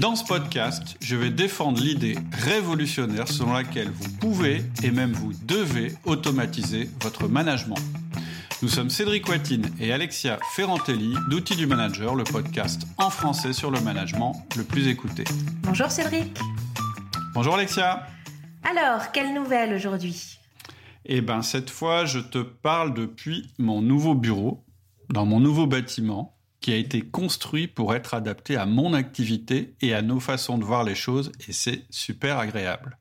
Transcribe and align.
Dans 0.00 0.16
ce 0.16 0.24
podcast, 0.24 0.96
je 1.02 1.14
vais 1.14 1.28
défendre 1.28 1.78
l'idée 1.78 2.16
révolutionnaire 2.32 3.28
selon 3.28 3.52
laquelle 3.52 3.90
vous 3.90 4.08
pouvez 4.18 4.62
et 4.82 4.90
même 4.90 5.12
vous 5.12 5.32
devez 5.44 5.94
automatiser 6.06 6.88
votre 7.02 7.28
management. 7.28 7.76
Nous 8.62 8.68
sommes 8.68 8.88
Cédric 8.88 9.28
Watine 9.28 9.70
et 9.78 9.92
Alexia 9.92 10.38
Ferrantelli 10.54 11.14
d'Outils 11.28 11.56
du 11.56 11.66
Manager, 11.66 12.14
le 12.14 12.24
podcast 12.24 12.86
en 12.96 13.10
français 13.10 13.52
sur 13.52 13.70
le 13.70 13.78
management 13.80 14.42
le 14.56 14.64
plus 14.64 14.88
écouté. 14.88 15.24
Bonjour 15.64 15.90
Cédric. 15.90 16.38
Bonjour 17.34 17.54
Alexia. 17.56 18.06
Alors, 18.62 19.12
quelle 19.12 19.34
nouvelle 19.34 19.74
aujourd'hui? 19.74 20.38
Eh 21.04 21.20
bien, 21.20 21.42
cette 21.42 21.68
fois, 21.68 22.06
je 22.06 22.20
te 22.20 22.38
parle 22.38 22.94
depuis 22.94 23.50
mon 23.58 23.82
nouveau 23.82 24.14
bureau, 24.14 24.64
dans 25.10 25.26
mon 25.26 25.40
nouveau 25.40 25.66
bâtiment, 25.66 26.39
qui 26.60 26.72
a 26.72 26.76
été 26.76 27.00
construit 27.00 27.66
pour 27.66 27.94
être 27.94 28.14
adapté 28.14 28.56
à 28.56 28.66
mon 28.66 28.92
activité 28.92 29.74
et 29.80 29.94
à 29.94 30.02
nos 30.02 30.20
façons 30.20 30.58
de 30.58 30.64
voir 30.64 30.84
les 30.84 30.94
choses, 30.94 31.32
et 31.48 31.52
c'est 31.52 31.84
super 31.90 32.38
agréable. 32.38 32.98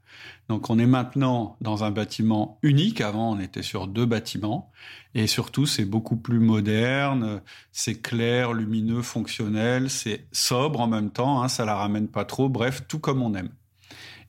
Donc 0.47 0.69
on 0.69 0.79
est 0.79 0.87
maintenant 0.87 1.57
dans 1.61 1.83
un 1.83 1.91
bâtiment 1.91 2.57
unique, 2.63 3.01
avant 3.01 3.33
on 3.33 3.39
était 3.39 3.61
sur 3.61 3.87
deux 3.87 4.05
bâtiments, 4.05 4.71
et 5.13 5.27
surtout 5.27 5.65
c'est 5.65 5.85
beaucoup 5.85 6.15
plus 6.15 6.39
moderne, 6.39 7.41
c'est 7.71 8.01
clair, 8.01 8.53
lumineux, 8.53 9.01
fonctionnel, 9.01 9.89
c'est 9.89 10.25
sobre 10.31 10.79
en 10.79 10.87
même 10.87 11.11
temps, 11.11 11.43
hein, 11.43 11.49
ça 11.49 11.65
la 11.65 11.75
ramène 11.75 12.07
pas 12.07 12.25
trop, 12.25 12.49
bref, 12.49 12.83
tout 12.87 12.99
comme 12.99 13.21
on 13.21 13.35
aime. 13.35 13.51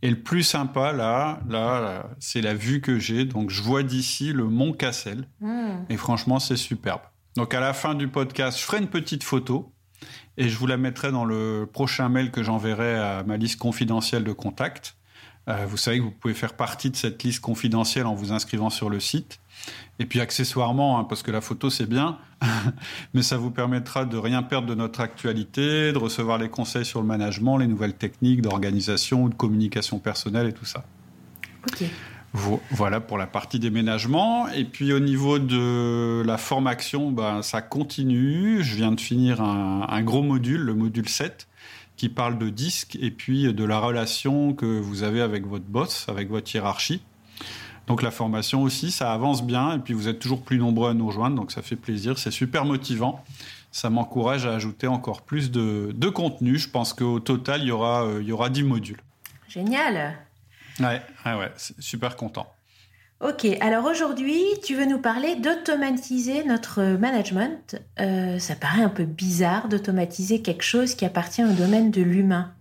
Et 0.02 0.10
le 0.10 0.20
plus 0.20 0.42
sympa 0.42 0.92
là, 0.92 1.40
là, 1.48 2.10
c'est 2.18 2.40
la 2.40 2.54
vue 2.54 2.80
que 2.80 2.98
j'ai, 2.98 3.24
donc 3.24 3.50
je 3.50 3.62
vois 3.62 3.82
d'ici 3.82 4.32
le 4.32 4.44
mont 4.44 4.72
Cassel, 4.72 5.28
mmh. 5.40 5.70
et 5.88 5.96
franchement 5.96 6.40
c'est 6.40 6.56
superbe. 6.56 7.02
Donc 7.36 7.54
à 7.54 7.60
la 7.60 7.72
fin 7.72 7.94
du 7.94 8.08
podcast, 8.08 8.58
je 8.58 8.64
ferai 8.64 8.78
une 8.78 8.88
petite 8.88 9.22
photo 9.22 9.72
et 10.36 10.48
je 10.48 10.56
vous 10.56 10.66
la 10.66 10.76
mettrai 10.76 11.12
dans 11.12 11.24
le 11.24 11.68
prochain 11.70 12.08
mail 12.08 12.30
que 12.30 12.42
j'enverrai 12.42 12.96
à 12.96 13.22
ma 13.24 13.36
liste 13.36 13.58
confidentielle 13.58 14.24
de 14.24 14.32
contacts. 14.32 14.96
Euh, 15.48 15.66
vous 15.66 15.76
savez 15.76 15.98
que 15.98 16.04
vous 16.04 16.10
pouvez 16.10 16.34
faire 16.34 16.54
partie 16.54 16.90
de 16.90 16.96
cette 16.96 17.22
liste 17.22 17.40
confidentielle 17.40 18.06
en 18.06 18.14
vous 18.14 18.32
inscrivant 18.32 18.70
sur 18.70 18.90
le 18.90 19.00
site. 19.00 19.40
Et 19.98 20.06
puis 20.06 20.20
accessoirement, 20.20 20.98
hein, 20.98 21.04
parce 21.04 21.22
que 21.22 21.30
la 21.30 21.40
photo 21.40 21.70
c'est 21.70 21.86
bien, 21.86 22.18
mais 23.14 23.22
ça 23.22 23.36
vous 23.36 23.50
permettra 23.50 24.04
de 24.04 24.16
rien 24.16 24.42
perdre 24.42 24.66
de 24.66 24.74
notre 24.74 25.00
actualité, 25.00 25.92
de 25.92 25.98
recevoir 25.98 26.38
les 26.38 26.48
conseils 26.48 26.84
sur 26.84 27.00
le 27.00 27.06
management, 27.06 27.58
les 27.58 27.66
nouvelles 27.66 27.94
techniques 27.94 28.42
d'organisation 28.42 29.24
ou 29.24 29.28
de 29.28 29.34
communication 29.34 29.98
personnelle 29.98 30.46
et 30.46 30.52
tout 30.52 30.64
ça. 30.64 30.84
Ok. 31.68 31.84
Voilà 32.32 33.00
pour 33.00 33.18
la 33.18 33.26
partie 33.26 33.58
déménagement. 33.58 34.48
Et 34.48 34.64
puis 34.64 34.92
au 34.92 35.00
niveau 35.00 35.38
de 35.38 36.22
la 36.24 36.38
formation, 36.38 37.10
ben, 37.10 37.42
ça 37.42 37.60
continue. 37.60 38.62
Je 38.62 38.76
viens 38.76 38.92
de 38.92 39.00
finir 39.00 39.40
un, 39.40 40.02
gros 40.02 40.22
module, 40.22 40.60
le 40.60 40.74
module 40.74 41.08
7, 41.08 41.48
qui 41.96 42.08
parle 42.08 42.38
de 42.38 42.48
disque 42.48 42.96
et 43.00 43.10
puis 43.10 43.52
de 43.52 43.64
la 43.64 43.78
relation 43.78 44.54
que 44.54 44.66
vous 44.66 45.02
avez 45.02 45.20
avec 45.20 45.46
votre 45.46 45.64
boss, 45.64 46.06
avec 46.08 46.30
votre 46.30 46.54
hiérarchie. 46.54 47.02
Donc 47.88 48.02
la 48.02 48.12
formation 48.12 48.62
aussi, 48.62 48.92
ça 48.92 49.12
avance 49.12 49.44
bien. 49.44 49.76
Et 49.76 49.78
puis 49.80 49.94
vous 49.94 50.06
êtes 50.06 50.20
toujours 50.20 50.42
plus 50.42 50.58
nombreux 50.58 50.90
à 50.90 50.94
nous 50.94 51.08
rejoindre, 51.08 51.34
donc 51.34 51.50
ça 51.50 51.62
fait 51.62 51.76
plaisir. 51.76 52.16
C'est 52.18 52.30
super 52.30 52.64
motivant. 52.64 53.24
Ça 53.72 53.90
m'encourage 53.90 54.46
à 54.46 54.52
ajouter 54.54 54.86
encore 54.86 55.22
plus 55.22 55.50
de, 55.50 56.08
contenu. 56.08 56.58
Je 56.58 56.68
pense 56.68 56.92
qu'au 56.92 57.18
total, 57.18 57.62
il 57.62 57.68
y 57.68 57.70
aura, 57.72 58.04
euh, 58.04 58.18
il 58.20 58.28
y 58.28 58.32
aura 58.32 58.50
10 58.50 58.64
modules. 58.64 59.00
Génial 59.48 60.16
Ouais, 60.80 61.02
ouais, 61.26 61.52
super 61.56 62.16
content. 62.16 62.52
Ok, 63.20 63.46
alors 63.60 63.84
aujourd'hui, 63.84 64.42
tu 64.64 64.74
veux 64.74 64.86
nous 64.86 64.98
parler 64.98 65.36
d'automatiser 65.36 66.42
notre 66.44 66.82
management. 66.82 67.76
Euh, 68.00 68.38
ça 68.38 68.56
paraît 68.56 68.82
un 68.82 68.88
peu 68.88 69.04
bizarre 69.04 69.68
d'automatiser 69.68 70.40
quelque 70.40 70.62
chose 70.62 70.94
qui 70.94 71.04
appartient 71.04 71.44
au 71.44 71.52
domaine 71.52 71.90
de 71.90 72.00
l'humain. 72.00 72.54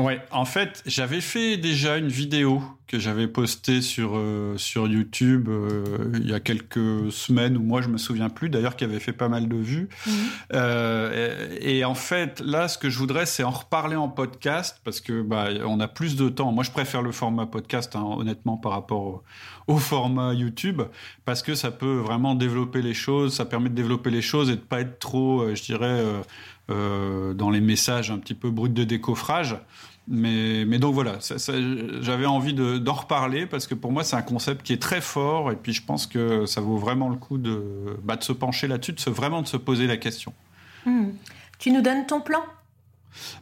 Ouais, 0.00 0.20
en 0.32 0.44
fait, 0.44 0.82
j'avais 0.86 1.20
fait 1.20 1.56
déjà 1.56 1.98
une 1.98 2.08
vidéo 2.08 2.62
que 2.88 2.98
j'avais 2.98 3.28
postée 3.28 3.80
sur 3.80 4.12
euh, 4.14 4.58
sur 4.58 4.86
YouTube 4.86 5.48
euh, 5.48 6.12
il 6.14 6.28
y 6.28 6.34
a 6.34 6.40
quelques 6.40 7.10
semaines 7.10 7.56
ou 7.56 7.62
mois, 7.62 7.80
je 7.80 7.88
me 7.88 7.96
souviens 7.96 8.28
plus 8.28 8.50
d'ailleurs, 8.50 8.76
qui 8.76 8.84
avait 8.84 9.00
fait 9.00 9.12
pas 9.12 9.28
mal 9.28 9.48
de 9.48 9.56
vues. 9.56 9.88
Mhm. 10.06 10.12
Euh, 10.52 11.56
et, 11.60 11.84
en 11.84 11.94
fait, 11.94 12.40
là, 12.40 12.68
ce 12.68 12.76
que 12.76 12.90
je 12.90 12.98
voudrais, 12.98 13.24
c'est 13.24 13.44
en 13.44 13.50
reparler 13.50 13.96
en 13.96 14.08
podcast 14.08 14.80
parce 14.84 15.00
que 15.00 15.22
bah 15.22 15.48
on 15.64 15.80
a 15.80 15.88
plus 15.88 16.16
de 16.16 16.28
temps. 16.28 16.52
Moi, 16.52 16.64
je 16.64 16.72
préfère 16.72 17.02
le 17.02 17.12
format 17.12 17.46
podcast, 17.46 17.94
hein, 17.96 18.04
honnêtement, 18.04 18.56
par 18.56 18.72
rapport 18.72 19.22
au, 19.66 19.78
format 19.78 20.34
YouTube 20.34 20.82
parce 21.24 21.42
que 21.42 21.54
ça 21.54 21.70
peut 21.70 21.96
vraiment 21.96 22.34
développer 22.34 22.82
les 22.82 22.94
choses, 22.94 23.34
ça 23.34 23.44
permet 23.44 23.70
de 23.70 23.74
développer 23.74 24.10
les 24.10 24.22
choses 24.22 24.50
et 24.50 24.56
de 24.56 24.60
pas 24.60 24.80
être 24.80 24.98
trop, 24.98 25.54
je 25.54 25.62
dirais 25.62 25.86
euh, 25.86 26.20
dans 26.68 27.50
les 27.50 27.60
messages 27.60 28.10
un 28.10 28.18
petit 28.18 28.34
peu 28.34 28.50
bruts 28.50 28.68
de 28.68 28.84
décoffrage. 28.84 29.56
Mais, 30.06 30.66
mais 30.66 30.78
donc 30.78 30.92
voilà, 30.92 31.18
j'avais 32.00 32.26
envie 32.26 32.52
d'en 32.52 32.92
reparler 32.92 33.46
parce 33.46 33.66
que 33.66 33.74
pour 33.74 33.90
moi 33.90 34.04
c'est 34.04 34.16
un 34.16 34.22
concept 34.22 34.62
qui 34.62 34.74
est 34.74 34.82
très 34.82 35.00
fort 35.00 35.50
et 35.50 35.56
puis 35.56 35.72
je 35.72 35.82
pense 35.82 36.06
que 36.06 36.44
ça 36.44 36.60
vaut 36.60 36.76
vraiment 36.76 37.08
le 37.08 37.16
coup 37.16 37.38
de, 37.38 37.96
bah, 38.02 38.16
de 38.16 38.22
se 38.22 38.32
pencher 38.32 38.68
là-dessus, 38.68 38.92
de 38.92 39.00
se, 39.00 39.08
vraiment 39.08 39.40
de 39.40 39.46
se 39.46 39.56
poser 39.56 39.86
la 39.86 39.96
question. 39.96 40.34
Hmm. 40.84 41.12
Tu 41.58 41.70
nous 41.70 41.80
donnes 41.80 42.04
ton 42.06 42.20
plan? 42.20 42.42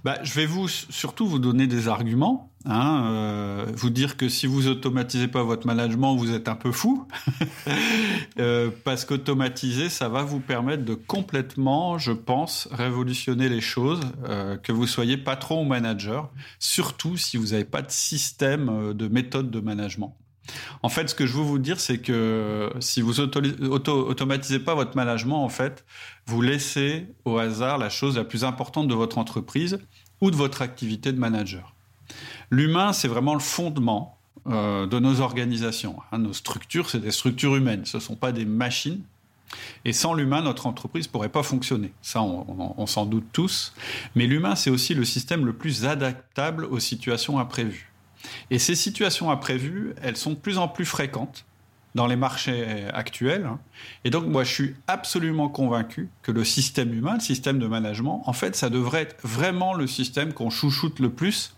Bah, 0.04 0.18
Je 0.22 0.32
vais 0.34 0.46
vous 0.46 0.68
surtout 0.68 1.26
vous 1.26 1.38
donner 1.38 1.66
des 1.66 1.88
arguments. 1.88 2.52
Hein, 2.64 3.06
euh, 3.06 3.66
vous 3.74 3.90
dire 3.90 4.16
que 4.16 4.28
si 4.28 4.46
vous 4.46 4.68
automatisez 4.68 5.26
pas 5.26 5.42
votre 5.42 5.66
management, 5.66 6.14
vous 6.14 6.32
êtes 6.32 6.48
un 6.48 6.54
peu 6.54 6.70
fou. 6.70 7.06
euh, 8.38 8.70
parce 8.84 9.04
qu'automatiser, 9.04 9.88
ça 9.88 10.08
va 10.08 10.22
vous 10.22 10.38
permettre 10.38 10.84
de 10.84 10.94
complètement, 10.94 11.98
je 11.98 12.12
pense, 12.12 12.68
révolutionner 12.70 13.48
les 13.48 13.60
choses, 13.60 14.00
euh, 14.28 14.56
que 14.56 14.70
vous 14.70 14.86
soyez 14.86 15.16
patron 15.16 15.62
ou 15.62 15.64
manager, 15.64 16.30
surtout 16.60 17.16
si 17.16 17.36
vous 17.36 17.48
n'avez 17.48 17.64
pas 17.64 17.82
de 17.82 17.90
système 17.90 18.92
de 18.94 19.08
méthode 19.08 19.50
de 19.50 19.60
management. 19.60 20.16
En 20.82 20.88
fait, 20.88 21.08
ce 21.08 21.14
que 21.14 21.26
je 21.26 21.34
veux 21.34 21.42
vous 21.42 21.58
dire, 21.58 21.78
c'est 21.78 21.98
que 21.98 22.72
si 22.80 23.00
vous 23.00 23.20
auto 23.20 23.40
automatisez 23.92 24.58
pas 24.58 24.74
votre 24.74 24.96
management, 24.96 25.44
en 25.44 25.48
fait, 25.48 25.84
vous 26.26 26.42
laissez 26.42 27.06
au 27.24 27.38
hasard 27.38 27.78
la 27.78 27.88
chose 27.88 28.16
la 28.16 28.24
plus 28.24 28.44
importante 28.44 28.88
de 28.88 28.94
votre 28.94 29.18
entreprise 29.18 29.78
ou 30.20 30.30
de 30.30 30.36
votre 30.36 30.62
activité 30.62 31.12
de 31.12 31.18
manager. 31.18 31.74
L'humain, 32.50 32.92
c'est 32.92 33.08
vraiment 33.08 33.34
le 33.34 33.40
fondement 33.40 34.18
euh, 34.48 34.86
de 34.86 34.98
nos 34.98 35.20
organisations. 35.20 35.96
Hein. 36.10 36.18
nos 36.18 36.32
structures, 36.32 36.90
c'est 36.90 36.98
des 36.98 37.12
structures 37.12 37.56
humaines, 37.56 37.84
ce 37.84 37.98
ne 37.98 38.02
sont 38.02 38.16
pas 38.16 38.32
des 38.32 38.44
machines. 38.44 39.02
Et 39.84 39.92
sans 39.92 40.14
l'humain, 40.14 40.42
notre 40.42 40.66
entreprise 40.66 41.06
ne 41.06 41.12
pourrait 41.12 41.28
pas 41.28 41.42
fonctionner. 41.42 41.92
Ça, 42.00 42.22
on 42.22 42.86
s'en 42.86 43.04
doute 43.04 43.26
tous. 43.32 43.74
Mais 44.14 44.26
l'humain, 44.26 44.56
c'est 44.56 44.70
aussi 44.70 44.94
le 44.94 45.04
système 45.04 45.44
le 45.44 45.52
plus 45.52 45.84
adaptable 45.84 46.64
aux 46.64 46.80
situations 46.80 47.38
imprévues. 47.38 47.91
Et 48.50 48.58
ces 48.58 48.74
situations 48.74 49.30
imprévues, 49.30 49.94
elles 50.02 50.16
sont 50.16 50.30
de 50.30 50.36
plus 50.36 50.58
en 50.58 50.68
plus 50.68 50.84
fréquentes 50.84 51.44
dans 51.94 52.06
les 52.06 52.16
marchés 52.16 52.86
actuels. 52.92 53.48
Et 54.04 54.10
donc, 54.10 54.26
moi, 54.26 54.44
je 54.44 54.52
suis 54.52 54.74
absolument 54.86 55.48
convaincu 55.48 56.08
que 56.22 56.32
le 56.32 56.44
système 56.44 56.94
humain, 56.94 57.14
le 57.14 57.20
système 57.20 57.58
de 57.58 57.66
management, 57.66 58.22
en 58.26 58.32
fait, 58.32 58.56
ça 58.56 58.70
devrait 58.70 59.02
être 59.02 59.16
vraiment 59.22 59.74
le 59.74 59.86
système 59.86 60.32
qu'on 60.32 60.50
chouchoute 60.50 61.00
le 61.00 61.10
plus. 61.10 61.54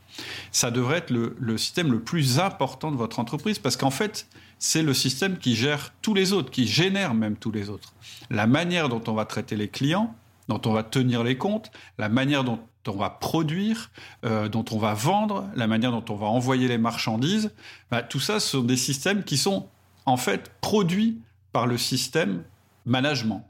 Ça 0.51 0.71
devrait 0.71 0.99
être 0.99 1.11
le, 1.11 1.37
le 1.39 1.59
système 1.59 1.91
le 1.93 2.01
plus 2.01 2.39
important 2.39 2.91
de 2.91 2.97
votre 2.97 3.19
entreprise 3.19 3.59
parce 3.59 3.77
qu'en 3.77 3.91
fait, 3.91 4.27
c'est 4.59 4.83
le 4.83 4.95
système 4.95 5.39
qui 5.39 5.57
gère 5.57 5.93
tous 6.03 6.15
les 6.15 6.33
autres, 6.33 6.51
qui 6.51 6.67
génère 6.67 7.15
même 7.15 7.37
tous 7.37 7.51
les 7.51 7.69
autres. 7.69 7.93
La 8.31 8.47
manière 8.47 8.89
dont 8.89 9.03
on 9.07 9.13
va 9.13 9.25
traiter 9.25 9.57
les 9.57 9.69
clients, 9.69 10.15
dont 10.49 10.61
on 10.67 10.73
va 10.73 10.83
tenir 10.83 11.25
les 11.25 11.37
comptes, 11.37 11.71
la 11.99 12.09
manière 12.09 12.45
dont 12.45 12.61
on 12.89 12.97
va 12.97 13.11
produire, 13.11 13.91
euh, 14.25 14.49
dont 14.49 14.65
on 14.71 14.79
va 14.79 14.95
vendre, 14.95 15.49
la 15.55 15.67
manière 15.67 15.91
dont 15.91 16.05
on 16.09 16.17
va 16.17 16.27
envoyer 16.27 16.69
les 16.69 16.79
marchandises, 16.79 17.53
bah, 17.91 18.03
tout 18.03 18.21
ça, 18.21 18.41
ce 18.41 18.51
sont 18.51 18.63
des 18.63 18.77
systèmes 18.77 19.25
qui 19.25 19.37
sont 19.37 19.69
en 20.07 20.17
fait 20.17 20.53
produits 20.61 21.21
par 21.53 21.67
le 21.67 21.79
système 21.79 22.43
management. 22.87 23.47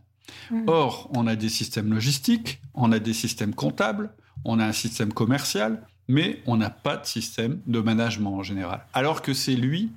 Mmh. 0.51 0.65
Or, 0.67 1.11
on 1.15 1.27
a 1.27 1.37
des 1.37 1.49
systèmes 1.49 1.93
logistiques, 1.93 2.61
on 2.75 2.93
a 2.93 2.99
des 2.99 3.15
systèmes 3.15 3.55
comptables, 3.55 4.11
on 4.45 4.59
a 4.59 4.65
un 4.65 4.73
système 4.73 5.13
commercial, 5.13 5.87
mais 6.09 6.43
on 6.47 6.57
n'a 6.57 6.71
pas 6.71 6.97
de 6.97 7.07
système 7.07 7.61
de 7.67 7.81
management 7.81 8.37
en 8.37 8.43
général. 8.43 8.87
Alors 8.93 9.23
que 9.23 9.33
c'est 9.33 9.57
lui, 9.57 9.91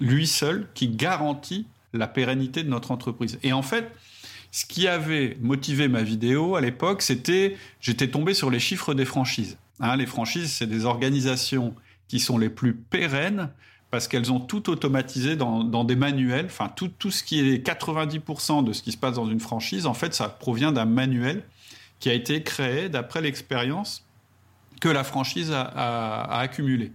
lui 0.00 0.26
seul, 0.26 0.68
qui 0.74 0.88
garantit 0.88 1.66
la 1.92 2.06
pérennité 2.06 2.62
de 2.62 2.68
notre 2.68 2.90
entreprise. 2.90 3.38
Et 3.42 3.52
en 3.52 3.62
fait, 3.62 3.92
ce 4.50 4.66
qui 4.66 4.88
avait 4.88 5.36
motivé 5.40 5.88
ma 5.88 6.02
vidéo 6.02 6.56
à 6.56 6.60
l'époque, 6.60 7.02
c'était 7.02 7.56
j'étais 7.80 8.08
tombé 8.08 8.34
sur 8.34 8.50
les 8.50 8.58
chiffres 8.58 8.94
des 8.94 9.04
franchises. 9.04 9.58
Hein, 9.80 9.96
les 9.96 10.06
franchises, 10.06 10.52
c'est 10.52 10.66
des 10.66 10.84
organisations 10.84 11.74
qui 12.08 12.20
sont 12.20 12.38
les 12.38 12.50
plus 12.50 12.74
pérennes 12.74 13.50
parce 13.90 14.06
qu'elles 14.06 14.30
ont 14.30 14.40
tout 14.40 14.70
automatisé 14.70 15.34
dans, 15.36 15.84
des 15.84 15.96
manuels. 15.96 16.46
Enfin, 16.46 16.68
tout, 16.68 16.88
tout 16.88 17.10
ce 17.10 17.24
qui 17.24 17.40
est 17.40 17.66
90% 17.66 18.64
de 18.64 18.72
ce 18.72 18.82
qui 18.82 18.92
se 18.92 18.96
passe 18.96 19.14
dans 19.16 19.28
une 19.28 19.40
franchise, 19.40 19.86
en 19.86 19.94
fait, 19.94 20.14
ça 20.14 20.28
provient 20.28 20.70
d'un 20.70 20.84
manuel 20.84 21.42
qui 21.98 22.08
a 22.08 22.12
été 22.12 22.42
créé 22.42 22.88
d'après 22.88 23.20
l'expérience 23.20 24.04
que 24.80 24.88
la 24.88 25.04
franchise 25.04 25.52
a, 25.52 26.38
accumulée. 26.38 26.92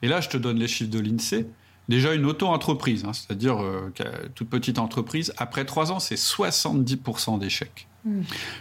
Et 0.00 0.08
là, 0.08 0.20
je 0.20 0.28
te 0.28 0.36
donne 0.36 0.58
les 0.58 0.68
chiffres 0.68 0.90
de 0.90 1.00
l'INSEE. 1.00 1.46
Déjà, 1.92 2.14
une 2.14 2.24
auto-entreprise, 2.24 3.04
hein, 3.04 3.12
c'est-à-dire 3.12 3.62
euh, 3.62 3.92
toute 4.34 4.48
petite 4.48 4.78
entreprise, 4.78 5.34
après 5.36 5.66
trois 5.66 5.92
ans, 5.92 5.98
c'est 5.98 6.14
70% 6.14 7.38
d'échecs. 7.38 7.86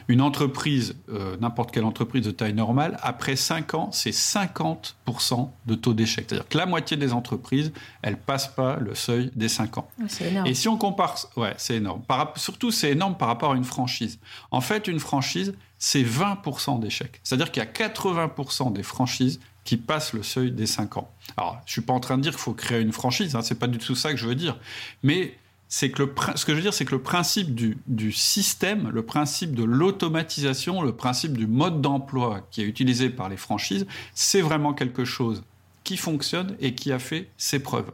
Une 0.09 0.19
entreprise, 0.19 0.95
euh, 1.07 1.37
n'importe 1.37 1.71
quelle 1.71 1.85
entreprise 1.85 2.23
de 2.23 2.31
taille 2.31 2.53
normale, 2.53 2.99
après 3.01 3.37
5 3.37 3.73
ans, 3.73 3.89
c'est 3.93 4.11
50% 4.11 5.49
de 5.65 5.75
taux 5.75 5.93
d'échec. 5.93 6.25
C'est-à-dire 6.27 6.47
que 6.49 6.57
la 6.57 6.65
moitié 6.65 6.97
des 6.97 7.13
entreprises, 7.13 7.71
elles 8.01 8.17
passent 8.17 8.53
pas 8.53 8.75
le 8.75 8.95
seuil 8.95 9.31
des 9.33 9.47
5 9.47 9.77
ans. 9.77 9.89
Ah, 9.97 10.03
c'est 10.09 10.27
énorme. 10.27 10.47
Et 10.47 10.53
si 10.53 10.67
on 10.67 10.77
compare, 10.77 11.15
ouais, 11.37 11.53
c'est 11.57 11.77
énorme. 11.77 12.01
surtout, 12.35 12.69
c'est 12.69 12.91
énorme 12.91 13.15
par 13.15 13.29
rapport 13.29 13.53
à 13.53 13.55
une 13.55 13.63
franchise. 13.63 14.19
En 14.51 14.59
fait, 14.61 14.89
une 14.89 14.99
franchise, 14.99 15.53
c'est 15.79 16.03
20% 16.03 16.81
d'échecs. 16.81 17.21
C'est-à-dire 17.23 17.49
qu'il 17.49 17.63
y 17.63 17.65
a 17.65 17.69
80% 17.69 18.73
des 18.73 18.83
franchises 18.83 19.39
qui 19.71 19.77
passent 19.77 20.11
le 20.11 20.21
seuil 20.21 20.51
des 20.51 20.65
5 20.65 20.97
ans. 20.97 21.09
Alors, 21.37 21.61
je 21.65 21.71
suis 21.71 21.81
pas 21.81 21.93
en 21.93 22.01
train 22.01 22.17
de 22.17 22.23
dire 22.23 22.33
qu'il 22.33 22.41
faut 22.41 22.51
créer 22.51 22.81
une 22.81 22.91
franchise, 22.91 23.37
hein, 23.37 23.41
c'est 23.41 23.57
pas 23.57 23.67
du 23.67 23.77
tout 23.77 23.95
ça 23.95 24.11
que 24.11 24.17
je 24.17 24.27
veux 24.27 24.35
dire. 24.35 24.59
Mais 25.01 25.37
c'est 25.69 25.91
que 25.91 26.03
le, 26.03 26.13
ce 26.35 26.43
que 26.43 26.51
je 26.51 26.57
veux 26.57 26.61
dire, 26.61 26.73
c'est 26.73 26.83
que 26.83 26.93
le 26.93 27.01
principe 27.01 27.55
du, 27.55 27.77
du, 27.87 28.11
système, 28.11 28.89
le 28.89 29.05
principe 29.05 29.55
de 29.55 29.63
l'automatisation, 29.63 30.81
le 30.81 30.93
principe 30.93 31.37
du 31.37 31.47
mode 31.47 31.79
d'emploi 31.79 32.45
qui 32.51 32.61
est 32.61 32.65
utilisé 32.65 33.09
par 33.09 33.29
les 33.29 33.37
franchises, 33.37 33.87
c'est 34.13 34.41
vraiment 34.41 34.73
quelque 34.73 35.05
chose 35.05 35.41
qui 35.85 35.95
fonctionne 35.95 36.57
et 36.59 36.75
qui 36.75 36.91
a 36.91 36.99
fait 36.99 37.29
ses 37.37 37.59
preuves. 37.59 37.93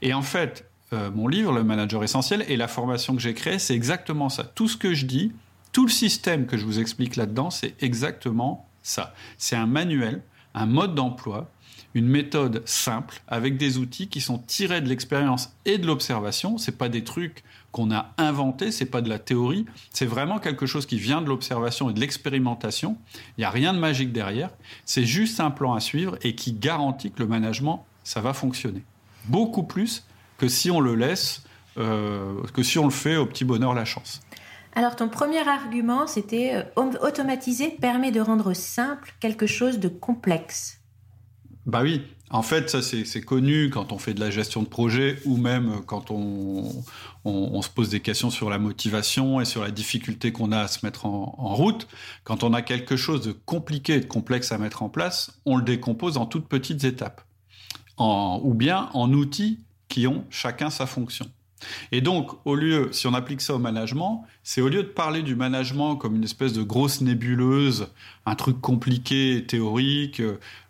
Et 0.00 0.14
en 0.14 0.22
fait, 0.22 0.68
euh, 0.92 1.12
mon 1.12 1.28
livre, 1.28 1.52
Le 1.52 1.62
Manager 1.62 2.02
Essentiel, 2.02 2.44
et 2.48 2.56
la 2.56 2.66
formation 2.66 3.14
que 3.14 3.22
j'ai 3.22 3.34
créée, 3.34 3.60
c'est 3.60 3.76
exactement 3.76 4.28
ça. 4.28 4.42
Tout 4.42 4.66
ce 4.66 4.76
que 4.76 4.92
je 4.92 5.06
dis, 5.06 5.30
tout 5.70 5.86
le 5.86 5.92
système 5.92 6.46
que 6.46 6.56
je 6.56 6.64
vous 6.64 6.80
explique 6.80 7.14
là-dedans, 7.14 7.50
c'est 7.50 7.80
exactement 7.80 8.66
ça. 8.82 9.14
C'est 9.38 9.54
un 9.54 9.66
manuel, 9.66 10.20
un 10.54 10.66
mode 10.66 10.94
d'emploi 10.94 11.50
une 11.94 12.08
méthode 12.08 12.62
simple 12.66 13.20
avec 13.28 13.56
des 13.56 13.78
outils 13.78 14.08
qui 14.08 14.20
sont 14.20 14.38
tirés 14.38 14.80
de 14.80 14.88
l'expérience 14.88 15.54
et 15.64 15.78
de 15.78 15.86
l'observation. 15.86 16.58
C'est 16.58 16.78
pas 16.78 16.88
des 16.88 17.04
trucs 17.04 17.44
qu'on 17.70 17.90
a 17.90 18.12
inventés, 18.18 18.70
c'est 18.70 18.86
pas 18.86 19.00
de 19.00 19.08
la 19.08 19.18
théorie, 19.18 19.66
c'est 19.90 20.06
vraiment 20.06 20.38
quelque 20.38 20.66
chose 20.66 20.86
qui 20.86 20.98
vient 20.98 21.22
de 21.22 21.28
l'observation 21.28 21.90
et 21.90 21.94
de 21.94 22.00
l'expérimentation. 22.00 22.96
Il 23.36 23.40
n'y 23.40 23.44
a 23.44 23.50
rien 23.50 23.72
de 23.72 23.78
magique 23.78 24.12
derrière. 24.12 24.50
C'est 24.84 25.04
juste 25.04 25.40
un 25.40 25.50
plan 25.50 25.74
à 25.74 25.80
suivre 25.80 26.16
et 26.22 26.34
qui 26.34 26.52
garantit 26.52 27.10
que 27.10 27.20
le 27.20 27.28
management, 27.28 27.84
ça 28.04 28.20
va 28.20 28.32
fonctionner. 28.32 28.82
Beaucoup 29.26 29.62
plus 29.62 30.04
que 30.38 30.48
si 30.48 30.70
on 30.70 30.80
le 30.80 30.94
laisse, 30.94 31.44
euh, 31.78 32.42
que 32.52 32.62
si 32.62 32.78
on 32.78 32.84
le 32.84 32.90
fait 32.90 33.16
au 33.16 33.26
petit 33.26 33.44
bonheur 33.44 33.74
la 33.74 33.84
chance. 33.84 34.20
Alors 34.74 34.96
ton 34.96 35.08
premier 35.08 35.46
argument, 35.46 36.06
c'était 36.06 36.54
euh, 36.54 36.90
automatiser 37.02 37.68
permet 37.68 38.10
de 38.10 38.20
rendre 38.20 38.54
simple 38.54 39.14
quelque 39.20 39.46
chose 39.46 39.78
de 39.78 39.88
complexe. 39.88 40.78
Bah 41.66 41.82
oui, 41.82 42.02
en 42.30 42.42
fait, 42.42 42.70
ça 42.70 42.80
c'est 42.80 43.20
connu 43.20 43.68
quand 43.68 43.92
on 43.92 43.98
fait 43.98 44.14
de 44.14 44.20
la 44.20 44.30
gestion 44.30 44.62
de 44.62 44.68
projet 44.68 45.18
ou 45.26 45.36
même 45.36 45.82
quand 45.86 46.10
on, 46.10 46.82
se 47.62 47.68
pose 47.68 47.90
des 47.90 48.00
questions 48.00 48.30
sur 48.30 48.48
la 48.48 48.58
motivation 48.58 49.40
et 49.40 49.44
sur 49.44 49.62
la 49.62 49.70
difficulté 49.70 50.32
qu'on 50.32 50.50
a 50.50 50.60
à 50.60 50.68
se 50.68 50.84
mettre 50.84 51.04
en, 51.04 51.54
route. 51.54 51.86
Quand 52.24 52.42
on 52.42 52.54
a 52.54 52.62
quelque 52.62 52.96
chose 52.96 53.20
de 53.20 53.32
compliqué 53.32 53.96
et 53.96 54.00
de 54.00 54.06
complexe 54.06 54.50
à 54.50 54.58
mettre 54.58 54.82
en 54.82 54.88
place, 54.88 55.38
on 55.44 55.56
le 55.56 55.62
décompose 55.62 56.16
en 56.16 56.24
toutes 56.24 56.48
petites 56.48 56.84
étapes, 56.84 57.20
ou 57.98 58.54
bien 58.54 58.88
en 58.94 59.12
outils 59.12 59.60
qui 59.88 60.06
ont 60.06 60.24
chacun 60.30 60.70
sa 60.70 60.86
fonction. 60.86 61.30
Et 61.90 62.00
donc, 62.00 62.30
au 62.44 62.54
lieu, 62.54 62.88
si 62.92 63.06
on 63.06 63.14
applique 63.14 63.40
ça 63.40 63.54
au 63.54 63.58
management, 63.58 64.24
c'est 64.42 64.60
au 64.60 64.68
lieu 64.68 64.82
de 64.82 64.88
parler 64.88 65.22
du 65.22 65.34
management 65.34 65.96
comme 65.96 66.16
une 66.16 66.24
espèce 66.24 66.52
de 66.52 66.62
grosse 66.62 67.00
nébuleuse, 67.00 67.88
un 68.26 68.34
truc 68.34 68.60
compliqué, 68.60 69.44
théorique, 69.46 70.22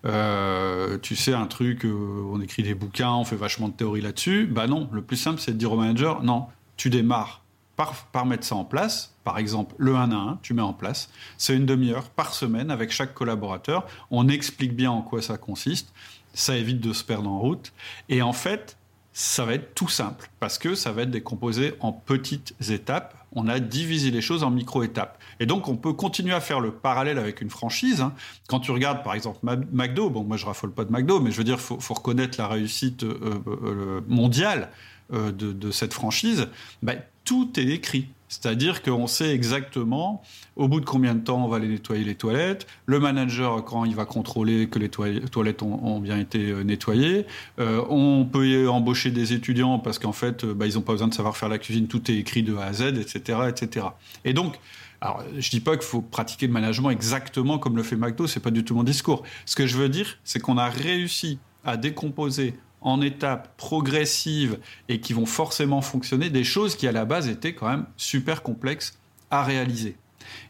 euh, 0.04 0.98
tu 1.02 1.16
sais, 1.16 1.34
un 1.34 1.46
truc, 1.46 1.84
euh, 1.84 2.22
on 2.32 2.40
écrit 2.40 2.62
des 2.62 2.74
bouquins, 2.74 3.12
on 3.12 3.24
fait 3.24 3.36
vachement 3.36 3.68
de 3.68 3.74
théorie 3.74 4.00
là-dessus. 4.00 4.46
Bah 4.46 4.66
non, 4.66 4.88
le 4.92 5.02
plus 5.02 5.16
simple, 5.16 5.40
c'est 5.40 5.52
de 5.52 5.58
dire 5.58 5.72
au 5.72 5.76
manager, 5.76 6.22
non, 6.22 6.46
tu 6.76 6.90
démarres 6.90 7.42
par, 7.76 8.06
par 8.06 8.26
mettre 8.26 8.44
ça 8.44 8.56
en 8.56 8.64
place. 8.64 9.14
Par 9.24 9.38
exemple, 9.38 9.74
le 9.78 9.96
1 9.96 10.10
à 10.12 10.16
1, 10.16 10.38
tu 10.42 10.54
mets 10.54 10.62
en 10.62 10.72
place. 10.72 11.10
C'est 11.38 11.54
une 11.54 11.66
demi-heure 11.66 12.10
par 12.10 12.34
semaine 12.34 12.70
avec 12.70 12.90
chaque 12.90 13.14
collaborateur. 13.14 13.86
On 14.10 14.28
explique 14.28 14.74
bien 14.74 14.90
en 14.90 15.02
quoi 15.02 15.22
ça 15.22 15.38
consiste. 15.38 15.92
Ça 16.34 16.56
évite 16.56 16.80
de 16.80 16.92
se 16.92 17.04
perdre 17.04 17.30
en 17.30 17.38
route. 17.38 17.72
Et 18.08 18.22
en 18.22 18.32
fait, 18.32 18.76
ça 19.12 19.44
va 19.44 19.54
être 19.54 19.74
tout 19.74 19.88
simple 19.88 20.30
parce 20.40 20.58
que 20.58 20.74
ça 20.74 20.92
va 20.92 21.02
être 21.02 21.10
décomposé 21.10 21.74
en 21.80 21.92
petites 21.92 22.54
étapes. 22.70 23.14
On 23.32 23.48
a 23.48 23.60
divisé 23.60 24.10
les 24.10 24.20
choses 24.20 24.42
en 24.42 24.50
micro-étapes. 24.50 25.18
Et 25.40 25.46
donc, 25.46 25.68
on 25.68 25.76
peut 25.76 25.92
continuer 25.92 26.34
à 26.34 26.40
faire 26.40 26.60
le 26.60 26.70
parallèle 26.70 27.18
avec 27.18 27.40
une 27.40 27.50
franchise. 27.50 28.00
Hein. 28.00 28.14
Quand 28.48 28.60
tu 28.60 28.70
regardes, 28.70 29.02
par 29.02 29.14
exemple, 29.14 29.38
McDo, 29.72 30.10
bon, 30.10 30.22
moi, 30.22 30.36
je 30.36 30.46
raffole 30.46 30.72
pas 30.72 30.84
de 30.84 30.92
McDo, 30.92 31.20
mais 31.20 31.30
je 31.30 31.36
veux 31.36 31.44
dire, 31.44 31.60
faut, 31.60 31.80
faut 31.80 31.94
reconnaître 31.94 32.38
la 32.38 32.48
réussite 32.48 33.04
euh, 33.04 33.42
euh, 33.46 34.00
mondiale 34.06 34.70
euh, 35.12 35.32
de, 35.32 35.70
cette 35.70 35.92
franchise. 35.92 36.48
Ben, 36.82 37.02
tout 37.24 37.58
est 37.58 37.66
écrit. 37.66 38.08
C'est-à-dire 38.32 38.80
qu'on 38.80 39.06
sait 39.06 39.34
exactement 39.34 40.22
au 40.56 40.66
bout 40.66 40.80
de 40.80 40.86
combien 40.86 41.14
de 41.14 41.20
temps 41.20 41.44
on 41.44 41.48
va 41.48 41.58
aller 41.58 41.68
nettoyer 41.68 42.02
les 42.02 42.14
toilettes, 42.14 42.66
le 42.86 42.98
manager 42.98 43.62
quand 43.62 43.84
il 43.84 43.94
va 43.94 44.06
contrôler 44.06 44.68
que 44.68 44.78
les 44.78 44.88
toilettes 44.88 45.62
ont, 45.62 46.00
bien 46.00 46.18
été 46.18 46.50
euh, 46.50 46.62
nettoyées, 46.62 47.26
euh, 47.58 47.84
on 47.90 48.24
peut 48.24 48.66
embaucher 48.70 49.10
des 49.10 49.34
étudiants 49.34 49.78
parce 49.78 49.98
qu'en 49.98 50.12
fait 50.12 50.44
euh, 50.44 50.54
bah, 50.54 50.66
ils 50.66 50.76
n'ont 50.76 50.80
pas 50.80 50.92
besoin 50.92 51.08
de 51.08 51.14
savoir 51.14 51.36
faire 51.36 51.50
la 51.50 51.58
cuisine, 51.58 51.88
tout 51.88 52.10
est 52.10 52.14
écrit 52.14 52.42
de 52.42 52.56
A 52.56 52.64
à 52.64 52.72
Z, 52.72 52.96
etc. 52.98 53.40
etc. 53.50 53.88
Et 54.24 54.32
donc, 54.32 54.58
alors, 55.02 55.22
je 55.36 55.50
dis 55.50 55.60
pas 55.60 55.76
qu'il 55.76 55.86
faut 55.86 56.00
pratiquer 56.00 56.46
le 56.46 56.54
management 56.54 56.88
exactement 56.88 57.58
comme 57.58 57.76
le 57.76 57.82
fait 57.82 57.96
McDo, 57.96 58.26
c'est 58.26 58.40
pas 58.40 58.50
du 58.50 58.64
tout 58.64 58.74
mon 58.74 58.82
discours. 58.82 59.24
Ce 59.44 59.56
que 59.56 59.66
je 59.66 59.76
veux 59.76 59.90
dire, 59.90 60.16
c'est 60.24 60.40
qu'on 60.40 60.56
a 60.56 60.70
réussi 60.70 61.38
à 61.64 61.76
décomposer 61.76 62.54
en 62.82 63.00
étapes 63.00 63.56
progressives 63.56 64.58
et 64.88 65.00
qui 65.00 65.12
vont 65.12 65.26
forcément 65.26 65.80
fonctionner, 65.80 66.30
des 66.30 66.44
choses 66.44 66.76
qui 66.76 66.86
à 66.86 66.92
la 66.92 67.04
base 67.04 67.28
étaient 67.28 67.54
quand 67.54 67.68
même 67.68 67.86
super 67.96 68.42
complexes 68.42 68.98
à 69.30 69.42
réaliser. 69.42 69.96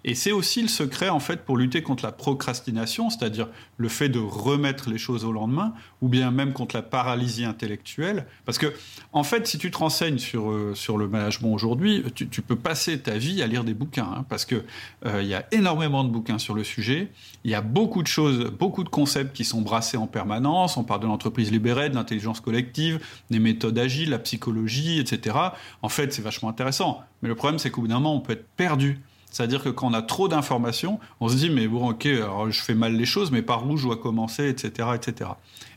Et 0.05 0.15
c'est 0.15 0.33
aussi 0.33 0.63
le 0.63 0.69
secret, 0.69 1.09
en 1.09 1.21
fait, 1.21 1.45
pour 1.45 1.57
lutter 1.57 1.83
contre 1.83 2.05
la 2.05 2.13
procrastination, 2.13 3.11
c'est-à-dire 3.11 3.49
le 3.77 3.89
fait 3.89 4.09
de 4.09 4.19
remettre 4.19 4.91
les 4.91 4.99
choses 4.99 5.25
au 5.25 5.33
lendemain, 5.33 5.75
ou 6.01 6.09
bien 6.09 6.31
même 6.31 6.53
contre 6.53 6.75
la 6.75 6.83
paralysie 6.83 7.45
intellectuelle. 7.45 8.27
Parce 8.45 8.59
que, 8.59 8.73
en 9.13 9.25
fait, 9.25 9.47
si 9.47 9.59
tu 9.59 9.71
te 9.71 9.79
renseignes 9.79 10.19
sur, 10.19 10.51
euh, 10.51 10.75
sur 10.75 10.99
le 10.99 11.09
management 11.09 11.53
aujourd'hui, 11.53 12.05
tu, 12.15 12.43
peux 12.43 12.57
passer 12.57 12.99
ta 12.99 13.17
vie 13.19 13.43
à 13.43 13.47
lire 13.47 13.65
des 13.65 13.75
bouquins, 13.75 14.11
hein, 14.19 14.25
parce 14.29 14.45
que 14.45 14.65
euh, 15.07 15.23
y 15.23 15.35
a 15.35 15.47
énormément 15.53 16.05
de 16.05 16.11
bouquins 16.11 16.39
sur 16.39 16.55
le 16.55 16.65
sujet. 16.65 17.09
Il 17.45 17.51
y 17.51 17.55
a 17.55 17.61
beaucoup 17.61 18.03
de 18.03 18.09
choses, 18.09 18.51
beaucoup 18.51 18.85
de 18.85 18.89
concepts 18.89 19.35
qui 19.35 19.45
sont 19.45 19.63
brassés 19.63 19.97
en 19.97 20.07
permanence. 20.07 20.77
On 20.77 20.85
parle 20.85 21.01
de 21.01 21.07
l'entreprise 21.07 21.51
libérée, 21.51 21.89
de 21.89 21.95
l'intelligence 21.95 22.41
collective, 22.41 23.01
des 23.31 23.39
méthodes 23.39 23.79
agiles, 23.79 24.11
la 24.11 24.19
psychologie, 24.19 24.99
etc. 24.99 25.37
En 25.83 25.89
fait, 25.89 26.13
c'est 26.13 26.23
vachement 26.23 26.49
intéressant. 26.49 27.01
Mais 27.23 27.29
le 27.29 27.35
problème, 27.35 27.59
c'est 27.59 27.71
qu'au 27.71 27.83
bout 27.83 27.89
d'un 27.89 27.95
moment, 27.95 28.15
on 28.15 28.21
peut 28.21 28.33
être 28.33 28.47
perdu 28.57 29.01
c'est-à-dire 29.33 29.63
que 29.63 29.71
quand 29.71 29.89
on 29.89 29.95
a 29.95 30.03
trop 30.03 30.29
d'informations, 30.29 31.01
on 31.21 31.29
se 31.29 31.37
dit, 31.37 31.49
mais 31.49 31.67
bon, 31.67 31.91
ok, 31.91 32.07
je 32.07 32.61
fais 32.61 32.75
mal 32.75 32.95
les 32.95 33.07
choses, 33.07 33.31
mais 33.31 33.41
par 33.41 33.69
où 33.69 33.79
je 33.79 33.85
dois 33.85 33.97
commencer, 33.97 34.47
etc., 34.47 34.91
etc. 34.95 35.31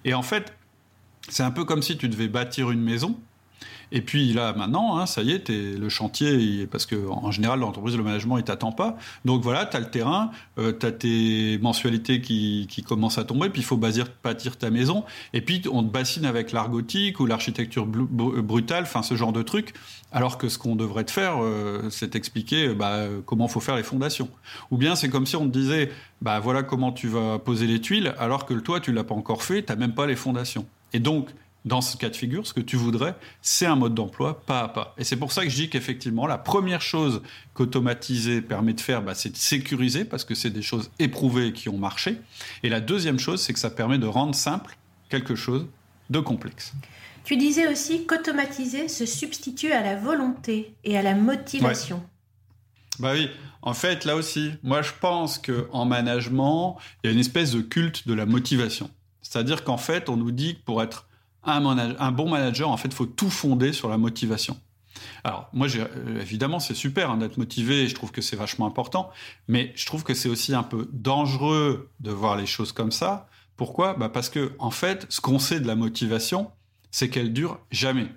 Et 0.04 0.14
en 0.14 0.22
fait, 0.22 0.54
c'est 1.30 1.44
un 1.44 1.52
peu 1.52 1.64
comme 1.64 1.82
si 1.82 1.98
tu 1.98 2.10
devais 2.10 2.28
bâtir 2.28 2.70
une 2.70 2.82
maison 2.82 3.18
et 3.92 4.01
puis 4.01 4.34
là, 4.34 4.54
maintenant, 4.54 4.98
hein, 4.98 5.06
ça 5.06 5.22
y 5.22 5.32
est, 5.32 5.50
es, 5.50 5.77
le 5.77 5.89
chantier, 5.89 6.68
parce 6.68 6.86
que 6.86 6.96
en 7.10 7.32
général, 7.32 7.60
l'entreprise, 7.60 7.96
le 7.96 8.04
management, 8.04 8.38
il 8.38 8.44
t'attend 8.44 8.72
pas. 8.72 8.98
Donc 9.25 9.42
voilà, 9.42 9.65
tu 9.65 9.77
as 9.77 9.80
le 9.80 9.89
terrain, 9.89 10.32
euh, 10.58 10.74
tu 10.77 10.86
as 10.86 10.92
tes 10.92 11.58
mensualités 11.60 12.22
qui, 12.22 12.68
qui, 12.70 12.84
commencent 12.84 13.18
à 13.18 13.24
tomber, 13.24 13.50
puis 13.50 13.62
il 13.62 13.65
faut 13.65 13.77
bâtir, 13.77 14.08
bâtir 14.24 14.58
ta 14.58 14.70
maison. 14.70 15.04
Et 15.34 15.42
puis 15.42 15.62
on 15.72 15.84
te 15.84 15.92
bassine 15.92 16.25
avec 16.25 16.51
l'art 16.51 16.70
gothique 16.70 17.20
ou 17.20 17.25
l'architecture 17.25 17.86
brutale, 17.86 18.84
enfin 18.84 19.04
ce 19.04 19.15
genre 19.15 19.34
de 19.34 19.42
trucs. 19.42 19.74
Alors 20.12 20.38
que 20.38 20.50
ce 20.50 20.58
qu'on 20.58 20.75
devrait 20.75 21.04
te 21.04 21.12
faire, 21.12 21.44
euh, 21.44 21.89
c'est 21.89 22.15
expliquer 22.15 22.74
bah, 22.74 23.06
comment 23.25 23.48
faut 23.48 23.60
faire 23.60 23.75
les 23.75 23.84
fondations. 23.84 24.30
Ou 24.72 24.77
bien 24.77 24.96
c'est 24.96 25.10
comme 25.10 25.25
si 25.25 25.36
on 25.36 25.46
te 25.46 25.58
disait, 25.58 25.92
bah 26.22 26.39
voilà 26.39 26.63
comment 26.63 26.92
tu 26.92 27.08
vas 27.08 27.39
poser 27.39 27.68
les 27.68 27.82
tuiles, 27.82 28.13
alors 28.18 28.46
que 28.46 28.54
le 28.54 28.62
toit, 28.62 28.80
tu 28.80 28.92
l'as 28.92 29.04
pas 29.04 29.15
encore 29.15 29.44
fait, 29.44 29.63
tu 29.63 29.75
même 29.75 29.94
pas 29.94 30.08
les 30.08 30.15
fondations. 30.15 30.65
Et 30.94 31.00
donc, 31.00 31.30
dans 31.65 31.81
ce 31.81 31.98
cas 31.98 32.10
de 32.10 32.15
figure, 32.15 32.45
ce 32.45 32.53
que 32.53 32.62
tu 32.62 32.75
voudrais, 32.75 33.15
c'est 33.41 33.65
un 33.65 33.75
mode 33.75 33.95
d'emploi 33.95 34.41
pas 34.45 34.62
à 34.62 34.67
pas. 34.69 34.93
Et 34.98 35.03
c'est 35.03 35.15
pour 35.15 35.31
ça 35.31 35.43
que 35.43 35.50
je 35.50 35.55
dis 35.55 35.69
qu'effectivement, 35.69 36.27
la 36.27 36.38
première 36.38 36.81
chose 36.81 37.22
qu'automatiser 37.55 38.41
permet 38.41 38.74
de 38.74 38.81
faire, 38.81 39.01
bah, 39.01 39.15
c'est 39.15 39.31
de 39.31 39.38
sécuriser, 39.38 40.05
parce 40.05 40.24
que 40.24 40.36
c'est 40.36 40.51
des 40.51 40.62
choses 40.62 40.91
éprouvées 41.00 41.53
qui 41.53 41.67
ont 41.67 41.77
marché. 41.77 42.17
Et 42.62 42.69
la 42.69 42.81
deuxième 42.81 43.19
chose, 43.19 43.41
c'est 43.41 43.51
que 43.51 43.60
ça 43.60 43.72
permet 43.72 43.98
de 43.98 44.05
rendre 44.05 44.36
simple 44.36 44.77
quelque 45.10 45.36
chose 45.36 45.65
de 46.12 46.19
complexe. 46.19 46.74
Tu 47.24 47.38
disais 47.38 47.67
aussi 47.67 48.05
qu'automatiser 48.05 48.88
se 48.88 49.07
substitue 49.07 49.72
à 49.72 49.81
la 49.81 49.95
volonté 49.95 50.75
et 50.84 50.95
à 50.95 51.01
la 51.01 51.15
motivation. 51.15 52.03
Bah 53.00 53.13
oui, 53.13 53.29
en 53.63 53.74
fait, 53.74 54.05
là 54.05 54.15
aussi, 54.15 54.51
moi 54.62 54.84
je 54.84 54.91
pense 55.01 55.39
qu'en 55.39 55.86
management, 55.86 56.77
il 57.03 57.07
y 57.07 57.10
a 57.10 57.13
une 57.13 57.19
espèce 57.19 57.51
de 57.51 57.62
culte 57.62 58.07
de 58.07 58.13
la 58.13 58.27
motivation. 58.27 58.91
C'est-à-dire 59.24 59.63
qu'en 59.63 59.77
fait, 59.77 60.07
on 60.07 60.17
nous 60.17 60.31
dit 60.31 60.55
que 60.55 60.62
pour 60.62 60.84
être 60.84 61.07
un, 61.46 62.12
bon 62.12 62.30
manager, 62.30 62.70
en 62.70 62.78
fait, 62.78 62.94
faut 62.94 63.06
tout 63.06 63.30
fonder 63.30 63.74
sur 63.74 63.90
la 63.90 63.98
motivation. 63.98 64.58
Alors, 65.24 65.50
moi, 65.54 65.68
euh, 65.75 66.22
évidemment, 66.22 66.60
c'est 66.60 66.74
super 66.74 67.12
hein, 67.12 67.18
d'être 67.18 67.38
motivé, 67.38 67.88
je 67.88 67.96
trouve 67.96 68.12
que 68.12 68.22
c'est 68.22 68.36
vachement 68.36 68.66
important, 68.66 69.10
mais 69.48 69.74
je 69.75 69.86
trouve 69.86 70.04
que 70.04 70.14
c'est 70.14 70.30
aussi 70.30 70.54
un 70.54 70.64
peu 70.64 70.88
dangereux 70.94 71.90
de 72.00 72.12
voir 72.12 72.38
les 72.38 72.46
choses 72.46 72.72
comme 72.72 72.92
ça. 72.92 73.28
Pourquoi? 73.58 73.94
Bah 73.94 74.10
Parce 74.10 74.30
que, 74.30 74.54
en 74.60 74.72
fait, 74.72 75.06
ce 75.10 75.22
qu'on 75.22 75.40
sait 75.40 75.60
de 75.60 75.68
la 75.68 75.75
motivation, 75.75 76.52
c'est 76.92 77.10
qu'elle 77.10 77.34
dure 77.34 77.60
jamais. 77.72 78.08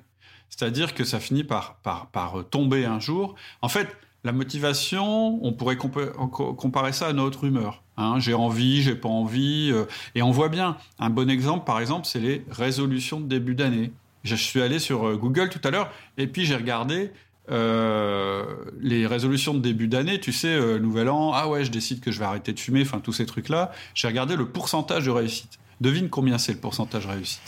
C'est-à-dire 0.51 0.95
que 0.95 1.05
ça 1.05 1.21
finit 1.21 1.45
par, 1.45 1.77
par, 1.77 2.11
par 2.11 2.45
tomber 2.51 2.85
un 2.85 3.01
jour. 3.01 3.35
En 3.63 3.69
fait, 3.69 3.89
la 4.29 4.33
motivation, 4.33 5.43
on 5.43 5.55
pourrait 5.55 5.79
comparer 5.79 6.93
ça 6.93 7.07
à 7.07 7.15
notre 7.15 7.45
humeur. 7.45 7.83
Hein. 7.97 8.17
j'ai 8.19 8.35
envie, 8.35 8.83
j'ai 8.83 8.95
pas 8.95 9.09
envie. 9.09 9.71
Euh, 9.73 9.87
et 10.15 10.21
on 10.21 10.31
voit 10.31 10.51
bien. 10.51 10.77
Un 10.99 11.09
bon 11.09 11.31
exemple, 11.31 11.65
par 11.65 11.81
exemple, 11.81 12.07
c'est 12.07 12.21
les 12.21 12.45
résolutions 12.51 13.21
de 13.21 13.27
début 13.27 13.55
d'année. 13.55 13.91
Je 14.25 14.35
suis 14.35 14.61
allé 14.61 14.81
sur 14.81 15.09
euh, 15.09 15.17
Google 15.17 15.49
tout 15.49 15.63
à 15.65 15.71
l'heure 15.71 15.91
et 16.19 16.27
puis 16.27 16.45
j'ai 16.45 16.57
regardé 16.57 17.11
euh, 17.51 18.45
les 18.83 19.07
résolutions 19.07 19.55
de 19.55 19.61
début 19.61 19.89
d'année. 19.89 20.21
Tu 20.21 20.33
sais, 20.33 20.79
Nouvel 20.79 21.09
An, 21.09 21.33
ah 21.33 21.49
ouais, 21.49 21.65
je 21.65 21.71
décide 21.71 22.01
que 22.01 22.11
je 22.11 22.19
vais 22.19 22.27
arrêter 22.27 22.53
de 22.53 22.61
fumer, 22.61 22.83
enfin 22.83 23.01
tous 23.01 23.15
ces 23.15 23.25
trucs-là. 23.25 23.73
J'ai 23.95 24.09
regardé 24.09 24.37
le 24.37 24.51
pourcentage 24.51 25.07
de 25.07 25.11
réussite. 25.11 25.59
Devine 25.81 26.11
combien 26.11 26.37
c'est 26.37 26.53
le 26.53 26.59
pourcentage 26.59 27.07
de 27.07 27.13
réussite? 27.13 27.41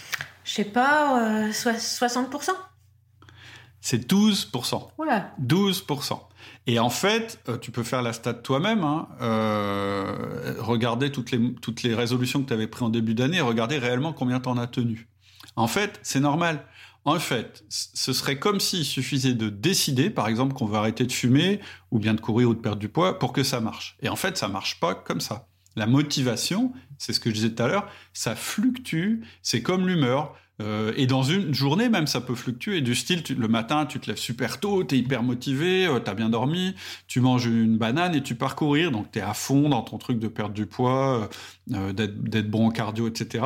Je 0.45 0.53
sais 0.53 0.65
pas, 0.65 1.51
60% 1.51 2.53
C'est 3.83 4.11
12%. 4.11 4.89
Voilà. 4.97 5.35
12%. 5.45 6.21
Et 6.67 6.79
en 6.79 6.91
fait, 6.91 7.41
euh, 7.49 7.59
tu 7.59 7.71
peux 7.71 7.83
faire 7.83 8.03
la 8.03 8.13
stat 8.13 8.35
toi-même, 8.35 8.85
hein, 8.85 9.09
euh, 9.21 10.55
regarder 10.59 11.11
toutes 11.11 11.33
les, 11.33 11.95
résolutions 11.95 12.43
que 12.43 12.49
tu 12.49 12.53
avais 12.53 12.67
prises 12.67 12.83
en 12.83 12.89
début 12.89 13.15
d'année 13.15 13.39
et 13.39 13.43
regarder 13.43 13.79
réellement 13.79 14.13
combien 14.13 14.41
tu 14.41 14.49
en 14.49 14.57
as 14.57 14.67
tenu. 14.67 15.09
En 15.57 15.67
fait, 15.67 15.99
c'est 16.03 16.21
normal. 16.21 16.65
En 17.05 17.19
fait, 17.19 17.65
ce 17.69 18.13
serait 18.13 18.39
comme 18.39 18.61
s'il 18.61 18.85
suffisait 18.85 19.33
de 19.33 19.49
décider, 19.49 20.11
par 20.11 20.29
exemple, 20.29 20.55
qu'on 20.55 20.67
veut 20.67 20.77
arrêter 20.77 21.07
de 21.07 21.13
fumer 21.13 21.61
ou 21.91 21.99
bien 21.99 22.15
de 22.15 22.21
courir 22.21 22.51
ou 22.51 22.55
de 22.55 22.61
perdre 22.61 22.79
du 22.79 22.91
poids 22.91 23.19
pour 23.19 23.33
que 23.33 23.43
ça 23.43 23.61
marche. 23.61 23.97
Et 24.03 24.09
en 24.09 24.17
fait, 24.17 24.37
ça 24.37 24.49
marche 24.49 24.81
pas 24.81 24.95
comme 24.95 25.21
ça. 25.21 25.50
La 25.81 25.87
motivation, 25.87 26.75
c'est 26.99 27.15
ce 27.15 27.21
que 27.21 27.31
je 27.31 27.37
disais 27.37 27.55
tout 27.55 27.63
à 27.63 27.67
l'heure, 27.67 27.89
ça 28.13 28.37
fluctue, 28.37 29.23
c'est 29.41 29.63
comme 29.63 29.89
l'humeur. 29.89 30.37
Euh, 30.61 30.93
et 30.95 31.07
dans 31.07 31.23
une 31.23 31.55
journée 31.55 31.89
même, 31.89 32.07
ça 32.07 32.21
peut 32.21 32.35
fluctuer. 32.35 32.83
Du 32.83 32.95
style, 32.95 33.23
le 33.35 33.49
matin, 33.49 33.87
tu 33.87 33.99
te 33.99 34.07
lèves 34.07 34.19
super 34.19 34.61
tôt, 34.61 34.85
tu 34.85 34.95
es 34.95 34.99
hyper 34.99 35.23
motivé, 35.23 35.87
euh, 35.87 35.99
tu 35.99 36.11
as 36.11 36.13
bien 36.13 36.29
dormi, 36.29 36.75
tu 37.07 37.23
manges 37.23 37.47
une 37.47 37.79
banane 37.79 38.15
et 38.15 38.23
tu 38.23 38.35
pars 38.35 38.57
courir. 38.57 38.91
Donc, 38.91 39.11
tu 39.11 39.21
es 39.21 39.23
à 39.23 39.33
fond 39.33 39.71
dans 39.71 39.81
ton 39.81 39.97
truc 39.97 40.19
de 40.19 40.29
perdre 40.29 40.53
du 40.53 40.67
poids, 40.67 41.31
euh, 41.73 41.95
d'être 41.95 42.51
bon 42.51 42.67
en 42.67 42.71
cardio, 42.71 43.09
etc. 43.09 43.43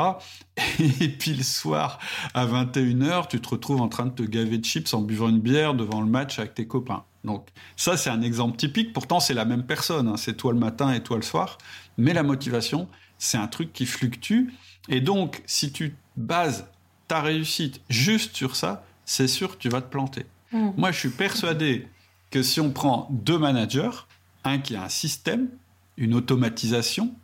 Et 1.00 1.08
puis 1.08 1.34
le 1.34 1.44
soir, 1.44 2.00
à 2.34 2.46
21h, 2.46 3.28
tu 3.28 3.40
te 3.40 3.48
retrouves 3.48 3.80
en 3.80 3.88
train 3.88 4.06
de 4.06 4.12
te 4.12 4.24
gaver 4.24 4.58
de 4.58 4.64
chips 4.64 4.92
en 4.92 5.02
buvant 5.02 5.28
une 5.28 5.38
bière 5.38 5.74
devant 5.74 6.00
le 6.00 6.08
match 6.08 6.40
avec 6.40 6.54
tes 6.54 6.66
copains. 6.66 7.04
Donc, 7.24 7.48
ça, 7.76 7.96
c'est 7.96 8.10
un 8.10 8.22
exemple 8.22 8.56
typique. 8.56 8.92
Pourtant, 8.92 9.18
c'est 9.18 9.34
la 9.34 9.44
même 9.44 9.64
personne. 9.64 10.08
Hein. 10.08 10.16
C'est 10.16 10.36
toi 10.36 10.52
le 10.52 10.58
matin 10.58 10.92
et 10.92 11.02
toi 11.02 11.16
le 11.16 11.22
soir. 11.22 11.58
Mais 11.96 12.12
la 12.12 12.22
motivation, 12.22 12.88
c'est 13.18 13.38
un 13.38 13.46
truc 13.46 13.72
qui 13.72 13.86
fluctue. 13.86 14.50
Et 14.88 15.00
donc, 15.00 15.42
si 15.46 15.72
tu 15.72 15.96
bases 16.16 16.66
ta 17.08 17.20
réussite 17.20 17.80
juste 17.88 18.36
sur 18.36 18.56
ça, 18.56 18.84
c'est 19.04 19.28
sûr 19.28 19.52
que 19.52 19.62
tu 19.62 19.68
vas 19.68 19.80
te 19.80 19.90
planter. 19.90 20.26
Mm. 20.52 20.70
Moi, 20.76 20.92
je 20.92 20.98
suis 20.98 21.10
persuadé 21.10 21.88
que 22.30 22.42
si 22.42 22.60
on 22.60 22.70
prend 22.70 23.08
deux 23.10 23.38
managers, 23.38 24.06
un 24.44 24.58
qui 24.58 24.76
a 24.76 24.84
un 24.84 24.88
système, 24.88 25.48
une 25.96 26.14
automatisation, 26.14 27.14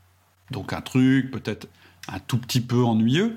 donc 0.51 0.73
un 0.73 0.81
truc 0.81 1.31
peut-être 1.31 1.69
un 2.09 2.19
tout 2.19 2.39
petit 2.39 2.61
peu 2.61 2.83
ennuyeux, 2.83 3.37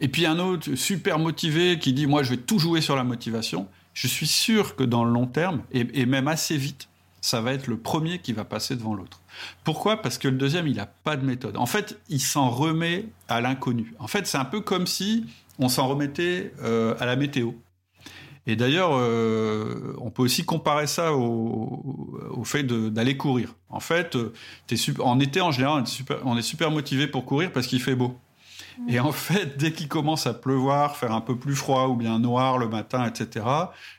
et 0.00 0.08
puis 0.08 0.26
un 0.26 0.38
autre 0.38 0.74
super 0.74 1.18
motivé 1.18 1.78
qui 1.78 1.92
dit 1.92 2.06
moi 2.06 2.22
je 2.22 2.30
vais 2.30 2.36
tout 2.36 2.58
jouer 2.58 2.80
sur 2.80 2.96
la 2.96 3.04
motivation, 3.04 3.68
je 3.94 4.06
suis 4.06 4.26
sûr 4.26 4.76
que 4.76 4.84
dans 4.84 5.04
le 5.04 5.12
long 5.12 5.26
terme, 5.26 5.62
et, 5.72 6.06
même 6.06 6.28
assez 6.28 6.56
vite, 6.56 6.88
ça 7.20 7.40
va 7.40 7.52
être 7.52 7.68
le 7.68 7.76
premier 7.76 8.18
qui 8.18 8.32
va 8.32 8.44
passer 8.44 8.74
devant 8.74 8.94
l'autre. 8.94 9.20
Pourquoi? 9.64 10.02
Parce 10.02 10.18
que 10.18 10.28
le 10.28 10.36
deuxième, 10.36 10.66
il 10.66 10.76
n'a 10.76 10.86
pas 10.86 11.16
de 11.16 11.24
méthode. 11.24 11.56
En 11.56 11.66
fait, 11.66 12.00
il 12.08 12.20
s'en 12.20 12.50
remet 12.50 13.06
à 13.28 13.40
l'inconnu. 13.40 13.94
En 13.98 14.08
fait, 14.08 14.26
c'est 14.26 14.38
un 14.38 14.44
peu 14.44 14.60
comme 14.60 14.86
si 14.86 15.26
on 15.58 15.68
s'en 15.68 15.86
remettait 15.86 16.52
euh, 16.62 16.94
à 16.98 17.06
la 17.06 17.16
météo. 17.16 17.52
Et 18.46 18.56
d'ailleurs, 18.56 18.90
euh, 18.94 19.94
on 19.98 20.10
peut 20.10 20.22
aussi 20.22 20.44
comparer 20.44 20.88
ça 20.88 21.14
au, 21.14 22.42
fait 22.44 22.64
d'aller 22.64 23.16
courir. 23.16 23.54
En 23.68 23.78
fait, 23.78 24.16
euh, 24.16 24.32
en 24.98 25.20
été, 25.20 25.40
en 25.40 25.52
général, 25.52 25.84
on 26.24 26.36
est 26.36 26.42
super, 26.42 26.70
motivé 26.72 27.06
pour 27.06 27.24
courir 27.24 27.52
parce 27.52 27.68
qu'il 27.68 27.80
fait 27.80 27.94
beau. 27.94 28.16
Et 28.88 29.00
en 29.00 29.12
fait, 29.12 29.56
dès 29.56 29.72
qu'il 29.72 29.88
commence 29.88 30.26
à 30.26 30.34
pleuvoir, 30.34 30.96
faire 30.96 31.12
un 31.12 31.20
peu 31.20 31.36
plus 31.36 31.54
froid 31.54 31.88
ou 31.88 31.96
bien 31.96 32.18
noir 32.18 32.58
le 32.58 32.68
matin, 32.68 33.06
etc., 33.06 33.44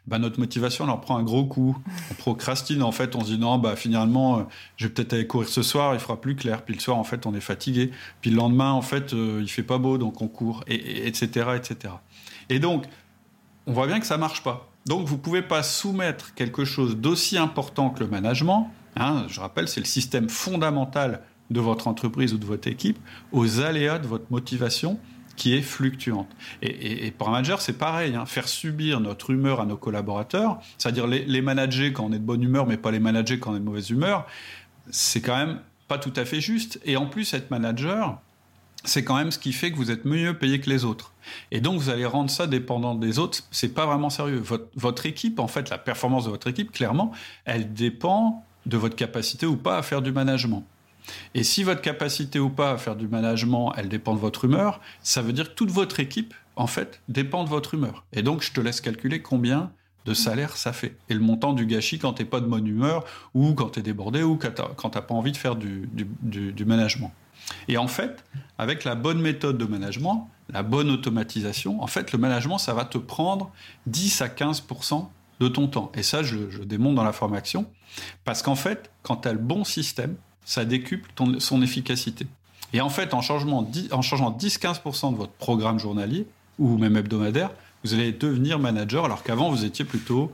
bah, 0.07 0.19
notre 0.19 0.39
motivation, 0.39 0.85
elle 0.85 0.91
en 0.91 0.97
prend 0.97 1.17
un 1.17 1.23
gros 1.23 1.45
coup. 1.45 1.77
On 2.11 2.13
procrastine, 2.15 2.83
en 2.83 2.91
fait, 2.91 3.15
on 3.15 3.21
se 3.21 3.33
dit 3.33 3.37
non, 3.37 3.57
bah, 3.57 3.75
finalement, 3.75 4.47
je 4.77 4.87
vais 4.87 4.93
peut-être 4.93 5.13
aller 5.13 5.27
courir 5.27 5.49
ce 5.49 5.61
soir, 5.61 5.93
il 5.93 5.99
fera 5.99 6.19
plus 6.19 6.35
clair. 6.35 6.63
Puis 6.63 6.73
le 6.75 6.79
soir, 6.79 6.97
en 6.97 7.03
fait, 7.03 7.25
on 7.25 7.33
est 7.33 7.41
fatigué. 7.41 7.91
Puis 8.21 8.31
le 8.31 8.37
lendemain, 8.37 8.71
en 8.71 8.81
fait, 8.81 9.13
il 9.13 9.49
fait 9.49 9.63
pas 9.63 9.77
beau, 9.77 9.97
donc 9.97 10.21
on 10.21 10.27
court, 10.27 10.63
et, 10.67 11.07
etc., 11.07 11.51
etc. 11.55 11.93
Et 12.49 12.59
donc, 12.59 12.85
on 13.67 13.73
voit 13.73 13.87
bien 13.87 13.99
que 13.99 14.05
ça 14.05 14.17
marche 14.17 14.43
pas. 14.43 14.69
Donc 14.85 15.07
vous 15.07 15.17
pouvez 15.17 15.41
pas 15.41 15.63
soumettre 15.63 16.33
quelque 16.33 16.65
chose 16.65 16.97
d'aussi 16.97 17.37
important 17.37 17.89
que 17.89 18.01
le 18.01 18.09
management. 18.09 18.69
Hein, 18.95 19.25
je 19.27 19.39
rappelle, 19.39 19.67
c'est 19.67 19.79
le 19.79 19.85
système 19.85 20.29
fondamental 20.29 21.21
de 21.49 21.59
votre 21.59 21.87
entreprise 21.87 22.33
ou 22.33 22.37
de 22.37 22.45
votre 22.45 22.67
équipe 22.67 22.97
aux 23.31 23.59
aléas 23.59 23.99
de 23.99 24.07
votre 24.07 24.25
motivation 24.31 24.99
qui 25.35 25.55
est 25.55 25.61
fluctuante. 25.61 26.27
Et, 26.61 27.11
pour 27.11 27.29
un 27.29 27.31
manager, 27.31 27.59
c'est 27.61 27.73
pareil. 27.73 28.15
Hein, 28.15 28.25
faire 28.25 28.47
subir 28.47 28.99
notre 28.99 29.31
humeur 29.31 29.61
à 29.61 29.65
nos 29.65 29.77
collaborateurs, 29.77 30.59
c'est-à-dire 30.77 31.07
les, 31.07 31.25
les 31.25 31.41
manager 31.41 31.91
quand 31.91 32.05
on 32.05 32.11
est 32.13 32.19
de 32.19 32.23
bonne 32.23 32.43
humeur, 32.43 32.67
mais 32.67 32.77
pas 32.77 32.91
les 32.91 32.99
manager 32.99 33.39
quand 33.39 33.51
on 33.51 33.55
est 33.55 33.59
de 33.59 33.65
mauvaise 33.65 33.89
humeur, 33.89 34.27
c'est 34.91 35.21
quand 35.21 35.35
même 35.35 35.59
pas 35.87 35.97
tout 35.97 36.13
à 36.15 36.25
fait 36.25 36.41
juste. 36.41 36.79
Et 36.85 36.97
en 36.97 37.07
plus, 37.07 37.33
être 37.33 37.49
manager, 37.49 38.19
c'est 38.83 39.03
quand 39.03 39.15
même 39.15 39.31
ce 39.31 39.39
qui 39.39 39.53
fait 39.53 39.71
que 39.71 39.77
vous 39.77 39.91
êtes 39.91 40.05
mieux 40.05 40.37
payé 40.37 40.59
que 40.59 40.69
les 40.69 40.85
autres. 40.85 41.13
Et 41.51 41.61
donc, 41.61 41.79
vous 41.79 41.89
allez 41.89 42.05
rendre 42.05 42.29
ça 42.29 42.47
dépendant 42.47 42.95
des 42.95 43.19
autres. 43.19 43.43
C'est 43.51 43.73
pas 43.73 43.85
vraiment 43.85 44.09
sérieux. 44.09 44.43
Votre, 44.75 45.05
équipe, 45.05 45.39
en 45.39 45.47
fait, 45.47 45.69
la 45.69 45.77
performance 45.77 46.25
de 46.25 46.29
votre 46.29 46.47
équipe, 46.47 46.71
clairement, 46.71 47.11
elle 47.45 47.73
dépend 47.73 48.45
de 48.65 48.77
votre 48.77 48.95
capacité 48.95 49.45
ou 49.45 49.55
pas 49.55 49.77
à 49.77 49.81
faire 49.81 50.01
du 50.01 50.11
management. 50.11 50.65
Et 51.33 51.43
si 51.43 51.63
votre 51.63 51.81
capacité 51.81 52.39
ou 52.39 52.49
pas 52.49 52.71
à 52.71 52.77
faire 52.77 52.95
du 52.95 53.07
management, 53.07 53.73
elle 53.75 53.89
dépend 53.89 54.13
de 54.13 54.19
votre 54.19 54.45
humeur, 54.45 54.79
ça 55.01 55.21
veut 55.21 55.33
dire 55.33 55.49
que 55.49 55.55
toute 55.55 55.71
votre 55.71 55.99
équipe, 55.99 56.33
en 56.55 56.67
fait, 56.67 57.01
dépend 57.09 57.43
de 57.43 57.49
votre 57.49 57.73
humeur. 57.73 58.05
Et 58.13 58.21
donc, 58.21 58.41
je 58.41 58.51
te 58.51 58.61
laisse 58.61 58.81
calculer 58.81 59.21
combien 59.21 59.71
de 60.05 60.13
salaire 60.13 60.57
ça 60.57 60.73
fait. 60.73 60.97
Et 61.09 61.13
le 61.13 61.21
montant 61.21 61.53
du 61.53 61.65
gâchis 61.65 61.97
quand 61.97 62.13
t'es 62.13 62.25
pas 62.25 62.41
de 62.41 62.45
bonne 62.45 62.67
humeur, 62.67 63.05
ou 63.33 63.53
quand 63.53 63.69
tu 63.69 63.79
es 63.79 63.81
débordé, 63.81 64.21
ou 64.23 64.37
quand 64.37 64.89
t'as 64.89 65.01
pas 65.01 65.13
envie 65.13 65.31
de 65.31 65.37
faire 65.37 65.55
du, 65.55 65.89
du 65.93 66.65
management. 66.65 67.11
Et 67.67 67.77
en 67.77 67.87
fait, 67.87 68.23
avec 68.57 68.83
la 68.83 68.95
bonne 68.95 69.21
méthode 69.21 69.57
de 69.57 69.65
management, 69.65 70.29
la 70.49 70.63
bonne 70.63 70.89
automatisation, 70.89 71.81
en 71.81 71.87
fait, 71.87 72.11
le 72.11 72.19
management, 72.19 72.57
ça 72.57 72.73
va 72.73 72.85
te 72.85 72.97
prendre 72.97 73.51
10 73.87 74.21
à 74.21 74.29
15 74.29 74.63
de 75.39 75.47
ton 75.47 75.67
temps. 75.67 75.91
Et 75.95 76.03
ça, 76.03 76.23
je, 76.23 76.49
je 76.49 76.63
démontre 76.63 76.95
dans 76.95 77.03
la 77.03 77.13
formation. 77.13 77.65
Parce 78.23 78.41
qu'en 78.41 78.55
fait, 78.55 78.91
quand 79.01 79.17
tu 79.17 79.27
as 79.27 79.33
le 79.33 79.39
bon 79.39 79.63
système, 79.63 80.15
ça 80.45 80.65
décuple 80.65 81.09
son 81.39 81.61
efficacité. 81.61 82.27
Et 82.73 82.81
en 82.81 82.89
fait, 82.89 83.13
en, 83.13 83.21
changement, 83.21 83.69
en 83.91 84.01
changeant 84.01 84.31
10-15% 84.31 85.11
de 85.11 85.17
votre 85.17 85.31
programme 85.33 85.79
journalier, 85.79 86.25
ou 86.59 86.77
même 86.77 86.97
hebdomadaire, 86.97 87.51
vous 87.83 87.93
allez 87.93 88.11
devenir 88.11 88.59
manager, 88.59 89.05
alors 89.05 89.23
qu'avant, 89.23 89.49
vous 89.49 89.65
étiez 89.65 89.85
plutôt 89.85 90.31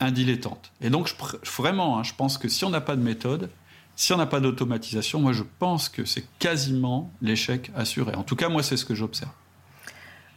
un 0.00 0.10
dilettante. 0.10 0.72
Et 0.80 0.90
donc, 0.90 1.14
vraiment, 1.56 1.98
hein, 1.98 2.02
je 2.02 2.12
pense 2.14 2.38
que 2.38 2.48
si 2.48 2.64
on 2.64 2.70
n'a 2.70 2.80
pas 2.80 2.96
de 2.96 3.02
méthode, 3.02 3.48
si 3.96 4.12
on 4.12 4.16
n'a 4.16 4.26
pas 4.26 4.40
d'automatisation, 4.40 5.20
moi 5.20 5.32
je 5.32 5.44
pense 5.58 5.88
que 5.88 6.04
c'est 6.04 6.24
quasiment 6.38 7.10
l'échec 7.20 7.70
assuré. 7.76 8.14
En 8.14 8.22
tout 8.22 8.36
cas, 8.36 8.48
moi 8.48 8.62
c'est 8.62 8.76
ce 8.76 8.84
que 8.84 8.94
j'observe. 8.94 9.30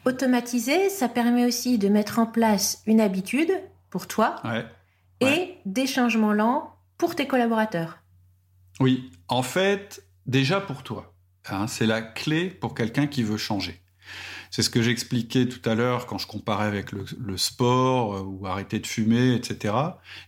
Automatiser, 0.05 0.89
ça 0.89 1.09
permet 1.09 1.45
aussi 1.45 1.77
de 1.77 1.87
mettre 1.87 2.19
en 2.19 2.27
place 2.27 2.83
une 2.85 3.01
habitude 3.01 3.51
pour 3.89 4.07
toi 4.07 4.35
et 5.21 5.55
des 5.65 5.87
changements 5.87 6.33
lents 6.33 6.75
pour 6.97 7.15
tes 7.15 7.27
collaborateurs. 7.27 7.97
Oui, 8.79 9.11
en 9.27 9.43
fait, 9.43 10.05
déjà 10.25 10.59
pour 10.59 10.83
toi. 10.83 11.13
Hein, 11.47 11.67
c'est 11.67 11.85
la 11.85 12.01
clé 12.01 12.49
pour 12.49 12.73
quelqu'un 12.73 13.07
qui 13.07 13.23
veut 13.23 13.37
changer. 13.37 13.81
C'est 14.51 14.61
ce 14.61 14.69
que 14.69 14.81
j'expliquais 14.81 15.47
tout 15.47 15.67
à 15.69 15.75
l'heure 15.75 16.05
quand 16.05 16.17
je 16.17 16.27
comparais 16.27 16.67
avec 16.67 16.91
le, 16.91 17.37
sport 17.37 18.15
euh, 18.15 18.21
ou 18.21 18.47
arrêter 18.47 18.79
de 18.79 18.87
fumer, 18.87 19.33
etc. 19.33 19.75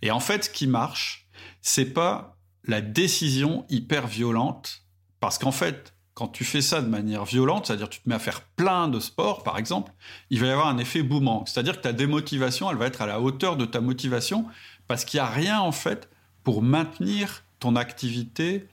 Et 0.01 0.11
en 0.11 0.19
fait, 0.19 0.45
ce 0.45 0.49
qui 0.49 0.67
marche, 0.67 1.27
c'est 1.61 1.93
pas 1.93 2.37
la 2.65 2.81
décision 2.81 3.65
hyper 3.69 4.07
violente, 4.07 4.83
parce 5.19 5.37
qu'en 5.37 5.51
fait, 5.51 5.93
quand 6.13 6.27
tu 6.27 6.43
fais 6.43 6.61
ça 6.61 6.81
de 6.81 6.87
manière 6.87 7.25
violente, 7.25 7.67
c'est-à-dire 7.67 7.89
tu 7.89 8.01
te 8.01 8.09
mets 8.09 8.15
à 8.15 8.19
faire 8.19 8.41
plein 8.41 8.87
de 8.87 8.99
sports, 8.99 9.43
par 9.43 9.57
exemple, 9.57 9.93
il 10.29 10.39
va 10.39 10.47
y 10.47 10.49
avoir 10.49 10.67
un 10.67 10.77
effet 10.77 11.03
boomerang. 11.03 11.47
C'est-à-dire 11.47 11.77
que 11.77 11.83
ta 11.83 11.93
démotivation, 11.93 12.69
elle 12.69 12.77
va 12.77 12.87
être 12.87 13.01
à 13.01 13.05
la 13.05 13.21
hauteur 13.21 13.55
de 13.55 13.65
ta 13.65 13.81
motivation, 13.81 14.45
parce 14.87 15.05
qu'il 15.05 15.19
n'y 15.19 15.25
a 15.25 15.29
rien, 15.29 15.59
en 15.59 15.71
fait, 15.71 16.09
pour 16.43 16.61
maintenir 16.61 17.43
ton 17.59 17.75
activité 17.75 18.67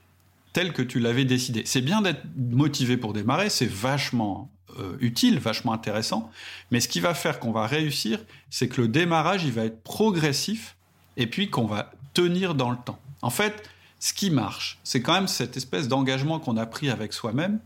telle 0.53 0.71
que 0.71 0.81
tu 0.81 0.99
l'avais 0.99 1.25
décidé. 1.25 1.63
C'est 1.65 1.81
bien 1.81 2.01
d'être 2.01 2.23
motivé 2.37 2.95
pour 2.95 3.13
démarrer, 3.13 3.49
c'est 3.49 3.69
vachement 3.69 4.49
euh, 4.79 4.95
utile, 4.99 5.39
vachement 5.39 5.73
intéressant, 5.73 6.31
mais 6.71 6.79
ce 6.79 6.87
qui 6.87 6.99
va 6.99 7.13
faire 7.13 7.39
qu'on 7.39 7.51
va 7.51 7.67
réussir, 7.67 8.19
c'est 8.49 8.67
que 8.67 8.81
le 8.81 8.87
démarrage, 8.87 9.43
il 9.43 9.51
va 9.51 9.65
être 9.65 9.83
progressif 9.83 10.75
et 11.17 11.27
puis 11.27 11.49
qu'on 11.49 11.65
va 11.65 11.91
tenir 12.13 12.55
dans 12.55 12.71
le 12.71 12.77
temps. 12.77 12.99
En 13.21 13.29
fait, 13.29 13.69
ce 13.99 14.13
qui 14.13 14.29
marche, 14.29 14.79
c'est 14.83 15.01
quand 15.01 15.13
même 15.13 15.27
cette 15.27 15.57
espèce 15.57 15.87
d'engagement 15.87 16.39
qu'on 16.39 16.57
a 16.57 16.65
pris 16.65 16.89
avec 16.89 17.13
soi-même, 17.13 17.59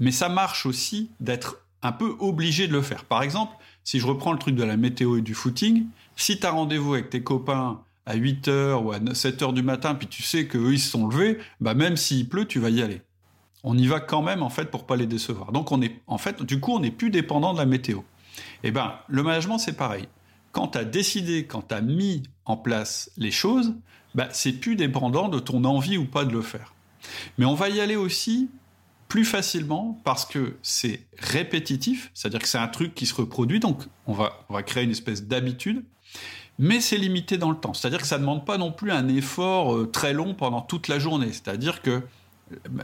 mais 0.00 0.12
ça 0.12 0.28
marche 0.28 0.66
aussi 0.66 1.10
d'être 1.20 1.58
un 1.82 1.92
peu 1.92 2.16
obligé 2.18 2.68
de 2.68 2.72
le 2.72 2.82
faire. 2.82 3.04
Par 3.04 3.22
exemple, 3.22 3.54
si 3.84 4.00
je 4.00 4.06
reprends 4.06 4.32
le 4.32 4.38
truc 4.38 4.54
de 4.54 4.64
la 4.64 4.76
météo 4.76 5.16
et 5.16 5.22
du 5.22 5.34
footing, 5.34 5.86
si 6.16 6.38
tu 6.38 6.46
as 6.46 6.50
rendez-vous 6.50 6.94
avec 6.94 7.10
tes 7.10 7.22
copains 7.22 7.80
à 8.08 8.16
8h 8.16 8.82
ou 8.82 8.92
à 8.92 8.98
7h 8.98 9.52
du 9.52 9.62
matin, 9.62 9.94
puis 9.94 10.08
tu 10.08 10.22
sais 10.22 10.46
qu'eux, 10.46 10.72
ils 10.72 10.80
se 10.80 10.90
sont 10.90 11.06
levés, 11.06 11.38
bah 11.60 11.74
même 11.74 11.96
s'il 11.96 12.26
pleut, 12.26 12.46
tu 12.46 12.58
vas 12.58 12.70
y 12.70 12.82
aller. 12.82 13.02
On 13.64 13.76
y 13.76 13.86
va 13.86 14.00
quand 14.00 14.22
même, 14.22 14.42
en 14.42 14.48
fait, 14.48 14.70
pour 14.70 14.86
pas 14.86 14.96
les 14.96 15.06
décevoir. 15.06 15.52
Donc, 15.52 15.72
on 15.72 15.82
est, 15.82 16.00
en 16.06 16.16
fait, 16.16 16.42
du 16.42 16.58
coup, 16.58 16.72
on 16.72 16.80
n'est 16.80 16.90
plus 16.90 17.10
dépendant 17.10 17.52
de 17.52 17.58
la 17.58 17.66
météo. 17.66 18.00
Eh 18.62 18.70
ben, 18.70 18.94
le 19.08 19.22
management, 19.22 19.58
c'est 19.58 19.76
pareil. 19.76 20.06
Quand 20.52 20.68
tu 20.68 20.78
as 20.78 20.84
décidé, 20.84 21.44
quand 21.44 21.68
tu 21.68 21.74
as 21.74 21.82
mis 21.82 22.22
en 22.46 22.56
place 22.56 23.10
les 23.18 23.30
choses, 23.30 23.74
bah, 24.14 24.28
c'est 24.32 24.52
plus 24.52 24.74
dépendant 24.74 25.28
de 25.28 25.38
ton 25.38 25.64
envie 25.64 25.98
ou 25.98 26.06
pas 26.06 26.24
de 26.24 26.32
le 26.32 26.40
faire. 26.40 26.74
Mais 27.36 27.44
on 27.44 27.54
va 27.54 27.68
y 27.68 27.80
aller 27.80 27.96
aussi 27.96 28.48
plus 29.08 29.24
facilement 29.24 30.00
parce 30.04 30.24
que 30.24 30.56
c'est 30.62 31.00
répétitif, 31.18 32.10
c'est-à-dire 32.14 32.40
que 32.40 32.48
c'est 32.48 32.58
un 32.58 32.68
truc 32.68 32.94
qui 32.94 33.06
se 33.06 33.14
reproduit, 33.14 33.60
donc 33.60 33.82
on 34.06 34.12
va, 34.12 34.32
on 34.48 34.54
va 34.54 34.62
créer 34.62 34.84
une 34.84 34.90
espèce 34.90 35.24
d'habitude, 35.24 35.84
mais 36.58 36.80
c'est 36.80 36.96
limité 36.96 37.38
dans 37.38 37.50
le 37.50 37.56
temps, 37.56 37.74
c'est-à-dire 37.74 38.00
que 38.00 38.06
ça 38.06 38.16
ne 38.16 38.22
demande 38.22 38.44
pas 38.44 38.58
non 38.58 38.72
plus 38.72 38.90
un 38.90 39.08
effort 39.08 39.74
euh, 39.74 39.86
très 39.86 40.12
long 40.12 40.34
pendant 40.34 40.60
toute 40.60 40.88
la 40.88 40.98
journée, 40.98 41.32
c'est-à-dire 41.32 41.82
que 41.82 42.02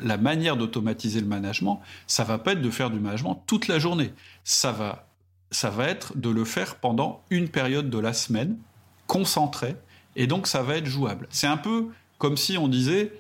la 0.03 0.19
manière 0.19 0.57
d'automatiser 0.57 1.21
le 1.21 1.27
management, 1.27 1.81
ça 2.07 2.25
va 2.25 2.39
pas 2.39 2.53
être 2.53 2.61
de 2.61 2.71
faire 2.71 2.91
du 2.91 3.01
management 3.01 3.43
toute 3.47 3.67
la 3.69 3.79
journée, 3.79 4.13
ça 4.45 4.73
va, 4.73 5.09
ça 5.51 5.71
va 5.71 5.89
être 5.89 6.17
de 6.17 6.31
le 6.31 6.45
faire 6.45 6.77
pendant 6.77 7.23
une 7.31 7.49
période 7.49 7.91
de 7.91 7.99
la 7.99 8.13
semaine, 8.13 8.59
concentré, 9.07 9.77
et 10.17 10.27
donc 10.27 10.47
ça 10.47 10.63
va 10.63 10.77
être 10.77 10.87
jouable. 10.87 11.27
C'est 11.31 11.47
un 11.47 11.57
peu 11.57 11.89
comme 12.19 12.37
si 12.37 12.57
on 12.59 12.69
disait, 12.69 13.13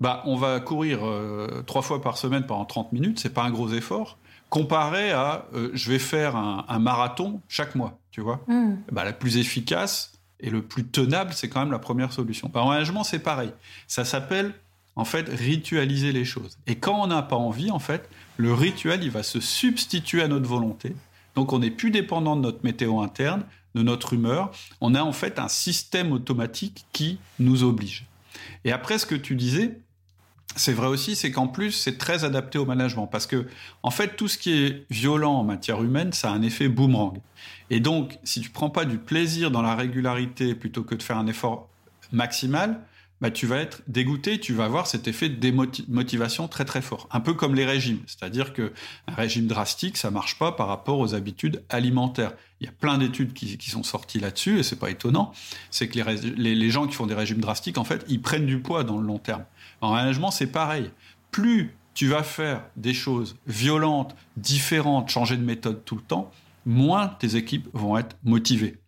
bah, 0.00 0.22
on 0.26 0.36
va 0.36 0.60
courir 0.60 1.06
euh, 1.06 1.62
trois 1.66 1.82
fois 1.82 2.02
par 2.02 2.18
semaine 2.18 2.44
pendant 2.44 2.64
30 2.64 2.92
minutes, 2.92 3.20
c'est 3.20 3.32
pas 3.32 3.44
un 3.44 3.50
gros 3.50 3.72
effort, 3.72 4.18
comparé 4.52 5.12
à 5.12 5.46
euh, 5.54 5.70
je 5.72 5.90
vais 5.90 5.98
faire 5.98 6.36
un, 6.36 6.78
marathon 6.78 7.40
chaque 7.48 7.74
mois, 7.74 7.98
tu 8.10 8.20
vois. 8.20 8.44
Bah, 8.92 9.02
la 9.02 9.14
plus 9.14 9.38
efficace 9.38 10.12
et 10.40 10.50
le 10.50 10.60
plus 10.60 10.84
tenable, 10.84 11.32
c'est 11.32 11.48
quand 11.48 11.60
même 11.60 11.72
la 11.72 11.78
première 11.78 12.12
solution. 12.12 12.50
Par 12.50 12.66
management, 12.66 13.02
c'est 13.02 13.20
pareil. 13.20 13.50
Ça 13.86 14.04
s'appelle 14.04 14.52
en 14.94 15.06
fait 15.06 15.26
ritualiser 15.30 16.12
les 16.12 16.26
choses. 16.26 16.58
Et 16.66 16.74
quand 16.74 17.02
on 17.02 17.06
n'a 17.06 17.22
pas 17.22 17.36
envie, 17.36 17.70
en 17.70 17.78
fait, 17.78 18.10
le 18.36 18.52
rituel, 18.52 19.02
il 19.02 19.10
va 19.10 19.22
se 19.22 19.40
substituer 19.40 20.20
à 20.20 20.28
notre 20.28 20.46
volonté. 20.46 20.94
Donc 21.34 21.54
on 21.54 21.60
n'est 21.60 21.70
plus 21.70 21.90
dépendant 21.90 22.36
de 22.36 22.42
notre 22.42 22.62
météo 22.62 23.00
interne, 23.00 23.44
de 23.74 23.82
notre 23.82 24.12
humeur. 24.12 24.52
On 24.82 24.94
a 24.94 25.02
en 25.02 25.12
fait 25.12 25.38
un 25.38 25.48
système 25.48 26.12
automatique 26.12 26.84
qui 26.92 27.18
nous 27.38 27.64
oblige. 27.64 28.04
Et 28.66 28.72
après, 28.72 28.98
ce 28.98 29.06
que 29.06 29.14
tu 29.14 29.34
disais, 29.34 29.78
c'est 30.56 30.72
vrai 30.72 30.86
aussi, 30.86 31.16
c'est 31.16 31.30
qu'en 31.30 31.48
plus, 31.48 31.72
c'est 31.72 31.98
très 31.98 32.24
adapté 32.24 32.58
au 32.58 32.66
management. 32.66 33.06
Parce 33.06 33.26
que, 33.26 33.46
en 33.82 33.90
fait, 33.90 34.16
tout 34.16 34.28
ce 34.28 34.38
qui 34.38 34.52
est 34.52 34.86
violent 34.90 35.34
en 35.34 35.44
matière 35.44 35.82
humaine, 35.82 36.12
ça 36.12 36.30
a 36.30 36.32
un 36.32 36.42
effet 36.42 36.68
boomerang. 36.68 37.18
Et 37.70 37.80
donc, 37.80 38.18
si 38.24 38.40
tu 38.40 38.50
prends 38.50 38.70
pas 38.70 38.84
du 38.84 38.98
plaisir 38.98 39.50
dans 39.50 39.62
la 39.62 39.74
régularité 39.74 40.54
plutôt 40.54 40.82
que 40.82 40.94
de 40.94 41.02
faire 41.02 41.18
un 41.18 41.26
effort 41.26 41.68
maximal, 42.12 42.80
bah, 43.22 43.30
tu 43.30 43.46
vas 43.46 43.58
être 43.58 43.82
dégoûté, 43.86 44.40
tu 44.40 44.52
vas 44.52 44.64
avoir 44.64 44.88
cet 44.88 45.06
effet 45.06 45.28
de 45.28 45.36
démotivation 45.36 46.48
très 46.48 46.64
très 46.64 46.82
fort. 46.82 47.06
Un 47.12 47.20
peu 47.20 47.34
comme 47.34 47.54
les 47.54 47.64
régimes. 47.64 48.00
C'est-à-dire 48.06 48.52
qu'un 48.52 48.72
régime 49.06 49.46
drastique, 49.46 49.96
ça 49.96 50.10
marche 50.10 50.40
pas 50.40 50.50
par 50.50 50.66
rapport 50.66 50.98
aux 50.98 51.14
habitudes 51.14 51.62
alimentaires. 51.68 52.32
Il 52.60 52.66
y 52.66 52.68
a 52.68 52.72
plein 52.72 52.98
d'études 52.98 53.32
qui, 53.32 53.70
sont 53.70 53.84
sorties 53.84 54.18
là-dessus, 54.18 54.58
et 54.58 54.62
c'est 54.64 54.78
pas 54.78 54.90
étonnant. 54.90 55.32
C'est 55.70 55.86
que 55.86 56.00
les, 56.00 56.54
les, 56.56 56.70
gens 56.70 56.88
qui 56.88 56.94
font 56.94 57.06
des 57.06 57.14
régimes 57.14 57.38
drastiques, 57.38 57.78
en 57.78 57.84
fait, 57.84 58.04
ils 58.08 58.20
prennent 58.20 58.46
du 58.46 58.58
poids 58.58 58.82
dans 58.82 58.98
le 58.98 59.06
long 59.06 59.18
terme. 59.18 59.44
En 59.82 59.92
management, 59.92 60.30
c'est 60.30 60.46
pareil. 60.46 60.90
Plus 61.30 61.74
tu 61.92 62.06
vas 62.06 62.22
faire 62.22 62.64
des 62.76 62.94
choses 62.94 63.36
violentes, 63.46 64.16
différentes, 64.36 65.10
changer 65.10 65.36
de 65.36 65.44
méthode 65.44 65.84
tout 65.84 65.96
le 65.96 66.02
temps, 66.02 66.30
moins 66.64 67.08
tes 67.08 67.36
équipes 67.36 67.68
vont 67.74 67.98
être 67.98 68.16
motivées. 68.24 68.78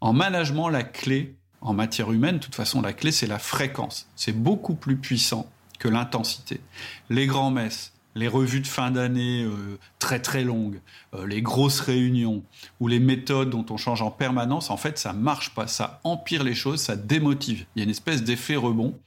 En 0.00 0.12
management, 0.12 0.68
la 0.68 0.82
clé, 0.82 1.36
en 1.60 1.74
matière 1.74 2.10
humaine, 2.10 2.38
de 2.38 2.42
toute 2.42 2.54
façon, 2.54 2.80
la 2.80 2.92
clé, 2.92 3.12
c'est 3.12 3.26
la 3.26 3.38
fréquence. 3.38 4.08
C'est 4.16 4.32
beaucoup 4.32 4.74
plus 4.74 4.96
puissant 4.96 5.48
que 5.78 5.88
l'intensité. 5.88 6.60
Les 7.10 7.26
grands 7.26 7.50
messes, 7.50 7.92
les 8.18 8.28
revues 8.28 8.60
de 8.60 8.66
fin 8.66 8.90
d'année 8.90 9.44
euh, 9.44 9.78
très 9.98 10.20
très 10.20 10.42
longues, 10.42 10.80
euh, 11.14 11.26
les 11.26 11.40
grosses 11.40 11.80
réunions 11.80 12.42
ou 12.80 12.88
les 12.88 12.98
méthodes 12.98 13.50
dont 13.50 13.64
on 13.70 13.76
change 13.76 14.02
en 14.02 14.10
permanence, 14.10 14.70
en 14.70 14.76
fait, 14.76 14.98
ça 14.98 15.12
marche 15.12 15.54
pas. 15.54 15.66
Ça 15.66 16.00
empire 16.04 16.42
les 16.42 16.54
choses, 16.54 16.80
ça 16.80 16.96
démotive. 16.96 17.64
Il 17.74 17.78
y 17.78 17.82
a 17.82 17.84
une 17.84 17.90
espèce 17.90 18.24
d'effet 18.24 18.56
rebond. 18.56 18.98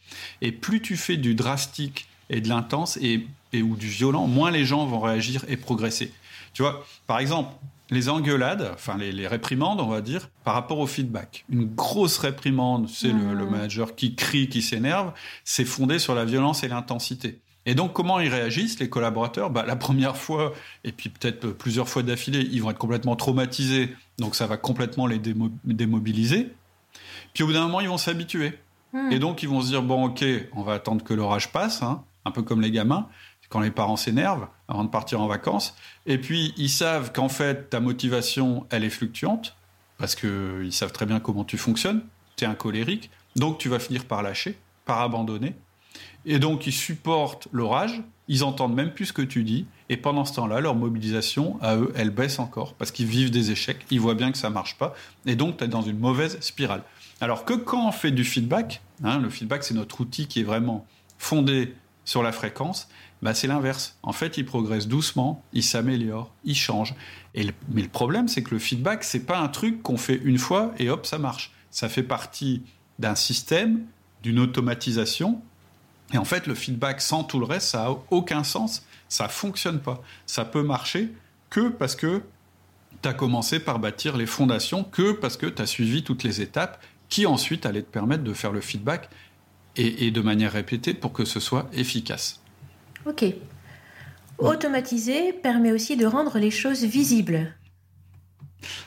Et 0.42 0.52
plus 0.52 0.82
tu 0.82 0.96
fais 0.96 1.18
du 1.18 1.36
drastique 1.36 2.08
et 2.30 2.42
de 2.42 2.48
l'intense 2.48 2.98
et, 2.98 3.28
et 3.52 3.62
ou 3.62 3.76
du 3.76 3.88
violent, 3.88 4.28
moins 4.28 4.52
les 4.52 4.66
gens 4.66 4.86
vont 4.86 5.02
réagir 5.02 5.44
et 5.50 5.58
progresser. 5.58 6.14
Tu 6.54 6.62
vois, 6.62 6.86
par 7.08 7.20
exemple, 7.20 7.54
les 7.90 8.08
engueulades, 8.08 8.72
enfin 8.74 8.98
les, 8.98 9.28
réprimandes, 9.28 9.82
on 9.82 9.88
va 9.88 10.00
dire, 10.00 10.30
par 10.46 10.54
rapport 10.54 10.80
au 10.80 10.88
feedback. 10.88 11.44
Une 11.50 11.66
grosse 11.66 12.18
réprimande, 12.18 12.88
c'est 12.88 13.12
le, 13.12 13.34
le, 13.34 13.46
manager 13.46 13.96
qui 13.96 14.16
crie, 14.16 14.48
qui 14.48 14.62
s'énerve, 14.62 15.12
c'est 15.44 15.66
fondé 15.66 16.00
sur 16.00 16.16
la 16.16 16.24
violence 16.24 16.64
et 16.64 16.70
l'intensité. 16.70 17.42
Et 17.66 17.76
donc, 17.76 17.94
comment 17.94 18.20
ils 18.20 18.30
réagissent, 18.30 18.80
les 18.80 18.90
collaborateurs? 18.90 19.50
Bah, 19.50 19.64
La 19.68 19.76
première 19.76 20.18
fois, 20.18 20.54
et 20.84 20.92
puis 20.92 21.10
peut-être 21.10 21.50
plusieurs 21.50 21.88
fois 21.88 22.04
d'affilée, 22.04 22.48
ils 22.52 22.62
vont 22.62 22.72
être 22.72 22.80
complètement 22.80 23.16
traumatisés, 23.16 23.96
donc 24.18 24.36
ça 24.36 24.48
va 24.48 24.58
complètement 24.58 25.06
les 25.06 25.20
démobiliser. 25.20 26.54
Puis 27.34 27.44
au 27.44 27.48
bout 27.48 27.54
d'un 27.54 27.62
moment, 27.62 27.82
ils 27.82 27.90
vont 27.90 27.98
s'habituer. 27.98 28.58
Hmm. 28.94 29.12
Et 29.12 29.20
donc, 29.20 29.44
ils 29.44 29.50
vont 29.50 29.62
se 29.62 29.68
dire, 29.68 29.84
bon, 29.84 30.06
ok, 30.06 30.26
on 30.54 30.64
va 30.64 30.74
attendre 30.74 31.04
que 31.04 31.14
l'orage 31.14 31.52
passe, 31.52 31.82
hein, 31.84 32.04
un 32.26 32.32
peu 32.32 32.42
comme 32.42 32.62
les 32.62 32.72
gamins 32.72 33.08
quand 33.52 33.60
les 33.60 33.70
parents 33.70 33.98
s'énervent 33.98 34.48
avant 34.68 34.86
de 34.86 34.90
partir 34.90 35.22
en 35.22 35.28
vacances. 35.28 35.76
Et 36.08 36.18
puis, 36.18 36.54
ils 36.58 36.70
savent 36.70 37.12
qu'en 37.12 37.30
fait, 37.30 37.70
ta 37.70 37.82
motivation, 37.82 38.66
elle 38.72 38.86
est 38.86 38.90
fluctuante, 38.90 39.56
parce 39.98 40.16
qu'ils 40.16 40.72
savent 40.72 40.94
très 40.94 41.06
bien 41.06 41.20
comment 41.20 41.44
tu 41.44 41.58
fonctionnes. 41.58 42.02
Tu 42.38 42.46
es 42.46 42.48
un 42.48 42.56
colérique, 42.56 43.12
donc 43.36 43.60
tu 43.60 43.68
vas 43.68 43.78
finir 43.78 44.06
par 44.06 44.24
lâcher, 44.24 44.58
par 44.86 45.02
abandonner. 45.02 45.54
Et 46.26 46.40
donc, 46.40 46.68
ils 46.68 46.74
supportent 46.74 47.48
l'orage, 47.52 48.02
ils 48.28 48.44
entendent 48.44 48.76
même 48.76 48.94
plus 48.94 49.08
ce 49.08 49.14
que 49.14 49.22
tu 49.22 49.44
dis, 49.44 49.66
et 49.90 49.98
pendant 49.98 50.24
ce 50.24 50.34
temps-là, 50.36 50.62
leur 50.62 50.76
mobilisation, 50.76 51.58
à 51.62 51.76
eux, 51.76 51.92
elle 51.96 52.12
baisse 52.12 52.40
encore, 52.40 52.74
parce 52.76 52.92
qu'ils 52.92 53.08
vivent 53.08 53.32
des 53.32 53.52
échecs, 53.52 53.86
ils 53.90 54.00
voient 54.00 54.16
bien 54.16 54.32
que 54.32 54.38
ça 54.38 54.50
marche 54.50 54.78
pas, 54.78 54.94
et 55.26 55.36
donc 55.36 55.58
tu 55.58 55.64
es 55.64 55.68
dans 55.68 55.82
une 55.82 56.00
mauvaise 56.00 56.40
spirale. 56.40 56.84
Alors 57.20 57.46
que 57.46 57.54
quand 57.54 57.88
on 57.88 57.92
fait 57.92 58.12
du 58.12 58.24
feedback, 58.24 58.82
hein, 59.04 59.20
le 59.20 59.30
feedback, 59.30 59.64
c'est 59.64 59.74
notre 59.74 60.02
outil 60.02 60.28
qui 60.28 60.40
est 60.40 60.44
vraiment 60.44 60.86
fondé 61.18 61.76
sur 62.06 62.24
la 62.24 62.32
fréquence, 62.32 62.88
bah, 63.22 63.34
c'est 63.34 63.48
l'inverse. 63.48 63.98
En 64.02 64.14
fait, 64.14 64.38
il 64.38 64.46
progresse 64.46 64.88
doucement, 64.88 65.44
il 65.54 65.64
s'améliore, 65.64 66.34
il 66.44 66.56
change. 66.56 66.96
Mais 67.36 67.82
le 67.82 67.88
problème, 67.88 68.28
c'est 68.28 68.42
que 68.42 68.52
le 68.52 68.60
feedback, 68.60 69.04
c'est 69.04 69.26
pas 69.26 69.40
un 69.40 69.48
truc 69.48 69.84
qu'on 69.84 69.98
fait 69.98 70.20
une 70.24 70.40
fois 70.40 70.74
et 70.80 70.90
hop, 70.90 71.06
ça 71.06 71.20
marche. 71.20 71.52
Ça 71.70 71.88
fait 71.88 72.04
partie 72.04 72.64
d'un 73.00 73.16
système, 73.16 73.86
d'une 74.24 74.40
automatisation. 74.40 75.42
Et 76.14 76.18
en 76.18 76.26
fait, 76.26 76.48
le 76.48 76.56
feedback 76.56 77.02
sans 77.02 77.24
tout 77.24 77.40
le 77.40 77.46
reste, 77.46 77.70
ça 77.70 77.88
a 77.88 77.98
aucun 78.10 78.44
sens. 78.44 78.86
Ça 79.10 79.28
fonctionne 79.28 79.80
pas. 79.80 80.02
Ça 80.26 80.46
peut 80.46 80.64
marcher 80.64 81.12
que 81.50 81.70
parce 81.70 81.96
que 81.96 82.22
tu 83.02 83.10
as 83.10 83.14
commencé 83.14 83.60
par 83.60 83.80
bâtir 83.80 84.18
les 84.18 84.26
fondations, 84.26 84.84
que 84.84 85.12
parce 85.12 85.38
que 85.38 85.48
tu 85.48 85.62
as 85.62 85.66
suivi 85.66 86.04
toutes 86.04 86.24
les 86.24 86.42
étapes 86.42 86.82
qui 87.10 87.26
ensuite 87.26 87.66
allaient 87.66 87.82
te 87.82 87.92
permettre 87.92 88.24
de 88.24 88.34
faire 88.34 88.52
le 88.52 88.62
feedback 88.62 89.10
et 89.78 90.12
de 90.12 90.22
manière 90.22 90.52
répétée 90.52 90.94
pour 90.94 91.14
que 91.14 91.24
ce 91.24 91.40
soit 91.40 91.70
efficace. 91.74 92.42
Ok. 93.06 93.26
Automatiser 94.38 95.34
permet 95.34 95.72
aussi 95.72 95.96
de 95.96 96.06
rendre 96.06 96.40
les 96.40 96.52
choses 96.52 96.84
visibles. 96.84 97.54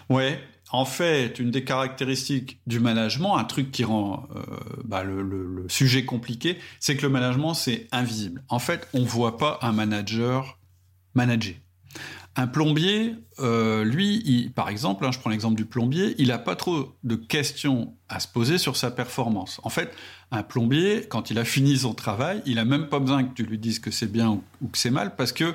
Ouais, 0.08 0.40
en 0.74 0.84
fait, 0.84 1.38
une 1.38 1.52
des 1.52 1.62
caractéristiques 1.62 2.58
du 2.66 2.80
management, 2.80 3.36
un 3.36 3.44
truc 3.44 3.70
qui 3.70 3.84
rend 3.84 4.26
euh, 4.34 4.42
bah, 4.84 5.04
le, 5.04 5.64
sujet 5.68 6.04
compliqué, 6.04 6.58
c'est 6.80 6.96
que 6.96 7.02
le 7.02 7.10
management, 7.10 7.54
c'est 7.54 7.86
invisible. 7.92 8.42
En 8.48 8.58
fait, 8.58 8.88
on 8.92 9.00
ne 9.00 9.06
voit 9.06 9.38
pas 9.38 9.60
un 9.62 9.72
manager 9.72 10.58
manager. 11.14 11.54
Un 12.34 12.48
plombier, 12.48 13.14
euh, 13.38 13.84
lui, 13.84 14.50
par 14.56 14.68
exemple, 14.68 15.06
hein, 15.06 15.12
je 15.12 15.20
prends 15.20 15.30
l'exemple 15.30 15.54
du 15.54 15.64
plombier, 15.64 16.16
il 16.18 16.28
n'a 16.28 16.38
pas 16.38 16.56
trop 16.56 16.96
de 17.04 17.14
questions 17.14 17.94
à 18.08 18.18
se 18.18 18.26
poser 18.26 18.58
sur 18.58 18.76
sa 18.76 18.90
performance. 18.90 19.60
En 19.62 19.70
fait, 19.70 19.94
un 20.32 20.42
plombier, 20.42 21.06
quand 21.08 21.30
il 21.30 21.38
a 21.38 21.44
fini 21.44 21.78
son 21.78 21.94
travail, 21.94 22.42
il 22.46 22.56
n'a 22.56 22.64
même 22.64 22.88
pas 22.88 22.98
besoin 22.98 23.22
que 23.22 23.32
tu 23.32 23.44
lui 23.44 23.58
dises 23.58 23.78
que 23.78 23.92
c'est 23.92 24.10
bien 24.10 24.42
ou, 24.60 24.66
que 24.66 24.78
c'est 24.78 24.90
mal, 24.90 25.14
parce 25.14 25.30
que 25.30 25.54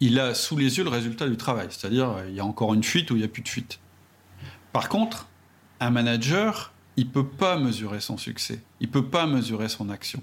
il 0.00 0.18
a 0.18 0.34
sous 0.34 0.56
les 0.56 0.78
yeux 0.78 0.82
le 0.82 0.90
résultat 0.90 1.28
du 1.28 1.36
travail. 1.36 1.68
C'est-à-dire, 1.70 2.16
il 2.28 2.34
y 2.34 2.40
a 2.40 2.44
encore 2.44 2.74
une 2.74 2.82
fuite 2.82 3.12
ou 3.12 3.14
il 3.14 3.20
n'y 3.20 3.24
a 3.24 3.28
plus 3.28 3.42
de 3.42 3.48
fuite. 3.48 3.78
Par 4.72 4.88
contre, 4.88 5.28
un 5.80 5.90
manager, 5.90 6.72
il 6.96 7.08
peut 7.08 7.26
pas 7.26 7.56
mesurer 7.56 8.00
son 8.00 8.16
succès, 8.16 8.60
il 8.80 8.90
peut 8.90 9.06
pas 9.06 9.26
mesurer 9.26 9.68
son 9.68 9.90
action. 9.90 10.22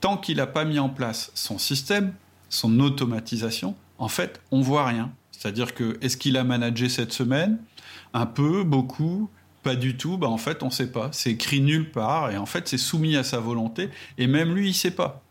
Tant 0.00 0.16
qu'il 0.16 0.38
n'a 0.38 0.46
pas 0.46 0.64
mis 0.64 0.78
en 0.78 0.88
place 0.88 1.30
son 1.34 1.58
système, 1.58 2.14
son 2.48 2.80
automatisation, 2.80 3.74
en 3.98 4.08
fait, 4.08 4.40
on 4.50 4.60
voit 4.60 4.86
rien. 4.86 5.12
C'est-à-dire 5.30 5.74
que 5.74 5.98
est-ce 6.00 6.16
qu'il 6.16 6.36
a 6.36 6.44
managé 6.44 6.88
cette 6.88 7.12
semaine? 7.12 7.58
Un 8.12 8.26
peu, 8.26 8.64
beaucoup, 8.64 9.30
pas 9.62 9.74
du 9.74 9.96
tout. 9.96 10.16
Bah 10.16 10.28
en 10.28 10.38
fait, 10.38 10.62
on 10.62 10.66
ne 10.66 10.72
sait 10.72 10.90
pas. 10.90 11.10
C'est 11.12 11.30
écrit 11.30 11.60
nulle 11.60 11.90
part 11.90 12.30
et 12.30 12.36
en 12.36 12.46
fait, 12.46 12.68
c'est 12.68 12.78
soumis 12.78 13.16
à 13.16 13.24
sa 13.24 13.38
volonté. 13.40 13.90
Et 14.18 14.26
même 14.26 14.54
lui, 14.54 14.68
il 14.68 14.74
sait 14.74 14.90
pas. 14.90 15.22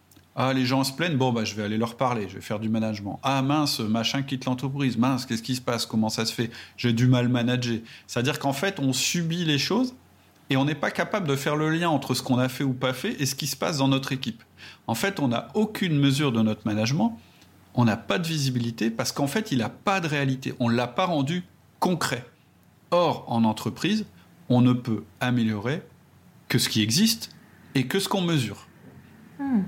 Ah, 0.42 0.54
les 0.54 0.66
gens 0.66 0.86
se 0.86 0.94
plaignent, 0.94 1.18
bon, 1.18 1.34
bah, 1.34 1.44
je 1.44 1.54
vais 1.54 1.64
aller 1.64 1.78
leur 1.78 1.98
parler, 1.98 2.30
je 2.30 2.36
vais 2.36 2.42
faire 2.42 2.62
du 2.62 2.70
management. 2.70 3.20
Ah, 3.24 3.42
mince, 3.42 3.82
machin 3.82 4.22
quitte 4.22 4.46
l'entreprise, 4.46 4.98
mince, 4.98 5.26
qu'est-ce 5.26 5.44
qui 5.44 5.54
se 5.54 5.60
passe, 5.60 5.86
comment 5.86 6.08
ça 6.08 6.26
se 6.26 6.34
fait? 6.34 6.50
J'ai 6.78 6.94
du 6.94 7.08
mal 7.08 7.28
manager. 7.28 7.80
C'est-à-dire 8.08 8.40
qu'en 8.40 8.54
fait, 8.54 8.80
on 8.80 8.94
subit 8.94 9.44
les 9.44 9.58
choses 9.58 9.96
et 10.50 10.56
on 10.56 10.64
n'est 10.64 10.76
pas 10.76 10.92
capable 10.92 11.28
de 11.28 11.36
faire 11.36 11.58
le 11.58 11.70
lien 11.70 11.90
entre 11.90 12.14
ce 12.14 12.24
qu'on 12.24 12.40
a 12.40 12.48
fait 12.48 12.64
ou 12.64 12.72
pas 12.72 12.94
fait 12.94 13.22
et 13.22 13.26
ce 13.26 13.36
qui 13.36 13.48
se 13.48 13.58
passe 13.58 13.80
dans 13.80 13.90
notre 13.90 14.14
équipe. 14.14 14.42
En 14.88 14.96
fait, 14.96 15.20
on 15.20 15.28
n'a 15.28 15.50
aucune 15.56 16.00
mesure 16.00 16.32
de 16.32 16.42
notre 16.42 16.66
management, 16.66 17.20
on 17.74 17.84
n'a 17.84 17.98
pas 17.98 18.18
de 18.18 18.26
visibilité 18.26 18.90
parce 18.90 19.12
qu'en 19.12 19.28
fait, 19.28 19.52
il 19.52 19.58
n'a 19.58 19.68
pas 19.68 20.00
de 20.00 20.08
réalité. 20.08 20.54
On 20.62 20.70
ne 20.70 20.74
l'a 20.74 20.88
pas 20.88 21.06
rendu 21.06 21.44
concret. 21.82 22.26
Or, 22.92 23.26
en 23.28 23.44
entreprise, 23.44 24.06
on 24.48 24.62
ne 24.62 24.72
peut 24.72 25.04
améliorer 25.20 25.84
que 26.48 26.60
ce 26.60 26.70
qui 26.70 26.82
existe 26.82 27.36
et 27.76 27.88
que 27.88 28.00
ce 28.00 28.08
qu'on 28.08 28.22
mesure. 28.22 28.68
Hmm. 29.38 29.64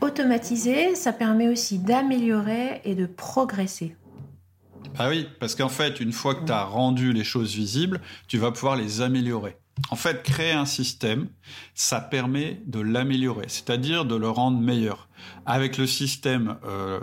Automatiser, 0.00 0.94
ça 0.94 1.12
permet 1.12 1.48
aussi 1.48 1.78
d'améliorer 1.78 2.80
et 2.84 2.94
de 2.94 3.06
progresser. 3.06 3.96
Ah 4.98 5.08
oui, 5.08 5.28
parce 5.38 5.54
qu'en 5.54 5.68
fait, 5.68 6.00
une 6.00 6.12
fois 6.12 6.34
que 6.34 6.44
tu 6.44 6.52
as 6.52 6.64
rendu 6.64 7.12
les 7.12 7.24
choses 7.24 7.54
visibles, 7.54 8.00
tu 8.26 8.38
vas 8.38 8.50
pouvoir 8.50 8.76
les 8.76 9.02
améliorer. 9.02 9.56
En 9.90 9.96
fait, 9.96 10.22
créer 10.22 10.52
un 10.52 10.66
système, 10.66 11.28
ça 11.74 12.00
permet 12.00 12.60
de 12.66 12.80
l'améliorer, 12.80 13.46
c'est-à-dire 13.48 14.04
de 14.04 14.16
le 14.16 14.28
rendre 14.28 14.58
meilleur. 14.58 15.08
Avec 15.46 15.78
le 15.78 15.86
système 15.86 16.56
euh, 16.64 17.00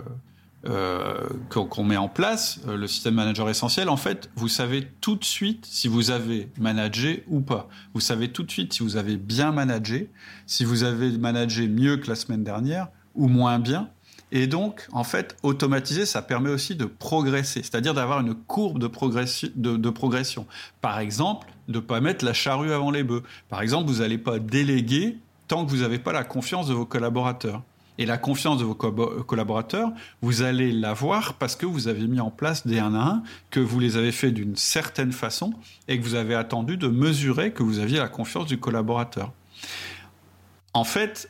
euh, 0.66 1.28
qu'on 1.48 1.84
met 1.84 1.96
en 1.96 2.08
place, 2.08 2.58
euh, 2.66 2.76
le 2.76 2.88
système 2.88 3.14
manager 3.14 3.48
essentiel, 3.48 3.88
en 3.88 3.96
fait, 3.96 4.28
vous 4.34 4.48
savez 4.48 4.88
tout 5.00 5.14
de 5.14 5.24
suite 5.24 5.64
si 5.64 5.86
vous 5.86 6.10
avez 6.10 6.48
managé 6.58 7.22
ou 7.28 7.40
pas. 7.40 7.68
Vous 7.94 8.00
savez 8.00 8.32
tout 8.32 8.42
de 8.42 8.50
suite 8.50 8.72
si 8.72 8.82
vous 8.82 8.96
avez 8.96 9.16
bien 9.16 9.52
managé, 9.52 10.10
si 10.46 10.64
vous 10.64 10.82
avez 10.82 11.16
managé 11.16 11.68
mieux 11.68 11.96
que 11.98 12.08
la 12.08 12.16
semaine 12.16 12.42
dernière 12.42 12.88
ou 13.14 13.28
moins 13.28 13.60
bien. 13.60 13.88
Et 14.32 14.46
donc, 14.46 14.86
en 14.92 15.04
fait, 15.04 15.36
automatiser, 15.42 16.04
ça 16.04 16.22
permet 16.22 16.50
aussi 16.50 16.74
de 16.74 16.84
progresser, 16.84 17.62
c'est-à-dire 17.62 17.94
d'avoir 17.94 18.20
une 18.20 18.34
courbe 18.34 18.78
de, 18.78 19.76
de, 19.76 19.90
progression. 19.90 20.46
Par 20.80 20.98
exemple, 20.98 21.48
de 21.68 21.74
ne 21.74 21.80
pas 21.80 22.00
mettre 22.00 22.24
la 22.24 22.34
charrue 22.34 22.72
avant 22.72 22.90
les 22.90 23.04
bœufs. 23.04 23.22
Par 23.48 23.62
exemple, 23.62 23.88
vous 23.90 24.00
n'allez 24.00 24.18
pas 24.18 24.38
déléguer 24.38 25.18
tant 25.46 25.64
que 25.64 25.70
vous 25.70 25.78
n'avez 25.78 25.98
pas 25.98 26.12
la 26.12 26.24
confiance 26.24 26.66
de 26.68 26.74
vos 26.74 26.84
collaborateurs. 26.84 27.62
Et 27.98 28.06
la 28.06 28.16
confiance 28.16 28.58
de 28.58 28.64
vos 28.64 28.74
collaborateurs, 28.74 29.90
vous 30.22 30.42
allez 30.42 30.70
l'avoir 30.70 31.34
parce 31.34 31.56
que 31.56 31.66
vous 31.66 31.88
avez 31.88 32.06
mis 32.06 32.20
en 32.20 32.30
place 32.30 32.66
des 32.66 32.78
1 32.78 32.94
à 32.94 32.98
1, 32.98 33.22
que 33.50 33.60
vous 33.60 33.80
les 33.80 33.96
avez 33.96 34.12
fait 34.12 34.30
d'une 34.30 34.56
certaine 34.56 35.12
façon 35.12 35.52
et 35.88 35.98
que 35.98 36.04
vous 36.04 36.14
avez 36.14 36.36
attendu 36.36 36.76
de 36.76 36.86
mesurer 36.86 37.52
que 37.52 37.64
vous 37.64 37.80
aviez 37.80 37.98
la 37.98 38.08
confiance 38.08 38.46
du 38.46 38.58
collaborateur. 38.58 39.32
En 40.74 40.84
fait, 40.84 41.28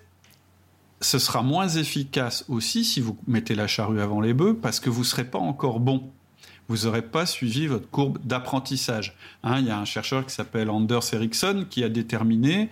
ce 1.00 1.18
sera 1.18 1.42
moins 1.42 1.68
efficace 1.68 2.44
aussi 2.48 2.84
si 2.84 3.00
vous 3.00 3.16
mettez 3.26 3.54
la 3.54 3.66
charrue 3.66 4.00
avant 4.00 4.20
les 4.20 4.34
bœufs 4.34 4.58
parce 4.60 4.80
que 4.80 4.90
vous 4.90 5.00
ne 5.00 5.06
serez 5.06 5.24
pas 5.24 5.38
encore 5.38 5.80
bon. 5.80 6.10
Vous 6.68 6.84
n'aurez 6.84 7.02
pas 7.02 7.24
suivi 7.24 7.66
votre 7.66 7.88
courbe 7.88 8.18
d'apprentissage. 8.24 9.16
Hein, 9.42 9.60
il 9.60 9.66
y 9.66 9.70
a 9.70 9.78
un 9.78 9.86
chercheur 9.86 10.26
qui 10.26 10.34
s'appelle 10.34 10.68
Anders 10.68 11.14
Ericsson 11.14 11.64
qui 11.70 11.82
a 11.82 11.88
déterminé 11.88 12.68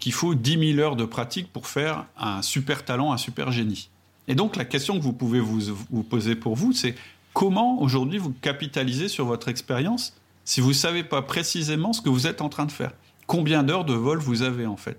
qu'il 0.00 0.12
faut 0.12 0.34
10 0.34 0.74
000 0.74 0.80
heures 0.80 0.96
de 0.96 1.04
pratique 1.04 1.52
pour 1.52 1.66
faire 1.66 2.06
un 2.18 2.42
super 2.42 2.84
talent, 2.84 3.12
un 3.12 3.18
super 3.18 3.52
génie. 3.52 3.90
Et 4.26 4.34
donc 4.34 4.56
la 4.56 4.64
question 4.64 4.98
que 4.98 5.02
vous 5.02 5.12
pouvez 5.12 5.40
vous, 5.40 6.02
poser 6.02 6.34
pour 6.34 6.56
vous, 6.56 6.72
c'est 6.72 6.94
comment 7.32 7.80
aujourd'hui 7.80 8.18
vous 8.18 8.32
capitalisez 8.32 9.08
sur 9.08 9.26
votre 9.26 9.48
expérience 9.48 10.14
si 10.44 10.60
vous 10.60 10.70
ne 10.70 10.74
savez 10.74 11.04
pas 11.04 11.22
précisément 11.22 11.92
ce 11.92 12.00
que 12.00 12.08
vous 12.08 12.26
êtes 12.26 12.40
en 12.40 12.48
train 12.48 12.66
de 12.66 12.72
faire? 12.72 12.92
Combien 13.26 13.62
d'heures 13.62 13.84
de 13.84 13.94
vol 13.94 14.18
vous 14.18 14.42
avez 14.42 14.66
en 14.66 14.76
fait? 14.76 14.98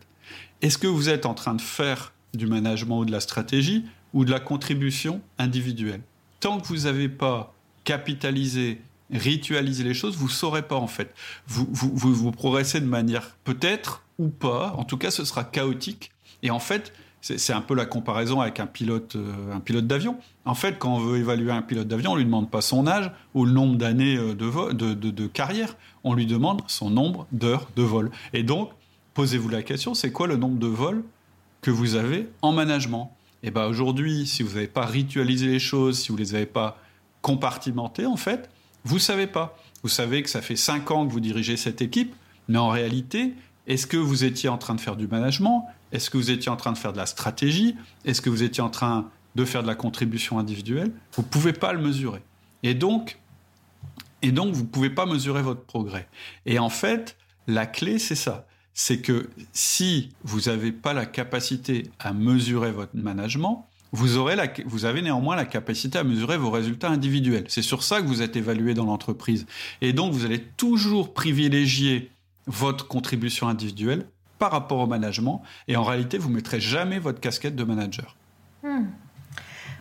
Est-ce 0.61 0.77
que 0.77 0.87
vous 0.87 1.09
êtes 1.09 1.25
en 1.25 1.33
train 1.33 1.55
de 1.55 1.61
faire 1.61 2.13
du 2.33 2.47
management 2.47 2.99
ou 2.99 3.05
de 3.05 3.11
la 3.11 3.19
stratégie 3.19 3.85
ou 4.13 4.23
de 4.23 4.31
la 4.31 4.39
contribution 4.39 5.21
individuelle? 5.37 6.01
Tant 6.39 6.59
que 6.59 6.67
vous 6.67 6.83
n'avez 6.83 7.09
pas 7.09 7.53
capitalisé, 7.83 8.81
ritualisé 9.11 9.83
les 9.83 9.93
choses, 9.93 10.15
vous 10.15 10.27
ne 10.27 10.31
saurez 10.31 10.61
pas 10.61 10.75
en 10.75 10.87
fait. 10.87 11.13
Vous, 11.47 11.67
vous, 11.71 12.31
progressez 12.31 12.79
de 12.79 12.85
manière 12.85 13.35
peut-être 13.43 14.03
ou 14.21 14.29
pas, 14.29 14.73
en 14.77 14.83
tout 14.83 14.97
cas 14.97 15.11
ce 15.11 15.25
sera 15.25 15.43
chaotique. 15.43 16.11
Et 16.43 16.51
en 16.51 16.59
fait, 16.59 16.93
c'est 17.21 17.53
un 17.53 17.61
peu 17.61 17.75
la 17.75 17.85
comparaison 17.85 18.41
avec 18.41 18.59
un 18.59 18.65
pilote, 18.65 19.15
euh, 19.15 19.59
pilote 19.59 19.85
d'avion. 19.85 20.17
En 20.45 20.55
fait, 20.55 20.79
quand 20.79 20.95
on 20.95 20.99
veut 20.99 21.17
évaluer 21.17 21.51
un 21.51 21.61
pilote 21.61 21.87
d'avion, 21.87 22.13
on 22.13 22.15
lui 22.15 22.25
demande 22.25 22.49
pas 22.49 22.61
son 22.61 22.87
âge 22.87 23.11
ou 23.33 23.45
le 23.45 23.51
nombre 23.51 23.77
d'années 23.77 24.15
euh, 24.15 24.33
de, 24.33 24.73
de, 24.73 25.11
de, 25.11 25.27
carrière. 25.27 25.75
On 26.03 26.13
lui 26.13 26.25
demande 26.25 26.61
son 26.67 26.89
nombre 26.89 27.27
d'heures 27.31 27.67
de 27.75 27.83
vol. 27.83 28.09
Et 28.33 28.43
donc, 28.43 28.71
posez-vous 29.13 29.49
la 29.49 29.61
question, 29.61 29.93
c'est 29.93 30.11
quoi 30.11 30.27
le 30.27 30.37
nombre 30.37 30.57
de 30.57 30.67
vols 30.67 31.03
que 31.61 31.69
vous 31.69 31.95
avez 31.95 32.29
en 32.41 32.53
management? 32.53 33.15
Et 33.43 33.51
ben 33.51 33.67
aujourd'hui, 33.67 34.25
si 34.25 34.43
vous 34.43 34.53
n'avez 34.55 34.67
pas 34.67 34.85
ritualisé 34.85 35.47
les 35.47 35.59
choses, 35.59 35.99
si 35.99 36.09
vous 36.09 36.17
les 36.17 36.35
avez 36.35 36.45
pas 36.45 36.77
compartimentées, 37.21 38.05
en 38.05 38.17
fait, 38.17 38.49
vous 38.83 38.99
savez 38.99 39.27
pas. 39.27 39.57
Vous 39.83 39.89
savez 39.89 40.23
que 40.23 40.29
ça 40.29 40.41
fait 40.41 40.55
cinq 40.55 40.91
ans 40.91 41.05
que 41.05 41.11
vous 41.11 41.19
dirigez 41.19 41.57
cette 41.57 41.81
équipe, 41.81 42.15
mais 42.47 42.57
en 42.57 42.69
réalité, 42.69 43.33
est-ce 43.67 43.87
que 43.87 43.97
vous 43.97 44.23
étiez 44.23 44.49
en 44.49 44.57
train 44.57 44.75
de 44.75 44.81
faire 44.81 44.95
du 44.95 45.07
management? 45.07 45.67
Est-ce 45.91 46.09
que 46.09 46.17
vous 46.17 46.31
étiez 46.31 46.51
en 46.51 46.57
train 46.57 46.71
de 46.71 46.77
faire 46.77 46.93
de 46.93 46.97
la 46.97 47.05
stratégie? 47.05 47.75
Est-ce 48.05 48.21
que 48.21 48.29
vous 48.29 48.43
étiez 48.43 48.63
en 48.63 48.69
train 48.69 49.09
de 49.35 49.45
faire 49.45 49.61
de 49.61 49.67
la 49.67 49.75
contribution 49.75 50.39
individuelle? 50.39 50.91
Vous 51.13 51.21
ne 51.21 51.27
pouvez 51.27 51.53
pas 51.53 51.73
le 51.73 51.79
mesurer. 51.79 52.21
Et 52.63 52.73
donc, 52.73 53.17
et 54.21 54.31
donc, 54.31 54.53
vous 54.53 54.63
ne 54.63 54.67
pouvez 54.67 54.91
pas 54.91 55.05
mesurer 55.05 55.41
votre 55.41 55.61
progrès. 55.61 56.07
Et 56.45 56.59
en 56.59 56.69
fait, 56.69 57.17
la 57.47 57.65
clé, 57.65 57.97
c'est 57.97 58.15
ça 58.15 58.45
c'est 58.73 59.01
que 59.01 59.29
si 59.53 60.09
vous 60.23 60.41
n'avez 60.41 60.71
pas 60.71 60.93
la 60.93 61.05
capacité 61.05 61.83
à 61.99 62.13
mesurer 62.13 62.71
votre 62.71 62.95
management, 62.95 63.67
vous, 63.91 64.17
aurez 64.17 64.35
la, 64.35 64.47
vous 64.65 64.85
avez 64.85 65.01
néanmoins 65.01 65.35
la 65.35 65.45
capacité 65.45 65.99
à 65.99 66.03
mesurer 66.03 66.37
vos 66.37 66.49
résultats 66.49 66.89
individuels. 66.89 67.43
C'est 67.49 67.61
sur 67.61 67.83
ça 67.83 68.01
que 68.01 68.07
vous 68.07 68.21
êtes 68.21 68.37
évalué 68.37 68.73
dans 68.73 68.85
l'entreprise. 68.85 69.45
Et 69.81 69.91
donc, 69.91 70.13
vous 70.13 70.25
allez 70.25 70.41
toujours 70.55 71.13
privilégier 71.13 72.11
votre 72.47 72.87
contribution 72.87 73.47
individuelle 73.47 74.07
par 74.39 74.51
rapport 74.51 74.79
au 74.79 74.87
management. 74.87 75.43
Et 75.67 75.75
en 75.75 75.83
réalité, 75.83 76.17
vous 76.17 76.29
ne 76.29 76.35
mettrez 76.35 76.59
jamais 76.59 76.99
votre 76.99 77.19
casquette 77.19 77.55
de 77.55 77.63
manager. 77.63 78.15
Hmm. 78.63 78.85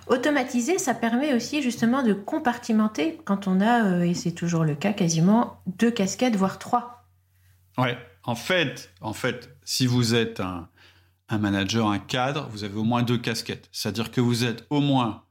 Automatiser, 0.06 0.78
ça 0.78 0.92
permet 0.92 1.34
aussi 1.34 1.62
justement 1.62 2.02
de 2.02 2.12
compartimenter 2.12 3.18
quand 3.24 3.46
on 3.46 3.60
a, 3.60 3.84
euh, 3.84 4.02
et 4.02 4.14
c'est 4.14 4.32
toujours 4.32 4.64
le 4.64 4.74
cas 4.74 4.92
quasiment, 4.92 5.62
deux 5.78 5.90
casquettes, 5.90 6.34
voire 6.36 6.58
trois. 6.58 7.06
Ouais, 7.78 7.96
en 8.24 8.34
fait, 8.34 8.92
en 9.00 9.12
fait, 9.12 9.56
si 9.64 9.86
vous 9.86 10.14
êtes 10.14 10.40
un, 10.40 10.68
manager, 11.30 11.88
un 11.88 12.00
cadre, 12.00 12.48
vous 12.50 12.64
avez 12.64 12.76
au 12.76 12.82
moins 12.82 13.04
deux 13.04 13.18
casquettes. 13.18 13.68
C'est-à-dire 13.70 14.10
que 14.10 14.20
vous 14.20 14.44
êtes 14.44 14.66
au 14.68 14.80
moins 14.80 15.22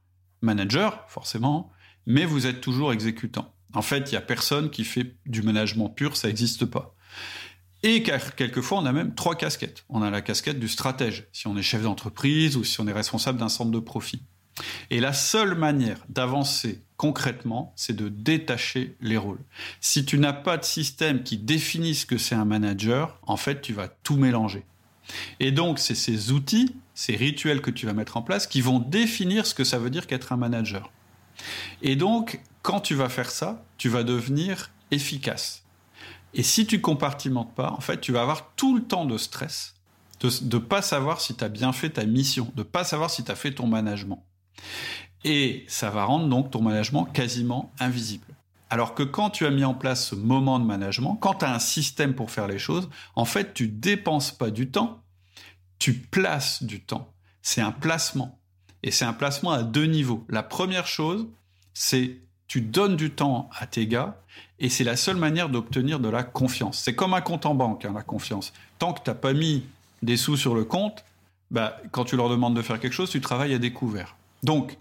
manager, 0.41 1.03
forcément, 1.09 1.71
mais 2.05 2.25
vous 2.25 2.47
êtes 2.47 2.61
toujours 2.61 2.93
exécutant. 2.93 3.53
En 3.73 3.81
fait, 3.81 4.09
il 4.09 4.11
n'y 4.11 4.17
a 4.17 4.21
personne 4.21 4.69
qui 4.69 4.85
fait 4.85 5.17
du 5.25 5.41
management 5.41 5.89
pur, 5.89 6.15
ça 6.15 6.29
n'existe 6.29 6.65
pas. 6.65 6.95
Et 7.83 8.03
quelquefois, 8.03 8.79
on 8.79 8.85
a 8.85 8.91
même 8.91 9.15
trois 9.15 9.35
casquettes. 9.35 9.85
On 9.89 10.01
a 10.01 10.09
la 10.09 10.21
casquette 10.21 10.59
du 10.59 10.67
stratège, 10.67 11.27
si 11.31 11.47
on 11.47 11.55
est 11.55 11.61
chef 11.61 11.83
d'entreprise 11.83 12.57
ou 12.57 12.63
si 12.63 12.79
on 12.81 12.87
est 12.87 12.93
responsable 12.93 13.39
d'un 13.39 13.49
centre 13.49 13.71
de 13.71 13.79
profit. 13.79 14.21
Et 14.89 14.99
la 14.99 15.13
seule 15.13 15.55
manière 15.55 15.99
d'avancer 16.09 16.81
concrètement, 16.97 17.71
c'est 17.77 17.95
de 17.95 18.09
détacher 18.09 18.97
les 18.99 19.15
rôles. 19.15 19.39
Si 19.79 20.03
tu 20.03 20.19
n'as 20.19 20.33
pas 20.33 20.57
de 20.57 20.65
système 20.65 21.23
qui 21.23 21.37
définit 21.37 21.95
ce 21.95 22.05
que 22.05 22.17
c'est 22.17 22.35
un 22.35 22.43
manager, 22.43 23.17
en 23.25 23.37
fait, 23.37 23.61
tu 23.61 23.71
vas 23.71 23.87
tout 23.87 24.17
mélanger. 24.17 24.65
Et 25.39 25.53
donc, 25.53 25.79
c'est 25.79 25.95
ces 25.95 26.33
outils, 26.33 26.75
ces 26.93 27.15
rituels 27.15 27.61
que 27.61 27.71
tu 27.71 27.85
vas 27.85 27.93
mettre 27.93 28.17
en 28.17 28.21
place 28.21 28.47
qui 28.47 28.59
vont 28.59 28.79
définir 28.79 29.45
ce 29.45 29.53
que 29.53 29.63
ça 29.63 29.79
veut 29.79 29.89
dire 29.89 30.07
qu'être 30.07 30.33
un 30.33 30.37
manager. 30.37 30.91
Et 31.81 31.95
donc, 31.95 32.41
quand 32.61 32.81
tu 32.81 32.95
vas 32.95 33.07
faire 33.07 33.31
ça, 33.31 33.63
tu 33.77 33.87
vas 33.87 34.03
devenir 34.03 34.71
efficace. 34.91 35.63
Et 36.33 36.43
si 36.43 36.65
tu 36.65 36.81
compartimentes 36.81 37.53
pas, 37.55 37.71
en 37.71 37.81
fait, 37.81 37.99
tu 37.99 38.11
vas 38.11 38.21
avoir 38.21 38.53
tout 38.55 38.75
le 38.75 38.83
temps 38.83 39.05
de 39.05 39.17
stress, 39.17 39.75
de 40.21 40.55
ne 40.55 40.59
pas 40.59 40.81
savoir 40.81 41.21
si 41.21 41.35
tu 41.35 41.43
as 41.43 41.49
bien 41.49 41.71
fait 41.73 41.91
ta 41.91 42.05
mission, 42.05 42.51
de 42.55 42.63
pas 42.63 42.83
savoir 42.83 43.09
si 43.09 43.23
tu 43.23 43.31
as 43.31 43.35
fait 43.35 43.53
ton 43.53 43.67
management. 43.67 44.23
Et 45.23 45.65
ça 45.67 45.89
va 45.89 46.05
rendre 46.05 46.27
donc 46.27 46.51
ton 46.51 46.61
management 46.61 47.05
quasiment 47.05 47.71
invisible. 47.79 48.25
Alors 48.69 48.93
que 48.93 49.03
quand 49.03 49.31
tu 49.31 49.45
as 49.45 49.49
mis 49.49 49.63
en 49.63 49.73
place 49.73 50.07
ce 50.09 50.15
moment 50.15 50.59
de 50.59 50.65
management, 50.65 51.15
quand 51.19 51.35
tu 51.35 51.45
as 51.45 51.53
un 51.53 51.59
système 51.59 52.13
pour 52.13 52.29
faire 52.29 52.47
les 52.47 52.59
choses, 52.59 52.89
en 53.15 53.25
fait, 53.25 53.53
tu 53.53 53.67
dépenses 53.67 54.31
pas 54.31 54.51
du 54.51 54.69
temps, 54.69 55.03
tu 55.79 55.93
places 55.93 56.61
du 56.63 56.81
temps. 56.81 57.13
C'est 57.41 57.61
un 57.61 57.71
placement. 57.71 58.39
Et 58.83 58.91
c'est 58.91 59.05
un 59.05 59.13
placement 59.13 59.51
à 59.51 59.63
deux 59.63 59.85
niveaux. 59.85 60.25
La 60.29 60.43
première 60.43 60.87
chose, 60.87 61.27
c'est 61.73 62.21
tu 62.49 62.61
donnes 62.61 62.97
du 62.97 63.11
temps 63.11 63.49
à 63.57 63.67
tes 63.67 63.87
gars 63.87 64.17
et 64.59 64.69
c'est 64.69 64.83
la 64.83 64.97
seule 64.97 65.15
manière 65.15 65.47
d'obtenir 65.49 65.99
de 65.99 66.09
la 66.09 66.23
confiance. 66.23 66.79
C'est 66.79 66.95
comme 66.95 67.13
un 67.13 67.21
compte 67.21 67.45
en 67.45 67.55
banque, 67.55 67.85
hein, 67.85 67.93
la 67.95 68.01
confiance. 68.01 68.51
Tant 68.79 68.91
que 68.91 69.01
tu 69.03 69.09
n'as 69.09 69.15
pas 69.15 69.33
mis 69.33 69.63
des 70.01 70.17
sous 70.17 70.35
sur 70.35 70.55
le 70.55 70.65
compte, 70.65 71.05
bah, 71.51 71.77
quand 71.91 72.05
tu 72.05 72.17
leur 72.17 72.27
demandes 72.27 72.55
de 72.55 72.61
faire 72.61 72.79
quelque 72.79 72.93
chose, 72.93 73.11
tu 73.11 73.21
travailles 73.21 73.53
à 73.53 73.59
découvert. 73.59 74.17
Donc, 74.43 74.77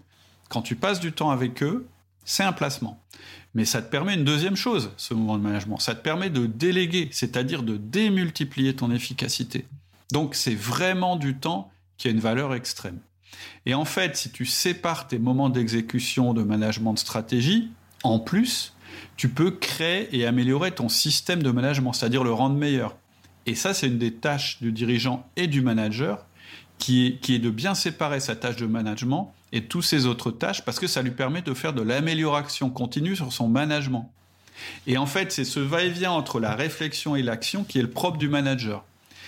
quand 0.49 0.63
tu 0.63 0.75
passes 0.75 0.99
du 0.99 1.13
temps 1.13 1.29
avec 1.29 1.61
eux, 1.61 1.87
c'est 2.25 2.43
un 2.43 2.53
placement. 2.53 2.99
Mais 3.53 3.65
ça 3.65 3.81
te 3.83 3.89
permet 3.89 4.15
une 4.15 4.23
deuxième 4.23 4.55
chose, 4.55 4.91
ce 4.97 5.13
mouvement 5.13 5.37
de 5.37 5.43
management. 5.43 5.77
Ça 5.77 5.93
te 5.93 6.01
permet 6.01 6.31
de 6.31 6.47
déléguer, 6.47 7.09
c'est-à-dire 7.11 7.61
de 7.61 7.77
démultiplier 7.77 8.75
ton 8.75 8.91
efficacité. 8.91 9.67
Donc, 10.11 10.33
c'est 10.33 10.55
vraiment 10.55 11.17
du 11.17 11.37
temps 11.37 11.71
qui 11.97 12.07
a 12.07 12.11
une 12.11 12.19
valeur 12.19 12.55
extrême. 12.55 12.99
Et 13.65 13.73
en 13.73 13.85
fait, 13.85 14.15
si 14.15 14.31
tu 14.31 14.45
sépares 14.45 15.07
tes 15.07 15.19
moments 15.19 15.49
d'exécution, 15.49 16.33
de 16.33 16.43
management 16.43 16.93
de 16.93 16.99
stratégie, 16.99 17.69
en 18.03 18.19
plus, 18.19 18.73
tu 19.17 19.29
peux 19.29 19.51
créer 19.51 20.15
et 20.17 20.25
améliorer 20.25 20.71
ton 20.71 20.89
système 20.89 21.43
de 21.43 21.51
management, 21.51 21.93
c'est-à-dire 21.93 22.23
le 22.23 22.31
rendre 22.31 22.55
meilleur. 22.55 22.95
Et 23.45 23.55
ça, 23.55 23.73
c'est 23.73 23.87
une 23.87 23.97
des 23.97 24.13
tâches 24.13 24.59
du 24.61 24.71
dirigeant 24.71 25.27
et 25.35 25.47
du 25.47 25.61
manager, 25.61 26.25
qui 26.77 27.07
est, 27.07 27.19
qui 27.19 27.35
est 27.35 27.39
de 27.39 27.49
bien 27.49 27.75
séparer 27.75 28.19
sa 28.19 28.35
tâche 28.35 28.55
de 28.55 28.65
management 28.65 29.33
et 29.51 29.65
toutes 29.65 29.83
ses 29.83 30.05
autres 30.05 30.31
tâches, 30.31 30.63
parce 30.63 30.79
que 30.79 30.87
ça 30.87 31.01
lui 31.01 31.11
permet 31.11 31.41
de 31.41 31.53
faire 31.53 31.73
de 31.73 31.81
l'amélioration 31.81 32.69
continue 32.69 33.15
sur 33.15 33.33
son 33.33 33.47
management. 33.49 34.11
Et 34.87 34.97
en 34.97 35.05
fait, 35.05 35.31
c'est 35.31 35.45
ce 35.45 35.59
va-et-vient 35.59 36.11
entre 36.11 36.39
la 36.39 36.55
réflexion 36.55 37.15
et 37.15 37.21
l'action 37.21 37.63
qui 37.63 37.79
est 37.79 37.81
le 37.81 37.89
propre 37.89 38.17
du 38.17 38.29
manager. 38.29 38.83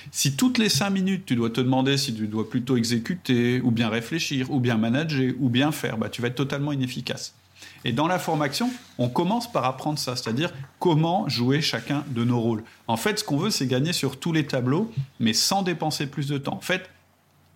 Si 0.10 0.36
toutes 0.36 0.58
les 0.58 0.70
cinq 0.70 0.90
minutes, 0.90 1.26
tu 1.26 1.36
dois 1.36 1.50
te 1.50 1.62
demander 1.62 1.98
si 1.98 2.14
tu 2.14 2.28
dois 2.28 2.50
plutôt 2.50 2.78
exécuter, 2.78 3.62
ou 3.62 3.72
bien 3.72 3.90
réfléchir, 3.90 4.52
ou 4.52 4.60
bien 4.60 4.78
manager, 4.78 5.34
ou 5.40 5.50
bien 5.50 5.72
faire, 5.72 5.98
bah, 5.98 6.10
tu 6.10 6.22
vas 6.22 6.30
être 6.30 6.36
totalement 6.36 6.72
inefficace. 6.72 7.36
Et 7.84 7.92
dans 7.92 8.08
la 8.08 8.20
formation, 8.20 8.70
on 8.98 9.10
commence 9.10 9.52
par 9.52 9.66
apprendre 9.66 9.98
ça, 9.98 10.16
c'est-à-dire 10.16 10.52
comment 10.80 11.28
jouer 11.30 11.62
chacun 11.62 12.04
de 12.10 12.24
nos 12.24 12.40
rôles. 12.40 12.64
En 12.88 12.98
fait, 12.98 13.20
ce 13.20 13.24
qu'on 13.24 13.38
veut, 13.38 13.50
c'est 13.50 13.68
gagner 13.68 13.94
sur 13.94 14.20
tous 14.20 14.34
les 14.34 14.46
tableaux, 14.46 14.92
mais 15.20 15.34
sans 15.34 15.64
dépenser 15.64 16.08
plus 16.08 16.28
de 16.28 16.38
temps. 16.38 16.56
En 16.56 16.62
fait, 16.62 16.90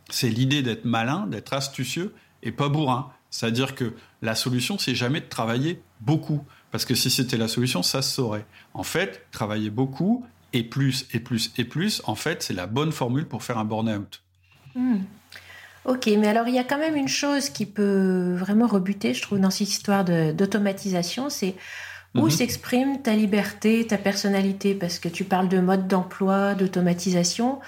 c'est 0.10 0.30
l'idée 0.30 0.64
d'être 0.64 0.86
malin, 0.86 1.28
d'être 1.28 1.54
astucieux 1.54 2.14
et 2.44 2.52
pas 2.52 2.70
bourrin. 2.70 3.12
C'est-à-dire 3.30 3.76
que 3.76 3.94
la 4.22 4.36
solution, 4.36 4.78
c'est 4.78 4.96
jamais 4.96 5.20
de 5.20 5.26
travailler 5.26 5.82
beaucoup. 6.02 6.44
Parce 6.72 6.86
que 6.86 6.96
si 6.96 7.10
c'était 7.10 7.38
la 7.38 7.48
solution, 7.48 7.84
ça 7.84 8.02
se 8.02 8.14
saurait. 8.14 8.46
En 8.74 8.84
fait, 8.84 9.26
travailler 9.32 9.70
beaucoup 9.70 10.26
et 10.56 10.64
plus 10.64 11.06
et 11.14 11.20
plus 11.20 11.52
et 11.58 11.66
plus, 11.66 12.02
en 12.06 12.16
fait, 12.16 12.42
c'est 12.42 12.54
la 12.54 12.66
bonne 12.66 12.92
formule 12.92 13.28
pour 13.28 13.44
faire 13.44 13.58
un 13.58 13.66
burn-out. 13.66 14.24
Hmm. 14.74 15.00
Ok, 15.84 16.10
mais 16.18 16.28
alors 16.28 16.48
il 16.48 16.56
y 16.56 16.60
a 16.60 16.64
quand 16.64 16.80
même 16.80 16.96
une 16.96 17.08
chose 17.08 17.50
qui 17.50 17.68
peut 17.68 18.34
vraiment 18.36 18.66
rebuter, 18.66 19.14
je 19.14 19.22
trouve, 19.22 19.40
dans 19.40 19.52
cette 19.52 19.70
histoire 19.70 20.04
d'automatisation, 20.04 21.30
c'est 21.30 21.56
où 22.16 22.24
mhm. 22.24 22.30
s'exprime 22.32 23.02
ta 23.02 23.14
liberté, 23.14 23.86
ta 23.86 23.98
personnalité, 23.98 24.74
parce 24.74 24.98
que 24.98 25.10
tu 25.10 25.26
parles 25.26 25.50
de 25.50 25.60
mode 25.60 25.88
d'emploi, 25.88 26.56
d'automatisation. 26.56 27.60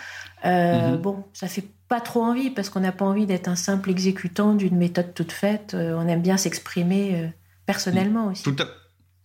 Euh, 0.46 0.94
mhm. 0.94 0.98
Bon, 0.98 1.24
ça 1.34 1.48
fait 1.48 1.66
pas 1.90 2.00
trop 2.00 2.24
envie, 2.24 2.50
parce 2.50 2.70
qu'on 2.70 2.80
n'a 2.80 2.94
pas 2.94 3.06
envie 3.06 3.26
d'être 3.26 3.50
un 3.50 3.56
simple 3.56 3.90
exécutant 3.92 4.56
d'une 4.56 4.78
méthode 4.78 5.14
toute 5.14 5.34
faite. 5.34 5.74
Euh, 5.74 5.96
on 5.98 6.08
aime 6.08 6.22
bien 6.22 6.38
s'exprimer 6.38 7.16
euh, 7.16 7.28
personnellement 7.66 8.28
aussi. 8.28 8.44
Tout 8.44 8.56
à 8.58 8.66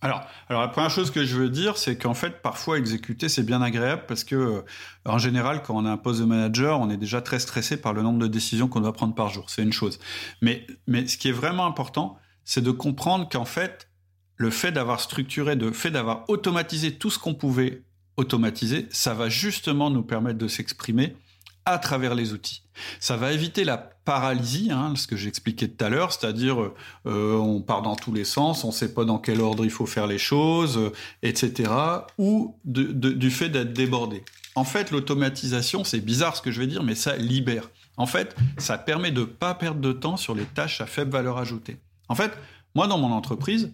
alors, 0.03 0.21
alors 0.49 0.61
la 0.61 0.67
première 0.67 0.89
chose 0.89 1.11
que 1.11 1.23
je 1.23 1.37
veux 1.37 1.49
dire, 1.49 1.77
c'est 1.77 1.97
qu'en 1.97 2.13
fait, 2.13 2.41
parfois 2.41 2.77
exécuter, 2.77 3.29
c'est 3.29 3.43
bien 3.43 3.61
agréable 3.61 4.03
parce 4.05 4.25
que, 4.25 4.35
euh, 4.35 4.61
en 5.05 5.17
général, 5.17 5.63
quand 5.63 5.75
on 5.75 5.85
a 5.85 5.91
un 5.91 5.97
poste 5.97 6.19
de 6.19 6.25
manager, 6.25 6.81
on 6.81 6.89
est 6.89 6.97
déjà 6.97 7.21
très 7.21 7.39
stressé 7.39 7.77
par 7.77 7.93
le 7.93 8.01
nombre 8.01 8.19
de 8.19 8.27
décisions 8.27 8.67
qu'on 8.67 8.81
doit 8.81 8.91
prendre 8.91 9.15
par 9.15 9.29
jour. 9.29 9.49
C'est 9.49 9.63
une 9.63 9.71
chose. 9.71 9.99
Mais, 10.41 10.67
mais 10.87 11.07
ce 11.07 11.17
qui 11.17 11.29
est 11.29 11.33
vraiment 11.33 11.65
important, 11.65 12.17
c'est 12.43 12.61
de 12.61 12.71
comprendre 12.71 13.29
qu'en 13.29 13.45
fait, 13.45 13.87
le 14.35 14.49
fait 14.49 14.73
d'avoir 14.73 14.99
structuré, 14.99 15.55
le 15.55 15.71
fait 15.71 15.91
d'avoir 15.91 16.29
automatisé 16.29 16.95
tout 16.95 17.09
ce 17.09 17.17
qu'on 17.17 17.33
pouvait 17.33 17.83
automatiser, 18.17 18.87
ça 18.91 19.13
va 19.13 19.29
justement 19.29 19.89
nous 19.89 20.03
permettre 20.03 20.37
de 20.37 20.49
s'exprimer 20.49 21.15
à 21.65 21.77
travers 21.77 22.15
les 22.15 22.33
outils. 22.33 22.63
Ça 22.99 23.17
va 23.17 23.31
éviter 23.31 23.63
la 23.63 23.77
paralysie, 23.77 24.69
hein, 24.71 24.93
ce 24.95 25.07
que 25.07 25.15
j'expliquais 25.15 25.67
tout 25.67 25.85
à 25.85 25.89
l'heure, 25.89 26.11
c'est-à-dire 26.11 26.71
euh, 27.05 27.37
on 27.37 27.61
part 27.61 27.81
dans 27.81 27.95
tous 27.95 28.13
les 28.13 28.25
sens, 28.25 28.63
on 28.63 28.67
ne 28.67 28.73
sait 28.73 28.93
pas 28.93 29.05
dans 29.05 29.17
quel 29.17 29.39
ordre 29.41 29.63
il 29.63 29.71
faut 29.71 29.85
faire 29.85 30.07
les 30.07 30.17
choses, 30.17 30.77
euh, 30.77 30.91
etc. 31.21 31.71
Ou 32.17 32.55
du 32.65 33.31
fait 33.31 33.49
d'être 33.49 33.73
débordé. 33.73 34.23
En 34.55 34.65
fait, 34.65 34.91
l'automatisation, 34.91 35.83
c'est 35.83 36.01
bizarre 36.01 36.35
ce 36.35 36.41
que 36.41 36.51
je 36.51 36.59
vais 36.59 36.67
dire, 36.67 36.83
mais 36.83 36.95
ça 36.95 37.15
libère. 37.15 37.69
En 37.97 38.05
fait, 38.05 38.35
ça 38.57 38.77
permet 38.77 39.11
de 39.11 39.21
ne 39.21 39.25
pas 39.25 39.53
perdre 39.53 39.79
de 39.79 39.91
temps 39.91 40.17
sur 40.17 40.35
les 40.35 40.45
tâches 40.45 40.81
à 40.81 40.85
faible 40.85 41.11
valeur 41.11 41.37
ajoutée. 41.37 41.77
En 42.09 42.15
fait, 42.15 42.31
moi, 42.75 42.87
dans 42.87 42.97
mon 42.97 43.11
entreprise, 43.11 43.71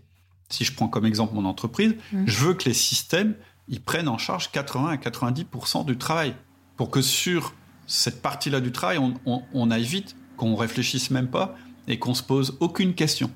si 0.49 0.63
je 0.65 0.73
prends 0.73 0.87
comme 0.87 1.05
exemple 1.05 1.35
mon 1.35 1.45
entreprise, 1.45 1.95
mmh. 2.11 2.23
je 2.25 2.45
veux 2.45 2.53
que 2.53 2.65
les 2.65 2.73
systèmes, 2.73 3.35
ils 3.67 3.81
prennent 3.81 4.07
en 4.07 4.17
charge 4.17 4.51
80 4.51 4.89
à 4.89 4.95
90% 4.95 5.85
du 5.85 5.97
travail 5.97 6.35
pour 6.75 6.89
que 6.89 7.01
sur 7.01 7.53
cette 7.89 8.21
partie-là 8.21 8.61
du 8.61 8.71
travail, 8.71 8.99
on, 9.25 9.71
aille 9.71 9.83
vite, 9.83 10.15
qu'on 10.37 10.55
réfléchisse 10.55 11.09
même 11.09 11.27
pas 11.27 11.55
et 11.87 11.97
qu'on 11.97 12.13
se 12.13 12.23
pose 12.23 12.55
aucune 12.59 12.93
question. 12.93 13.31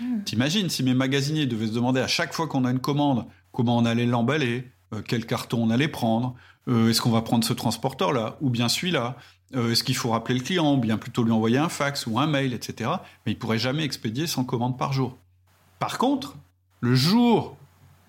Hmm. 0.00 0.22
T'imagines 0.24 0.68
si 0.68 0.82
mes 0.82 0.92
magasiniers 0.92 1.46
devaient 1.46 1.68
se 1.68 1.72
demander 1.72 2.00
à 2.00 2.08
chaque 2.08 2.34
fois 2.34 2.48
qu'on 2.48 2.64
a 2.64 2.70
une 2.70 2.80
commande 2.80 3.26
comment 3.52 3.76
on 3.78 3.84
allait 3.84 4.06
l'emballer, 4.06 4.70
euh, 4.92 5.02
quel 5.06 5.24
carton 5.24 5.62
on 5.62 5.70
allait 5.70 5.88
prendre, 5.88 6.34
euh, 6.68 6.90
est-ce 6.90 7.00
qu'on 7.00 7.10
va 7.10 7.22
prendre 7.22 7.44
ce 7.44 7.52
transporteur-là 7.52 8.38
ou 8.40 8.50
bien 8.50 8.68
celui-là, 8.68 9.16
euh, 9.54 9.70
est-ce 9.70 9.84
qu'il 9.84 9.96
faut 9.96 10.10
rappeler 10.10 10.34
le 10.34 10.42
client 10.42 10.74
ou 10.74 10.78
bien 10.78 10.98
plutôt 10.98 11.22
lui 11.22 11.32
envoyer 11.32 11.58
un 11.58 11.68
fax 11.68 12.06
ou 12.06 12.18
un 12.18 12.26
mail, 12.26 12.54
etc. 12.54 12.90
Mais 13.24 13.32
ils 13.32 13.38
pourraient 13.38 13.58
jamais 13.58 13.84
expédier 13.84 14.26
100 14.26 14.44
commandes 14.44 14.76
par 14.76 14.92
jour. 14.92 15.16
Par 15.78 15.98
contre, 15.98 16.36
le 16.80 16.96
jour 16.96 17.56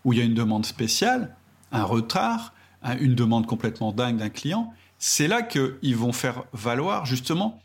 où 0.05 0.13
il 0.13 0.19
y 0.19 0.21
a 0.23 0.25
une 0.25 0.33
demande 0.33 0.65
spéciale, 0.65 1.35
un 1.71 1.83
retard, 1.83 2.53
une 2.99 3.15
demande 3.15 3.45
complètement 3.45 3.91
dingue 3.91 4.17
d'un 4.17 4.29
client, 4.29 4.73
c'est 5.05 5.27
là 5.27 5.41
qu'ils 5.41 5.97
vont 5.97 6.13
faire 6.13 6.45
valoir 6.53 7.05
justement 7.05 7.61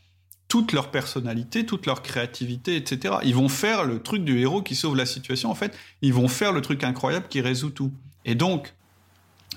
toute 0.48 0.72
leur 0.72 0.90
personnalité, 0.90 1.64
toute 1.64 1.86
leur 1.86 2.02
créativité, 2.02 2.74
etc. 2.74 3.14
Ils 3.22 3.36
vont 3.36 3.48
faire 3.48 3.84
le 3.84 4.02
truc 4.02 4.24
du 4.24 4.40
héros 4.40 4.60
qui 4.60 4.74
sauve 4.74 4.96
la 4.96 5.06
situation. 5.06 5.48
En 5.48 5.54
fait, 5.54 5.78
ils 6.02 6.12
vont 6.12 6.26
faire 6.26 6.52
le 6.52 6.62
truc 6.62 6.82
incroyable 6.82 7.26
qui 7.28 7.40
résout 7.40 7.70
tout. 7.70 7.92
Et 8.24 8.34
donc, 8.34 8.74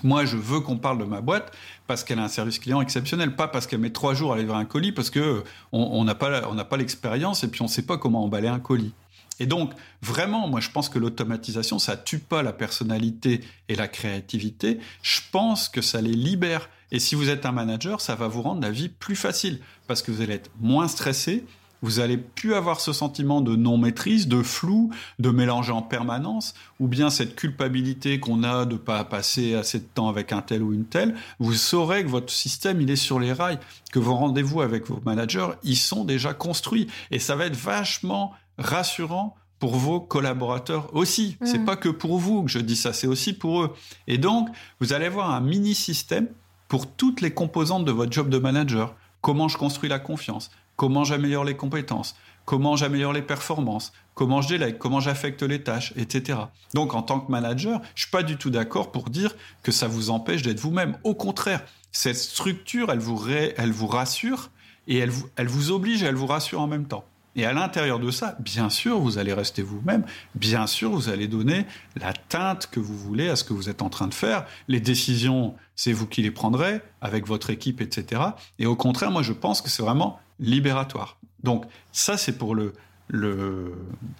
moi, 0.04 0.24
je 0.24 0.36
veux 0.36 0.60
qu'on 0.60 0.76
parle 0.76 0.98
de 0.98 1.04
ma 1.04 1.20
boîte 1.20 1.50
parce 1.88 2.04
qu'elle 2.04 2.20
a 2.20 2.22
un 2.22 2.28
service 2.28 2.60
client 2.60 2.80
exceptionnel, 2.80 3.34
pas 3.34 3.48
parce 3.48 3.66
qu'elle 3.66 3.80
met 3.80 3.90
trois 3.90 4.14
jours 4.14 4.32
à 4.32 4.38
livrer 4.38 4.58
un 4.58 4.64
colis, 4.64 4.92
parce 4.92 5.10
que 5.10 5.42
on 5.72 6.04
n'a 6.04 6.14
pas, 6.14 6.76
l'expérience 6.76 7.42
et 7.42 7.48
puis 7.48 7.62
on 7.62 7.66
ne 7.66 7.70
sait 7.70 7.82
pas 7.82 7.98
comment 7.98 8.22
emballer 8.22 8.46
un 8.46 8.60
colis. 8.60 8.92
Et 9.40 9.46
donc, 9.46 9.72
vraiment, 10.02 10.46
moi, 10.46 10.60
je 10.60 10.70
pense 10.70 10.88
que 10.88 11.00
l'automatisation, 11.00 11.80
ça 11.80 11.96
tue 11.96 12.20
pas 12.20 12.44
la 12.44 12.52
personnalité 12.52 13.40
et 13.68 13.74
la 13.74 13.88
créativité. 13.88 14.78
Je 15.02 15.20
pense 15.32 15.68
que 15.68 15.80
ça 15.80 16.00
les 16.00 16.12
libère. 16.12 16.68
Et 16.92 17.00
si 17.00 17.14
vous 17.14 17.30
êtes 17.30 17.46
un 17.46 17.52
manager, 17.52 18.00
ça 18.00 18.14
va 18.14 18.28
vous 18.28 18.42
rendre 18.42 18.60
la 18.60 18.70
vie 18.70 18.90
plus 18.90 19.16
facile 19.16 19.58
parce 19.88 20.02
que 20.02 20.12
vous 20.12 20.20
allez 20.20 20.34
être 20.34 20.50
moins 20.60 20.86
stressé. 20.86 21.44
Vous 21.80 21.98
allez 21.98 22.18
plus 22.18 22.54
avoir 22.54 22.80
ce 22.80 22.92
sentiment 22.92 23.40
de 23.40 23.56
non-maîtrise, 23.56 24.28
de 24.28 24.40
flou, 24.42 24.92
de 25.18 25.30
mélanger 25.30 25.72
en 25.72 25.82
permanence, 25.82 26.54
ou 26.78 26.86
bien 26.86 27.10
cette 27.10 27.34
culpabilité 27.34 28.20
qu'on 28.20 28.44
a 28.44 28.66
de 28.66 28.76
pas 28.76 29.02
passer 29.02 29.56
assez 29.56 29.80
de 29.80 29.84
temps 29.92 30.08
avec 30.08 30.30
un 30.30 30.42
tel 30.42 30.62
ou 30.62 30.72
une 30.72 30.84
telle. 30.84 31.16
Vous 31.40 31.54
saurez 31.54 32.04
que 32.04 32.08
votre 32.08 32.32
système, 32.32 32.80
il 32.80 32.88
est 32.88 32.94
sur 32.94 33.18
les 33.18 33.32
rails, 33.32 33.58
que 33.90 33.98
vos 33.98 34.14
rendez-vous 34.14 34.60
avec 34.60 34.86
vos 34.86 35.00
managers, 35.04 35.48
ils 35.64 35.76
sont 35.76 36.04
déjà 36.04 36.34
construits. 36.34 36.86
Et 37.10 37.18
ça 37.18 37.34
va 37.34 37.46
être 37.46 37.56
vachement 37.56 38.32
rassurant 38.58 39.34
pour 39.58 39.74
vos 39.74 40.00
collaborateurs 40.00 40.94
aussi. 40.94 41.36
C'est 41.42 41.58
mmh. 41.58 41.64
pas 41.64 41.76
que 41.76 41.88
pour 41.88 42.18
vous 42.18 42.44
que 42.44 42.50
je 42.50 42.60
dis 42.60 42.76
ça, 42.76 42.92
c'est 42.92 43.08
aussi 43.08 43.32
pour 43.32 43.62
eux. 43.62 43.74
Et 44.06 44.18
donc, 44.18 44.48
vous 44.78 44.92
allez 44.92 45.06
avoir 45.06 45.30
un 45.30 45.40
mini 45.40 45.74
système 45.74 46.28
pour 46.72 46.90
toutes 46.90 47.20
les 47.20 47.32
composantes 47.32 47.84
de 47.84 47.92
votre 47.92 48.10
job 48.10 48.30
de 48.30 48.38
manager. 48.38 48.94
Comment 49.20 49.46
je 49.46 49.58
construis 49.58 49.90
la 49.90 49.98
confiance, 49.98 50.50
comment 50.76 51.04
j'améliore 51.04 51.44
les 51.44 51.54
compétences, 51.54 52.16
comment 52.46 52.76
j'améliore 52.76 53.12
les 53.12 53.20
performances, 53.20 53.92
comment 54.14 54.40
je 54.40 54.48
délègue, 54.48 54.78
comment 54.78 54.98
j'affecte 54.98 55.42
les 55.42 55.62
tâches, 55.62 55.92
etc. 55.96 56.38
Donc 56.72 56.94
en 56.94 57.02
tant 57.02 57.20
que 57.20 57.30
manager, 57.30 57.82
je 57.94 58.04
suis 58.04 58.10
pas 58.10 58.22
du 58.22 58.38
tout 58.38 58.48
d'accord 58.48 58.90
pour 58.90 59.10
dire 59.10 59.36
que 59.62 59.70
ça 59.70 59.86
vous 59.86 60.08
empêche 60.08 60.40
d'être 60.40 60.60
vous-même. 60.60 60.96
Au 61.04 61.14
contraire, 61.14 61.62
cette 61.90 62.16
structure, 62.16 62.90
elle 62.90 63.00
vous, 63.00 63.86
rassure 63.86 64.48
et 64.88 65.04
vous, 65.04 65.28
elle 65.36 65.48
vous 65.48 65.72
oblige 65.72 66.02
et 66.02 66.06
elle 66.06 66.14
vous 66.14 66.26
rassure 66.26 66.62
en 66.62 66.68
même 66.68 66.86
temps. 66.86 67.04
Et 67.34 67.46
à 67.46 67.52
l'intérieur 67.52 67.98
de 67.98 68.10
ça, 68.10 68.36
bien 68.40 68.68
sûr, 68.68 68.98
vous 68.98 69.16
allez 69.16 69.32
rester 69.32 69.62
vous-même. 69.62 70.04
Bien 70.34 70.66
sûr, 70.66 70.90
vous 70.90 71.08
allez 71.08 71.28
donner 71.28 71.66
la 71.96 72.12
teinte 72.12 72.68
que 72.70 72.78
vous 72.78 72.96
voulez 72.96 73.28
à 73.28 73.36
ce 73.36 73.44
que 73.44 73.54
vous 73.54 73.70
êtes 73.70 73.80
en 73.80 73.88
train 73.88 74.06
de 74.06 74.14
faire. 74.14 74.44
Les 74.68 74.80
décisions, 74.80 75.54
c'est 75.74 75.92
vous 75.92 76.06
qui 76.06 76.20
les 76.22 76.30
prendrez 76.30 76.82
avec 77.00 77.26
votre 77.26 77.48
équipe, 77.48 77.80
etc. 77.80 78.22
Et 78.58 78.66
au 78.66 78.76
contraire, 78.76 79.10
moi, 79.10 79.22
je 79.22 79.32
pense 79.32 79.62
que 79.62 79.70
c'est 79.70 79.82
vraiment 79.82 80.20
libératoire. 80.40 81.18
Donc, 81.42 81.64
ça, 81.90 82.18
c'est 82.18 82.36
pour 82.36 82.54
le, 82.54 82.74
le, 83.08 83.74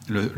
le, 0.08 0.32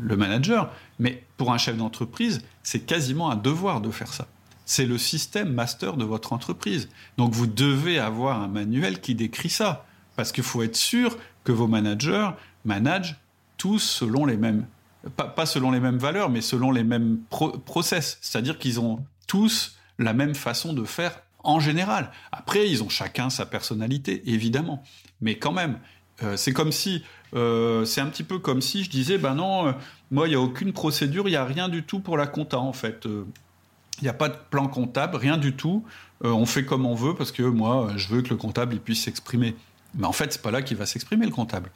le, 0.00 0.16
manager. 0.16 0.72
Mais 0.98 1.22
pour 1.36 1.52
un 1.52 1.58
chef 1.58 1.76
d'entreprise, 1.76 2.42
c'est 2.64 2.80
quasiment 2.80 3.30
un 3.30 3.36
devoir 3.36 3.80
de 3.80 3.90
faire 3.90 4.12
ça. 4.12 4.26
C'est 4.66 4.86
le 4.86 4.98
système 4.98 5.52
master 5.52 5.96
de 5.96 6.04
votre 6.04 6.32
entreprise. 6.32 6.88
Donc, 7.18 7.32
vous 7.32 7.46
devez 7.46 8.00
avoir 8.00 8.42
un 8.42 8.48
manuel 8.48 9.00
qui 9.00 9.14
décrit 9.14 9.50
ça. 9.50 9.86
Parce 10.16 10.30
qu'il 10.30 10.44
faut 10.44 10.62
être 10.62 10.76
sûr 10.76 11.16
que 11.44 11.52
vos 11.52 11.68
managers 11.68 12.30
managent 12.64 13.16
tous 13.56 13.78
selon 13.78 14.24
les 14.24 14.36
mêmes 14.36 14.66
pas, 15.10 15.46
selon 15.46 15.70
les 15.70 15.80
mêmes 15.80 15.98
valeurs, 15.98 16.30
mais 16.30 16.40
selon 16.40 16.70
les 16.70 16.84
mêmes 16.84 17.18
process. 17.28 18.18
C'est-à-dire 18.22 18.58
qu'ils 18.58 18.80
ont 18.80 19.04
tous 19.26 19.76
la 19.98 20.12
même 20.12 20.34
façon 20.34 20.72
de 20.72 20.84
faire 20.84 21.20
en 21.42 21.60
général. 21.60 22.10
Après, 22.32 22.68
ils 22.68 22.82
ont 22.82 22.88
chacun 22.88 23.30
sa 23.30 23.46
personnalité, 23.46 24.22
évidemment. 24.26 24.82
Mais 25.20 25.36
quand 25.36 25.52
même, 25.52 25.78
euh, 26.22 26.36
c'est 26.36 26.52
comme 26.52 26.72
si, 26.72 27.04
euh, 27.34 27.84
c'est 27.84 28.00
un 28.00 28.06
petit 28.06 28.22
peu 28.22 28.38
comme 28.38 28.62
si 28.62 28.84
je 28.84 28.90
disais, 28.90 29.18
ben 29.18 29.34
non, 29.34 29.68
euh, 29.68 29.72
moi, 30.10 30.26
il 30.26 30.30
n'y 30.30 30.36
a 30.36 30.40
aucune 30.40 30.72
procédure, 30.72 31.28
il 31.28 31.32
n'y 31.32 31.36
a 31.36 31.44
rien 31.44 31.68
du 31.68 31.82
tout 31.82 32.00
pour 32.00 32.16
la 32.16 32.26
compta, 32.26 32.58
en 32.58 32.72
fait. 32.72 33.04
Il 33.04 34.02
n'y 34.02 34.08
a 34.08 34.14
pas 34.14 34.28
de 34.28 34.36
plan 34.50 34.68
comptable, 34.68 35.16
rien 35.16 35.36
du 35.36 35.54
tout. 35.54 35.84
on 36.22 36.46
fait 36.46 36.64
comme 36.64 36.86
on 36.86 36.94
veut 36.94 37.14
parce 37.14 37.30
que 37.30 37.42
moi, 37.42 37.92
je 37.96 38.08
veux 38.08 38.22
que 38.22 38.30
le 38.30 38.36
comptable 38.36 38.74
il 38.74 38.80
puisse 38.80 39.04
s'exprimer. 39.04 39.54
Mais 39.96 40.06
en 40.06 40.12
fait, 40.12 40.32
c'est 40.32 40.42
pas 40.42 40.50
là 40.50 40.62
qu'il 40.62 40.76
va 40.76 40.86
s'exprimer 40.86 41.26
le 41.26 41.32
comptable. 41.32 41.70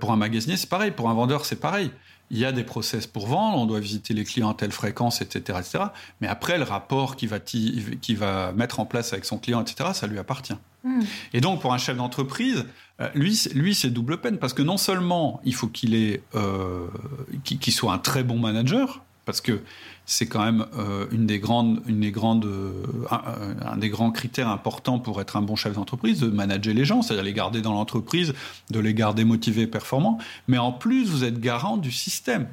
pour 0.00 0.12
un 0.12 0.16
magasinier, 0.16 0.56
c'est 0.56 0.68
pareil. 0.68 0.90
Pour 0.90 1.10
un 1.10 1.14
vendeur, 1.14 1.44
c'est 1.44 1.56
pareil 1.56 1.90
il 2.32 2.38
y 2.38 2.46
a 2.46 2.50
des 2.50 2.64
process 2.64 3.06
pour 3.06 3.26
vendre, 3.26 3.58
on 3.58 3.66
doit 3.66 3.78
visiter 3.78 4.14
les 4.14 4.24
clients 4.24 4.50
à 4.50 4.54
telle 4.54 4.72
fréquence, 4.72 5.20
etc., 5.20 5.58
etc. 5.60 5.84
Mais 6.20 6.28
après, 6.28 6.56
le 6.56 6.64
rapport 6.64 7.14
qu'il 7.14 7.28
va, 7.28 7.38
va 8.16 8.52
mettre 8.52 8.80
en 8.80 8.86
place 8.86 9.12
avec 9.12 9.26
son 9.26 9.38
client, 9.38 9.60
etc., 9.60 9.90
ça 9.92 10.06
lui 10.06 10.18
appartient. 10.18 10.56
Hmm. 10.82 11.02
Et 11.34 11.42
donc, 11.42 11.60
pour 11.60 11.74
un 11.74 11.78
chef 11.78 11.98
d'entreprise, 11.98 12.64
euh, 13.00 13.08
lui, 13.14 13.38
lui 13.54 13.74
c'est 13.74 13.90
double 13.90 14.18
peine 14.18 14.38
parce 14.38 14.54
que 14.54 14.62
non 14.62 14.78
seulement 14.78 15.40
il 15.44 15.54
faut 15.54 15.68
qu'il 15.68 16.20
euh, 16.34 16.86
qu'il 17.44 17.72
soit 17.72 17.92
un 17.92 17.98
très 17.98 18.24
bon 18.24 18.38
manager, 18.38 19.02
parce 19.24 19.40
que 19.40 19.62
c'est 20.04 20.26
quand 20.26 20.44
même 20.44 20.66
euh, 20.76 21.06
une 21.12 21.26
des 21.26 21.38
grandes, 21.38 21.80
une 21.86 22.00
des 22.00 22.10
grandes, 22.10 22.44
euh, 22.44 22.84
un, 23.60 23.76
des 23.76 23.88
grands 23.88 24.10
critères 24.10 24.48
importants 24.48 24.98
pour 24.98 25.20
être 25.20 25.36
un 25.36 25.42
bon 25.42 25.56
chef 25.56 25.74
d'entreprise, 25.74 26.20
de 26.20 26.28
manager 26.28 26.74
les 26.74 26.84
gens, 26.84 27.02
c'est-à-dire 27.02 27.24
les 27.24 27.32
garder 27.32 27.62
dans 27.62 27.72
l'entreprise, 27.72 28.34
de 28.70 28.80
les 28.80 28.94
garder 28.94 29.24
motivés, 29.24 29.66
performants. 29.66 30.18
Mais 30.48 30.58
en 30.58 30.72
plus, 30.72 31.08
vous 31.08 31.24
êtes 31.24 31.40
garant 31.40 31.76
du 31.76 31.92
système. 31.92 32.48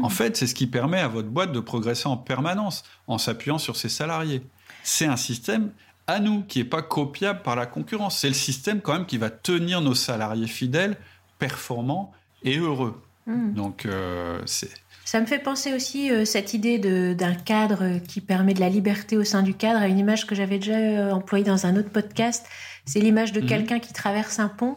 En 0.00 0.06
mmh. 0.06 0.10
fait, 0.10 0.36
c'est 0.36 0.46
ce 0.46 0.54
qui 0.54 0.66
permet 0.66 1.00
à 1.00 1.08
votre 1.08 1.28
boîte 1.28 1.52
de 1.52 1.60
progresser 1.60 2.08
en 2.08 2.16
permanence 2.16 2.84
en 3.08 3.18
s'appuyant 3.18 3.58
sur 3.58 3.76
ses 3.76 3.88
salariés. 3.88 4.42
C'est 4.84 5.06
un 5.06 5.16
système 5.16 5.70
à 6.06 6.18
nous 6.18 6.42
qui 6.42 6.60
n'est 6.60 6.64
pas 6.64 6.82
copiable 6.82 7.42
par 7.42 7.56
la 7.56 7.66
concurrence. 7.66 8.18
C'est 8.18 8.28
le 8.28 8.34
système 8.34 8.80
quand 8.80 8.92
même 8.94 9.06
qui 9.06 9.18
va 9.18 9.28
tenir 9.28 9.80
nos 9.80 9.94
salariés 9.94 10.46
fidèles, 10.46 10.96
performants 11.38 12.12
et 12.42 12.58
heureux. 12.58 13.00
Mmh. 13.26 13.52
Donc 13.52 13.86
euh, 13.86 14.40
c'est 14.46 14.70
ça 15.04 15.20
me 15.20 15.26
fait 15.26 15.38
penser 15.38 15.74
aussi 15.74 16.10
euh, 16.10 16.24
cette 16.24 16.54
idée 16.54 16.78
d'un 16.78 17.34
cadre 17.34 17.98
qui 18.06 18.20
permet 18.20 18.54
de 18.54 18.60
la 18.60 18.68
liberté 18.68 19.16
au 19.16 19.24
sein 19.24 19.42
du 19.42 19.54
cadre 19.54 19.80
à 19.80 19.88
une 19.88 19.98
image 19.98 20.26
que 20.26 20.34
j'avais 20.34 20.58
déjà 20.58 20.74
euh, 20.74 21.10
employée 21.10 21.44
dans 21.44 21.66
un 21.66 21.76
autre 21.76 21.90
podcast. 21.90 22.46
C'est 22.84 23.00
l'image 23.00 23.32
de 23.32 23.40
mhm. 23.40 23.46
quelqu'un 23.46 23.78
qui 23.78 23.92
traverse 23.92 24.38
un 24.38 24.48
pont. 24.48 24.76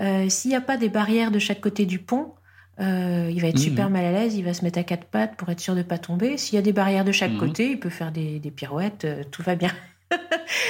Euh, 0.00 0.28
s'il 0.28 0.50
n'y 0.50 0.56
a 0.56 0.60
pas 0.60 0.76
des 0.76 0.88
barrières 0.88 1.30
de 1.30 1.38
chaque 1.38 1.60
côté 1.60 1.86
du 1.86 1.98
pont, 1.98 2.34
il 2.80 3.38
va 3.40 3.48
être 3.48 3.56
mhm. 3.56 3.62
super 3.62 3.90
mal 3.90 4.04
à 4.04 4.12
l'aise, 4.12 4.36
il 4.36 4.44
va 4.44 4.54
se 4.54 4.62
mettre 4.64 4.78
à 4.78 4.84
quatre 4.84 5.06
pattes 5.06 5.36
pour 5.36 5.48
être 5.48 5.60
sûr 5.60 5.74
de 5.74 5.80
ne 5.80 5.84
pas 5.84 5.98
tomber. 5.98 6.38
S'il 6.38 6.54
y 6.54 6.58
a 6.58 6.62
des 6.62 6.72
barrières 6.72 7.04
de 7.04 7.12
chaque 7.12 7.32
mhm. 7.32 7.38
côté, 7.38 7.70
il 7.72 7.80
peut 7.80 7.90
faire 7.90 8.12
des, 8.12 8.38
des 8.38 8.50
pirouettes, 8.52 9.06
tout 9.32 9.42
va 9.42 9.56
bien. 9.56 9.72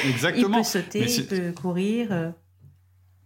Exactement. 0.06 0.48
il 0.58 0.60
peut 0.60 0.64
sauter, 0.64 1.04
il 1.06 1.26
peut 1.26 1.52
courir. 1.52 2.32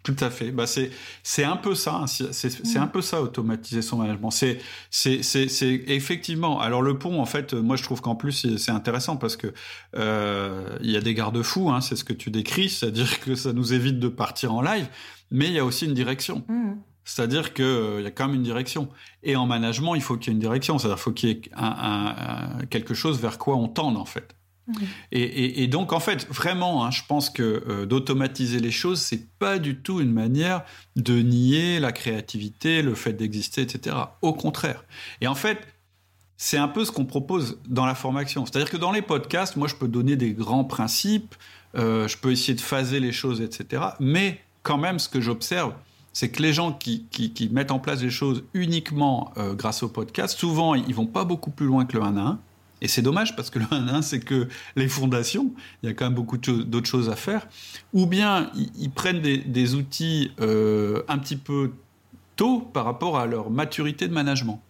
Tout 0.03 0.17
à 0.19 0.31
fait. 0.31 0.51
Bah 0.51 0.67
c'est 0.67 0.91
c'est 1.23 1.45
un 1.45 1.57
peu 1.57 1.77
ça. 1.77 1.95
Hein. 1.95 2.07
C'est 2.07 2.79
un 2.79 2.89
peu 2.89 3.03
ça 3.03 3.23
automatiser 3.23 3.83
son 3.83 3.99
management. 3.99 4.31
C'est 4.33 4.59
c'est 4.91 5.23
c'est 5.23 5.85
effectivement. 5.87 6.61
Alors 6.61 6.83
le 6.83 6.99
pont 6.99 7.21
en 7.21 7.27
fait, 7.27 7.55
moi 7.55 7.77
je 7.77 7.85
trouve 7.85 8.01
qu'en 8.01 8.17
plus 8.17 8.57
c'est 8.57 8.73
intéressant 8.73 9.17
parce 9.17 9.37
que 9.37 9.53
euh, 9.97 10.77
il 10.83 10.91
y 10.91 10.97
a 10.97 11.01
des 11.01 11.15
garde-fous. 11.15 11.71
Hein, 11.71 11.81
c'est 11.81 11.95
ce 11.95 12.05
que 12.05 12.13
tu 12.13 12.31
décris, 12.31 12.69
c'est-à-dire 12.69 13.21
que 13.21 13.37
ça 13.37 13.53
nous 13.53 13.73
évite 13.73 14.01
de 14.01 14.09
partir 14.09 14.53
en 14.53 14.61
live, 14.61 14.89
mais 15.31 15.47
il 15.47 15.53
y 15.53 15.61
a 15.61 15.65
aussi 15.65 15.85
une 15.85 15.95
direction. 15.95 16.45
Mmh. 16.49 16.73
C'est-à-dire 17.05 17.53
qu'il 17.53 17.65
euh, 17.65 18.03
y 18.03 18.07
a 18.07 18.11
quand 18.11 18.27
même 18.27 18.37
une 18.37 18.43
direction. 18.45 18.89
Et 19.23 19.35
en 19.35 19.47
management, 19.47 19.95
il 19.97 20.03
faut 20.03 20.17
qu'il 20.17 20.29
y 20.29 20.31
ait 20.31 20.35
une 20.35 20.41
direction. 20.41 20.79
C'est-à-dire 20.79 20.97
qu'il 20.97 21.03
faut 21.03 21.13
qu'il 21.13 21.29
y 21.29 21.33
ait 21.33 21.43
un, 21.55 22.59
un, 22.61 22.67
quelque 22.67 22.95
chose 22.95 23.21
vers 23.21 23.39
quoi 23.39 23.57
on 23.57 23.69
tende 23.69 23.97
en 23.97 24.05
fait. 24.05 24.37
Et, 25.11 25.67
donc, 25.67 25.93
en 25.93 26.01
fait, 26.01 26.27
vraiment, 26.29 26.85
hein, 26.85 26.91
je 26.91 27.03
pense 27.07 27.31
que 27.31 27.65
euh, 27.69 27.87
d'automatiser 27.87 28.61
les 28.61 28.71
choses, 28.71 29.01
c'est 29.01 29.29
pas 29.39 29.59
du 29.59 29.77
tout 29.77 30.01
une 30.01 30.13
manière 30.13 30.65
de 30.97 31.21
nier 31.21 31.81
la 31.81 31.93
créativité, 31.93 32.83
le 32.83 32.95
fait 32.95 33.13
d'exister, 33.13 33.63
etc. 33.63 33.97
Au 34.23 34.33
contraire. 34.33 34.85
Et 35.21 35.27
en 35.27 35.35
fait, 35.35 35.59
c'est 36.37 36.59
un 36.59 36.69
peu 36.69 36.85
ce 36.85 36.91
qu'on 36.91 37.05
propose 37.05 37.59
dans 37.69 37.87
la 37.87 37.95
formation. 37.95 38.47
C'est-à-dire 38.47 38.71
que 38.71 38.77
dans 38.77 38.93
les 38.93 39.03
podcasts, 39.03 39.57
moi, 39.57 39.69
je 39.69 39.75
peux 39.75 39.89
donner 39.89 40.17
des 40.17 40.33
grands 40.33 40.65
principes, 40.65 41.35
euh, 41.77 42.09
je 42.09 42.19
peux 42.19 42.33
essayer 42.33 42.55
de 42.55 42.61
phaser 42.61 43.01
les 43.01 43.13
choses, 43.13 43.41
etc. 43.41 43.83
Mais 44.01 44.41
quand 44.63 44.79
même, 44.79 44.99
ce 44.99 45.09
que 45.09 45.21
j'observe, 45.21 45.73
c'est 46.13 46.31
que 46.31 46.43
les 46.43 46.53
gens 46.53 46.73
qui, 46.73 47.49
mettent 47.53 47.71
en 47.71 47.79
place 47.79 48.03
les 48.03 48.11
choses 48.11 48.45
uniquement 48.55 49.33
euh, 49.37 49.55
grâce 49.55 49.83
au 49.83 49.89
podcast, 49.89 50.39
souvent, 50.39 50.75
ils 50.75 50.95
vont 50.95 51.07
pas 51.07 51.25
beaucoup 51.25 51.51
plus 51.51 51.67
loin 51.67 51.85
que 51.85 51.97
le 51.97 52.03
1 52.03 52.17
à 52.17 52.21
1. 52.21 52.39
Et 52.83 52.89
c'est 52.89 53.01
dommage 53.01 53.37
parce 53.37 53.49
que 53.49 53.61
le 53.61 53.67
1 53.71 54.03
c'est 54.03 54.21
que 54.21 54.49
les 54.75 54.89
fondations, 54.89 55.53
il 55.83 55.87
y 55.87 55.89
a 55.89 55.95
quand 55.95 56.05
même 56.05 56.15
beaucoup 56.15 56.37
d'autres 56.37 56.89
choses 56.89 57.09
à 57.09 57.17
faire. 57.17 57.47
Ou 57.95 58.07
bien 58.07 58.51
ils, 58.55 58.91
prennent 58.91 59.21
des, 59.21 59.75
outils 59.75 60.33
euh, 60.41 61.03
un 61.09 61.19
petit 61.19 61.37
peu 61.37 61.73
tôt 62.35 62.59
par 62.61 62.85
rapport 62.85 63.19
à 63.19 63.27
leur 63.27 63.51
maturité 63.51 64.09
de 64.09 64.13
management. 64.13 64.61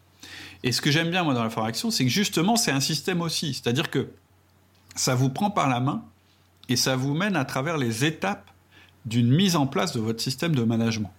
Et 0.62 0.72
ce 0.72 0.82
que 0.82 0.90
j'aime 0.90 1.10
bien 1.10 1.24
moi 1.24 1.32
dans 1.32 1.42
la 1.42 1.50
formation, 1.50 1.90
c'est 1.90 2.04
que 2.04 2.10
justement 2.10 2.56
c'est 2.56 2.70
un 2.70 2.80
système 2.80 3.22
aussi. 3.22 3.54
C'est-à-dire 3.54 3.88
que 3.90 4.10
ça 4.94 5.14
vous 5.14 5.30
prend 5.30 5.50
par 5.50 5.70
la 5.70 5.80
main 5.80 6.04
et 6.68 6.76
ça 6.76 6.96
vous 6.96 7.14
mène 7.14 7.34
à 7.34 7.46
travers 7.46 7.78
les 7.78 8.04
étapes 8.04 8.50
d'une 9.06 9.30
mise 9.30 9.56
en 9.56 9.66
place 9.66 9.94
de 9.94 10.00
votre 10.00 10.22
système 10.22 10.54
de 10.54 10.62
management. 10.62 11.12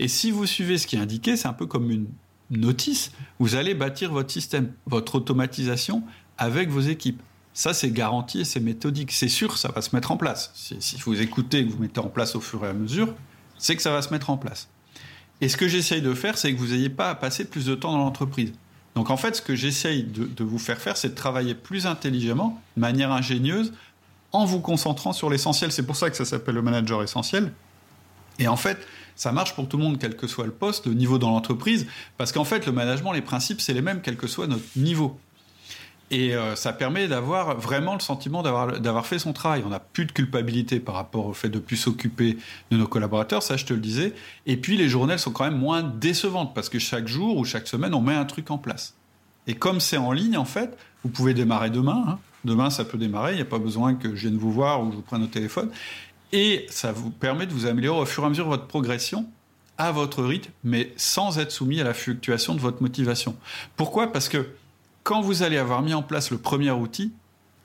Et 0.00 0.08
si 0.08 0.32
vous 0.32 0.46
suivez 0.46 0.78
ce 0.78 0.88
qui 0.88 0.96
est 0.96 1.00
indiqué, 1.00 1.36
c'est 1.36 1.48
un 1.48 1.52
peu 1.52 1.66
comme 1.66 1.92
une 1.92 2.08
notice, 2.50 3.12
vous 3.38 3.54
allez 3.54 3.74
bâtir 3.74 4.12
votre 4.12 4.30
système, 4.30 4.72
votre 4.86 5.14
automatisation 5.16 6.02
avec 6.38 6.68
vos 6.68 6.80
équipes. 6.80 7.22
Ça, 7.52 7.72
c'est 7.72 7.90
garanti 7.90 8.40
et 8.40 8.44
c'est 8.44 8.60
méthodique. 8.60 9.12
C'est 9.12 9.28
sûr, 9.28 9.58
ça 9.58 9.68
va 9.68 9.80
se 9.80 9.94
mettre 9.94 10.10
en 10.10 10.16
place. 10.16 10.50
Si, 10.54 10.96
vous 11.04 11.20
écoutez 11.20 11.64
que 11.64 11.70
vous 11.70 11.78
mettez 11.78 12.00
en 12.00 12.08
place 12.08 12.34
au 12.34 12.40
fur 12.40 12.64
et 12.64 12.68
à 12.68 12.72
mesure, 12.72 13.14
c'est 13.58 13.76
que 13.76 13.82
ça 13.82 13.92
va 13.92 14.02
se 14.02 14.12
mettre 14.12 14.30
en 14.30 14.36
place. 14.36 14.68
Et 15.40 15.48
ce 15.48 15.56
que 15.56 15.68
j'essaye 15.68 16.02
de 16.02 16.14
faire, 16.14 16.36
c'est 16.36 16.52
que 16.52 16.58
vous 16.58 16.68
n'ayez 16.68 16.90
pas 16.90 17.10
à 17.10 17.14
passer 17.14 17.44
plus 17.44 17.66
de 17.66 17.74
temps 17.74 17.92
dans 17.92 17.98
l'entreprise. 17.98 18.52
Donc 18.94 19.10
en 19.10 19.16
fait, 19.16 19.36
ce 19.36 19.42
que 19.42 19.54
j'essaye 19.54 20.04
de, 20.04 20.44
vous 20.44 20.58
faire 20.58 20.78
faire, 20.78 20.96
c'est 20.96 21.10
de 21.10 21.14
travailler 21.14 21.54
plus 21.54 21.86
intelligemment, 21.86 22.60
de 22.76 22.80
manière 22.80 23.12
ingénieuse, 23.12 23.72
en 24.32 24.44
vous 24.44 24.60
concentrant 24.60 25.12
sur 25.12 25.30
l'essentiel. 25.30 25.70
C'est 25.72 25.86
pour 25.86 25.96
ça 25.96 26.10
que 26.10 26.16
ça 26.16 26.24
s'appelle 26.24 26.54
le 26.56 26.62
manager 26.62 27.02
essentiel. 27.02 27.52
Et 28.38 28.48
en 28.48 28.56
fait, 28.56 28.78
ça 29.16 29.30
marche 29.32 29.54
pour 29.54 29.68
tout 29.68 29.76
le 29.76 29.84
monde, 29.84 29.98
quel 29.98 30.16
que 30.16 30.26
soit 30.26 30.46
le 30.46 30.52
poste, 30.52 30.86
le 30.86 30.94
niveau 30.94 31.18
dans 31.18 31.30
l'entreprise, 31.30 31.86
parce 32.16 32.32
qu'en 32.32 32.44
fait, 32.44 32.66
le 32.66 32.72
management, 32.72 33.12
les 33.12 33.22
principes, 33.22 33.60
c'est 33.60 33.74
les 33.74 33.82
mêmes, 33.82 34.00
quel 34.02 34.16
que 34.16 34.26
soit 34.26 34.48
notre 34.48 34.64
niveau. 34.76 35.18
Et 36.10 36.34
euh, 36.34 36.54
ça 36.54 36.72
permet 36.72 37.08
d'avoir 37.08 37.58
vraiment 37.58 37.94
le 37.94 38.00
sentiment 38.00 38.42
d'avoir 38.42 39.06
fait 39.06 39.18
son 39.18 39.32
travail. 39.32 39.62
On 39.66 39.70
n'a 39.70 39.80
plus 39.80 40.04
de 40.04 40.12
culpabilité 40.12 40.78
par 40.78 40.94
rapport 40.94 41.26
au 41.26 41.32
fait 41.32 41.48
de 41.48 41.58
plus 41.58 41.76
s'occuper 41.76 42.36
de 42.70 42.76
nos 42.76 42.86
collaborateurs, 42.86 43.42
ça 43.42 43.56
je 43.56 43.64
te 43.64 43.72
le 43.72 43.80
disais. 43.80 44.12
Et 44.46 44.56
puis 44.56 44.76
les 44.76 44.88
journées 44.88 45.18
sont 45.18 45.32
quand 45.32 45.44
même 45.44 45.58
moins 45.58 45.82
décevantes 45.82 46.54
parce 46.54 46.68
que 46.68 46.78
chaque 46.78 47.08
jour 47.08 47.38
ou 47.38 47.44
chaque 47.44 47.66
semaine 47.66 47.94
on 47.94 48.00
met 48.00 48.14
un 48.14 48.26
truc 48.26 48.50
en 48.50 48.58
place. 48.58 48.94
Et 49.46 49.54
comme 49.54 49.80
c'est 49.80 49.96
en 49.96 50.12
ligne 50.12 50.36
en 50.36 50.44
fait, 50.44 50.76
vous 51.02 51.10
pouvez 51.10 51.34
démarrer 51.34 51.70
demain. 51.70 52.04
Hein. 52.06 52.18
Demain 52.44 52.68
ça 52.68 52.84
peut 52.84 52.98
démarrer, 52.98 53.32
il 53.32 53.36
n'y 53.36 53.42
a 53.42 53.46
pas 53.46 53.58
besoin 53.58 53.94
que 53.94 54.14
je 54.14 54.28
vienne 54.28 54.36
vous 54.36 54.52
voir 54.52 54.82
ou 54.82 54.86
que 54.86 54.92
je 54.92 54.96
vous 54.96 55.02
prenne 55.02 55.22
au 55.22 55.28
téléphone. 55.28 55.70
Et 56.32 56.66
ça 56.68 56.92
vous 56.92 57.10
permet 57.10 57.46
de 57.46 57.52
vous 57.52 57.66
améliorer 57.66 58.02
au 58.02 58.06
fur 58.06 58.24
et 58.24 58.26
à 58.26 58.28
mesure 58.28 58.48
votre 58.48 58.66
progression 58.66 59.26
à 59.78 59.90
votre 59.90 60.22
rythme, 60.22 60.52
mais 60.62 60.92
sans 60.96 61.38
être 61.38 61.50
soumis 61.50 61.80
à 61.80 61.84
la 61.84 61.94
fluctuation 61.94 62.54
de 62.54 62.60
votre 62.60 62.80
motivation. 62.82 63.36
Pourquoi? 63.76 64.12
Parce 64.12 64.28
que 64.28 64.46
quand 65.04 65.20
vous 65.20 65.42
allez 65.42 65.58
avoir 65.58 65.82
mis 65.82 65.94
en 65.94 66.02
place 66.02 66.30
le 66.30 66.38
premier 66.38 66.70
outil, 66.70 67.12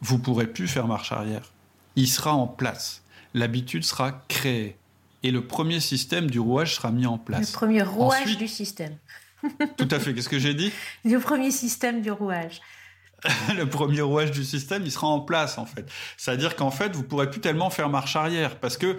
vous 0.02 0.20
pourrez 0.20 0.46
plus 0.46 0.68
faire 0.68 0.88
marche 0.88 1.12
arrière. 1.12 1.52
Il 1.96 2.08
sera 2.08 2.34
en 2.34 2.48
place. 2.48 3.02
L'habitude 3.34 3.84
sera 3.84 4.12
créée. 4.28 4.78
Et 5.24 5.32
le 5.32 5.46
premier 5.46 5.80
système 5.80 6.30
du 6.30 6.40
rouage 6.40 6.76
sera 6.76 6.92
mis 6.92 7.06
en 7.06 7.18
place. 7.18 7.52
Le 7.52 7.58
premier 7.58 7.82
rouage 7.82 8.38
du 8.38 8.48
système. 8.48 8.98
tout 9.78 9.88
à 9.90 10.00
fait. 10.00 10.14
Qu'est-ce 10.14 10.30
que 10.30 10.40
j'ai 10.40 10.54
dit? 10.54 10.72
Le 11.04 11.18
premier 11.18 11.52
système 11.52 12.02
du 12.02 12.12
rouage. 12.12 12.62
le 13.58 13.66
premier 13.66 14.02
rouage 14.02 14.32
du 14.32 14.44
système, 14.44 14.84
il 14.86 14.92
sera 14.92 15.08
en 15.08 15.20
place 15.20 15.58
en 15.58 15.66
fait. 15.66 15.90
C'est-à-dire 16.18 16.56
qu'en 16.56 16.72
fait, 16.72 16.96
vous 16.96 17.04
pourrez 17.04 17.30
plus 17.30 17.42
tellement 17.42 17.70
faire 17.70 17.90
marche 17.90 18.16
arrière 18.16 18.60
parce 18.60 18.78
que 18.78 18.98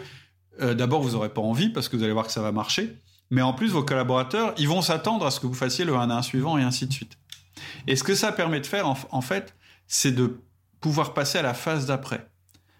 euh, 0.61 0.75
d'abord 0.75 1.01
vous 1.03 1.13
n'aurez 1.13 1.31
pas 1.31 1.41
envie 1.41 1.71
parce 1.71 1.89
que 1.89 1.97
vous 1.97 2.03
allez 2.03 2.13
voir 2.13 2.27
que 2.27 2.33
ça 2.33 2.43
va 2.43 2.53
marcher, 2.53 2.97
mais 3.31 3.41
en 3.41 3.55
plus 3.55 3.69
vos 3.69 3.83
collaborateurs, 3.83 4.55
ils 4.59 4.69
vont 4.69 4.83
s'attendre 4.83 5.25
à 5.25 5.31
ce 5.31 5.41
que 5.41 5.47
vous 5.47 5.55
fassiez 5.55 5.87
le 5.87 5.95
1 5.95 6.11
à 6.11 6.17
1 6.17 6.23
suivant 6.23 6.59
et 6.59 6.63
ainsi 6.63 6.87
de 6.87 6.93
suite. 6.93 7.17
Et 7.87 7.97
ce 7.97 8.05
que 8.05 8.15
ça 8.15 8.33
permet 8.33 8.61
de 8.61 8.67
faire, 8.67 8.87
en, 8.89 9.21
fait, 9.21 9.55
c'est 9.87 10.13
de 10.13 10.41
pouvoir 10.81 11.15
passer 11.15 11.39
à 11.39 11.43
la 11.43 11.55
phase 11.55 11.87
d'après, 11.87 12.29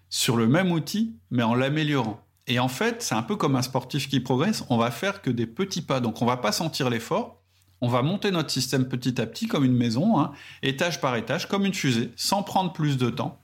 sur 0.09 0.37
le 0.37 0.47
même 0.47 0.71
outil, 0.71 1.15
mais 1.29 1.43
en 1.43 1.55
l'améliorant. 1.55 2.21
Et 2.47 2.59
en 2.59 2.67
fait, 2.67 3.01
c'est 3.01 3.15
un 3.15 3.23
peu 3.23 3.35
comme 3.35 3.55
un 3.55 3.61
sportif 3.61 4.09
qui 4.09 4.19
progresse, 4.19 4.63
on 4.69 4.77
va 4.77 4.91
faire 4.91 5.21
que 5.21 5.29
des 5.29 5.47
petits 5.47 5.81
pas. 5.81 5.99
Donc 5.99 6.21
on 6.21 6.25
va 6.25 6.37
pas 6.37 6.51
sentir 6.51 6.89
l'effort, 6.89 7.41
on 7.81 7.87
va 7.87 8.01
monter 8.01 8.31
notre 8.31 8.49
système 8.49 8.87
petit 8.87 9.19
à 9.19 9.25
petit 9.25 9.47
comme 9.47 9.63
une 9.63 9.75
maison, 9.75 10.19
hein, 10.19 10.31
étage 10.61 11.01
par 11.01 11.15
étage, 11.15 11.47
comme 11.47 11.65
une 11.65 11.73
fusée, 11.73 12.11
sans 12.15 12.43
prendre 12.43 12.73
plus 12.73 12.97
de 12.97 13.09
temps. 13.09 13.39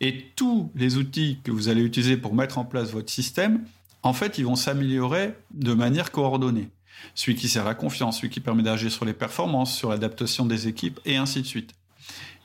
Et 0.00 0.26
tous 0.36 0.70
les 0.74 0.96
outils 0.96 1.38
que 1.44 1.50
vous 1.50 1.68
allez 1.68 1.82
utiliser 1.82 2.16
pour 2.16 2.34
mettre 2.34 2.58
en 2.58 2.64
place 2.64 2.90
votre 2.90 3.10
système, 3.10 3.64
en 4.02 4.12
fait, 4.12 4.38
ils 4.38 4.46
vont 4.46 4.56
s'améliorer 4.56 5.34
de 5.52 5.74
manière 5.74 6.10
coordonnée. 6.10 6.70
Celui 7.14 7.36
qui 7.36 7.48
sert 7.48 7.64
la 7.64 7.74
confiance, 7.74 8.18
celui 8.18 8.30
qui 8.30 8.40
permet 8.40 8.62
d'agir 8.62 8.90
sur 8.90 9.04
les 9.04 9.12
performances, 9.12 9.74
sur 9.74 9.90
l'adaptation 9.90 10.46
des 10.46 10.68
équipes, 10.68 11.00
et 11.04 11.16
ainsi 11.16 11.42
de 11.42 11.46
suite. 11.46 11.74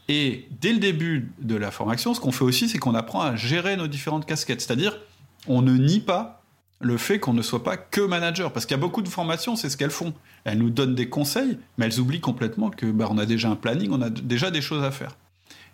Et 0.07 0.47
dès 0.61 0.73
le 0.73 0.79
début 0.79 1.31
de 1.39 1.55
la 1.55 1.71
formation, 1.71 2.13
ce 2.13 2.19
qu'on 2.19 2.31
fait 2.31 2.43
aussi, 2.43 2.69
c'est 2.69 2.77
qu'on 2.77 2.93
apprend 2.93 3.21
à 3.21 3.35
gérer 3.35 3.75
nos 3.75 3.87
différentes 3.87 4.25
casquettes. 4.25 4.61
C'est-à-dire, 4.61 4.97
on 5.47 5.61
ne 5.61 5.75
nie 5.75 5.99
pas 5.99 6.43
le 6.79 6.97
fait 6.97 7.19
qu'on 7.19 7.33
ne 7.33 7.41
soit 7.41 7.63
pas 7.63 7.77
que 7.77 8.01
manager. 8.01 8.51
Parce 8.51 8.65
qu'il 8.65 8.75
y 8.75 8.79
a 8.79 8.81
beaucoup 8.81 9.01
de 9.01 9.09
formations, 9.09 9.55
c'est 9.55 9.69
ce 9.69 9.77
qu'elles 9.77 9.89
font. 9.89 10.13
Elles 10.43 10.59
nous 10.59 10.69
donnent 10.69 10.95
des 10.95 11.09
conseils, 11.09 11.57
mais 11.77 11.85
elles 11.85 11.99
oublient 11.99 12.21
complètement 12.21 12.69
que 12.69 12.85
bah, 12.85 13.07
on 13.09 13.17
a 13.17 13.25
déjà 13.25 13.49
un 13.49 13.55
planning, 13.55 13.89
on 13.91 14.01
a 14.01 14.09
déjà 14.09 14.51
des 14.51 14.61
choses 14.61 14.83
à 14.83 14.91
faire. 14.91 15.17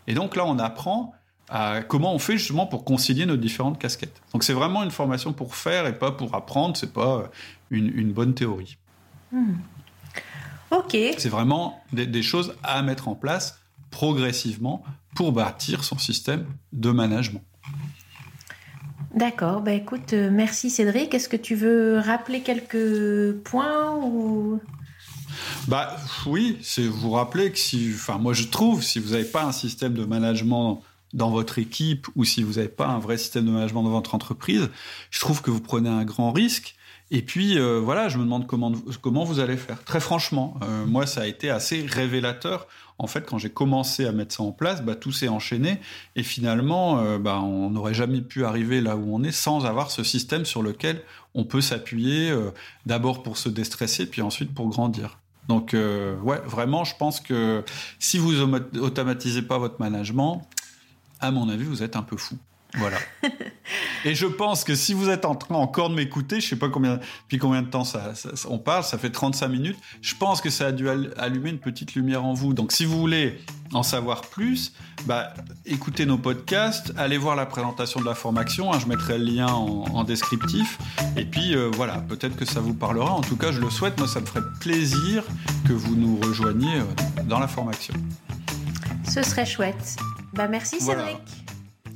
Et 0.08 0.14
donc 0.14 0.36
là, 0.36 0.46
on 0.46 0.60
apprend 0.60 1.14
à 1.50 1.82
comment 1.82 2.14
on 2.14 2.20
fait 2.20 2.38
justement 2.38 2.66
pour 2.66 2.86
concilier 2.86 3.26
nos 3.26 3.36
différentes 3.36 3.78
casquettes. 3.78 4.22
Donc 4.32 4.44
c'est 4.44 4.54
vraiment 4.54 4.84
une 4.84 4.92
formation 4.92 5.34
pour 5.34 5.56
faire 5.56 5.86
et 5.86 5.98
pas 5.98 6.12
pour 6.12 6.34
apprendre, 6.34 6.78
c'est 6.78 6.94
pas 6.94 7.30
une, 7.72 8.14
bonne 8.14 8.34
théorie. 8.34 8.78
Hmm. 9.32 9.56
Ok. 10.72 10.98
C'est 11.18 11.30
vraiment 11.30 11.84
des, 11.92 12.22
choses 12.22 12.56
à 12.64 12.82
mettre 12.82 13.08
en 13.08 13.16
place 13.16 13.60
progressivement 13.90 14.84
pour 15.16 15.32
bâtir 15.32 15.84
son 15.84 15.98
système 15.98 16.46
de 16.72 16.92
management. 16.92 17.44
D'accord, 19.14 19.62
bah 19.62 19.74
écoute, 19.74 20.14
euh, 20.14 20.30
merci 20.32 20.70
Cédric. 20.70 21.14
Est-ce 21.14 21.28
que 21.28 21.36
tu 21.36 21.56
veux 21.56 22.00
rappeler 22.00 22.42
quelques 22.42 23.36
points 23.44 23.94
ou? 23.98 24.62
Bah 25.68 25.98
oui, 26.26 26.58
c'est 26.62 26.88
vous 26.88 27.12
rappeler 27.12 27.52
que 27.52 27.60
si, 27.60 27.92
enfin 27.94 28.18
moi 28.18 28.34
je 28.34 28.46
trouve, 28.46 28.82
si 28.82 29.00
vous 29.00 29.10
n'avez 29.10 29.26
pas 29.26 29.44
un 29.44 29.52
système 29.52 29.94
de 29.94 30.06
management 30.06 30.82
dans 31.14 31.30
votre 31.30 31.60
équipe 31.60 32.08
ou 32.16 32.24
si 32.24 32.42
vous 32.42 32.54
n'avez 32.54 32.70
pas 32.70 32.88
un 32.88 33.00
vrai 33.00 33.18
système 33.18 33.46
de 33.46 33.52
management 33.52 33.84
dans 33.84 33.90
votre 33.90 34.16
entreprise, 34.16 34.70
je 35.10 35.20
trouve 35.20 35.42
que 35.42 35.52
vous 35.52 35.60
prenez 35.60 35.90
un 35.90 36.06
grand 36.06 36.32
risque. 36.32 36.76
Et 37.14 37.22
puis 37.22 37.60
euh, 37.60 37.80
voilà, 37.80 38.08
je 38.08 38.18
me 38.18 38.24
demande 38.24 38.48
comment 38.48 38.72
comment 39.02 39.26
vous 39.26 39.40
allez 39.40 39.58
faire. 39.58 39.84
Très 39.84 40.00
franchement, 40.00 40.58
euh, 40.64 40.86
moi 40.86 41.06
ça 41.06 41.22
a 41.22 41.26
été 41.28 41.50
assez 41.50 41.86
révélateur. 41.86 42.68
En 42.98 43.08
fait, 43.08 43.26
quand 43.26 43.38
j'ai 43.38 43.50
commencé 43.50 44.06
à 44.06 44.14
mettre 44.14 44.34
ça 44.34 44.44
en 44.44 44.52
place, 44.52 44.82
bah, 44.82 44.96
tout 44.96 45.12
s'est 45.12 45.28
enchaîné 45.28 45.82
et 46.16 46.24
finalement, 46.24 47.00
euh, 47.00 47.18
bah, 47.18 47.42
on 47.42 47.72
n'aurait 47.72 47.94
jamais 47.94 48.22
pu 48.22 48.46
arriver 48.46 48.80
là 48.80 48.96
où 48.96 49.14
on 49.14 49.24
est 49.24 49.32
sans 49.32 49.66
avoir 49.66 49.92
ce 49.92 50.04
système 50.04 50.46
sur 50.46 50.64
lequel 50.64 51.02
on 51.36 51.44
peut 51.44 51.62
s'appuyer 51.62 52.34
d'abord 52.86 53.24
pour 53.24 53.38
se 53.38 53.50
déstresser, 53.50 54.06
puis 54.06 54.22
ensuite 54.22 54.54
pour 54.54 54.70
grandir. 54.70 55.20
Donc 55.48 55.74
ouais, 55.74 56.42
vraiment, 56.46 56.84
je 56.84 56.96
pense 56.96 57.20
que 57.20 57.64
si 58.00 58.18
vous 58.18 58.42
automatisez 58.80 59.42
pas 59.42 59.58
votre 59.58 59.80
management, 59.80 60.46
à 61.22 61.32
mon 61.32 61.48
avis, 61.48 61.64
vous 61.64 61.84
êtes 61.84 61.96
un 61.96 62.04
peu 62.04 62.18
fou. 62.18 62.38
Voilà. 62.76 62.98
et 64.06 64.16
je 64.16 64.26
pense 64.26 64.64
que 64.64 64.76
si 64.76 64.94
vous 64.94 65.10
êtes 65.10 65.26
en 65.26 65.36
train 65.36 65.56
encore 65.56 65.90
de 65.90 65.96
m'écouter, 65.96 66.40
je 66.40 66.48
sais 66.48 66.56
pas 66.56 66.70
combien, 66.70 67.00
depuis 67.24 67.38
combien 67.38 67.62
de 67.62 67.68
temps 67.68 67.84
ça, 67.84 68.14
on 68.50 68.60
parle, 68.60 68.84
ça 68.84 68.98
fait 68.98 69.10
35 69.10 69.48
minutes, 69.50 69.78
je 70.02 70.16
pense 70.16 70.42
que 70.42 70.50
ça 70.50 70.68
a 70.68 70.72
dû 70.72 70.88
allumer 70.90 71.50
une 71.50 71.60
petite 71.60 71.96
lumière 71.96 72.24
en 72.24 72.34
vous. 72.34 72.54
Donc 72.54 72.72
si 72.72 72.86
vous 72.86 72.98
voulez 72.98 73.40
en 73.74 73.84
savoir 73.84 74.22
plus, 74.22 74.74
bah, 75.06 75.34
écoutez 75.66 76.06
nos 76.06 76.18
podcasts, 76.18 76.94
allez 76.98 77.18
voir 77.18 77.36
la 77.36 77.46
présentation 77.46 78.00
de 78.00 78.06
la 78.06 78.16
formation, 78.16 78.74
hein, 78.74 78.80
je 78.80 78.88
mettrai 78.88 79.18
le 79.18 79.26
lien 79.26 79.48
en, 79.48 80.04
descriptif. 80.04 80.78
Et 81.16 81.26
puis 81.26 81.56
euh, 81.56 81.70
voilà, 81.74 81.98
peut-être 81.98 82.36
que 82.36 82.46
ça 82.46 82.60
vous 82.60 82.74
parlera. 82.74 83.12
En 83.12 83.22
tout 83.22 83.38
cas, 83.38 83.52
je 83.52 83.60
le 83.60 83.70
souhaite, 83.70 83.98
moi 84.00 84.08
ça 84.08 84.20
me 84.22 84.26
ferait 84.26 84.42
plaisir 84.60 85.24
que 85.68 85.74
vous 85.74 85.96
nous 85.96 86.20
rejoigniez 86.22 86.78
euh, 86.78 87.24
dans 87.26 87.40
la 87.40 87.48
formation. 87.48 87.94
Ce 89.08 89.22
serait 89.24 89.46
chouette. 89.46 89.98
Bah 90.34 90.48
merci 90.48 90.80
Cédric. 90.80 91.41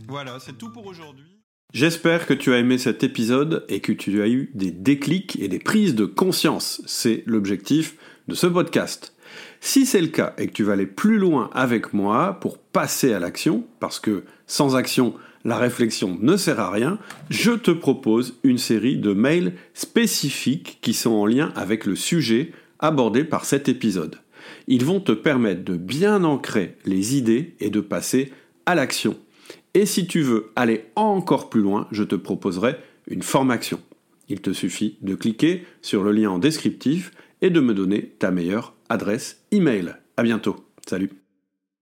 Voilà, 0.08 0.38
c'est 0.39 0.58
tout 0.58 0.70
pour 0.70 0.86
aujourd'hui. 0.86 1.41
J'espère 1.74 2.26
que 2.26 2.34
tu 2.34 2.53
as 2.53 2.60
aimé 2.60 2.78
cet 2.78 3.03
épisode 3.03 3.66
et 3.70 3.80
que 3.80 3.91
tu 3.91 4.22
as 4.22 4.28
eu 4.28 4.51
des 4.53 4.72
déclics 4.72 5.38
et 5.41 5.47
des 5.47 5.60
prises 5.60 5.95
de 5.95 6.06
conscience. 6.06 6.82
C'est 6.86 7.24
l'objectif 7.26 7.95
de 8.28 8.36
ce 8.36 8.47
podcast. 8.47 9.16
Si 9.60 9.86
c'est 9.86 10.01
le 10.01 10.08
cas 10.08 10.34
et 10.38 10.47
que 10.47 10.53
tu 10.53 10.64
vas 10.64 10.74
aller 10.74 10.86
plus 10.86 11.18
loin 11.18 11.49
avec 11.53 11.93
moi 11.93 12.38
pour 12.39 12.60
passer 12.60 13.14
à 13.14 13.20
l'action, 13.20 13.66
parce 13.80 13.99
que 13.99 14.24
sans 14.45 14.76
action, 14.76 15.16
la 15.43 15.58
réflexion 15.58 16.18
ne 16.22 16.38
sert 16.38 16.60
à 16.60 16.70
rien, 16.70 16.99
je 17.30 17.51
te 17.51 17.72
propose 17.72 18.39
une 18.43 18.58
série 18.58 18.97
de 18.97 19.14
mails 19.14 19.53
spécifiques 19.74 20.78
qui 20.82 20.93
sont 20.93 21.12
en 21.12 21.26
lien 21.26 21.51
avec 21.56 21.86
le 21.86 21.95
sujet 21.95 22.51
abordé 22.80 23.24
par 23.24 23.45
cet 23.45 23.70
épisode. 23.70 24.20
Ils 24.68 24.86
vont 24.86 24.99
te 24.99 25.12
permettre 25.12 25.64
de 25.64 25.76
bien 25.76 26.24
ancrer 26.24 26.78
les 26.86 27.18
idées 27.18 27.56
et 27.60 27.70
de 27.70 27.82
passer 27.82 28.32
à 28.66 28.76
l'action. 28.76 29.18
Et 29.76 29.86
si 29.86 30.07
tu 30.07 30.21
veux 30.21 30.51
aller 30.55 30.86
encore 30.95 31.49
plus 31.49 31.61
loin, 31.61 31.88
je 31.91 32.03
te 32.03 32.15
proposerai 32.15 32.78
une 33.07 33.21
formation. 33.21 33.82
Il 34.30 34.41
te 34.41 34.53
suffit 34.53 34.97
de 35.01 35.15
cliquer 35.15 35.65
sur 35.82 36.03
le 36.03 36.13
lien 36.13 36.32
en 36.32 36.39
descriptif 36.39 37.11
et 37.41 37.49
de 37.49 37.59
me 37.59 37.73
donner 37.73 38.15
ta 38.17 38.32
meilleure 38.32 38.73
adresse 38.88 39.43
email. 39.51 39.95
À 40.15 40.23
bientôt. 40.23 40.55
Salut. 40.88 41.24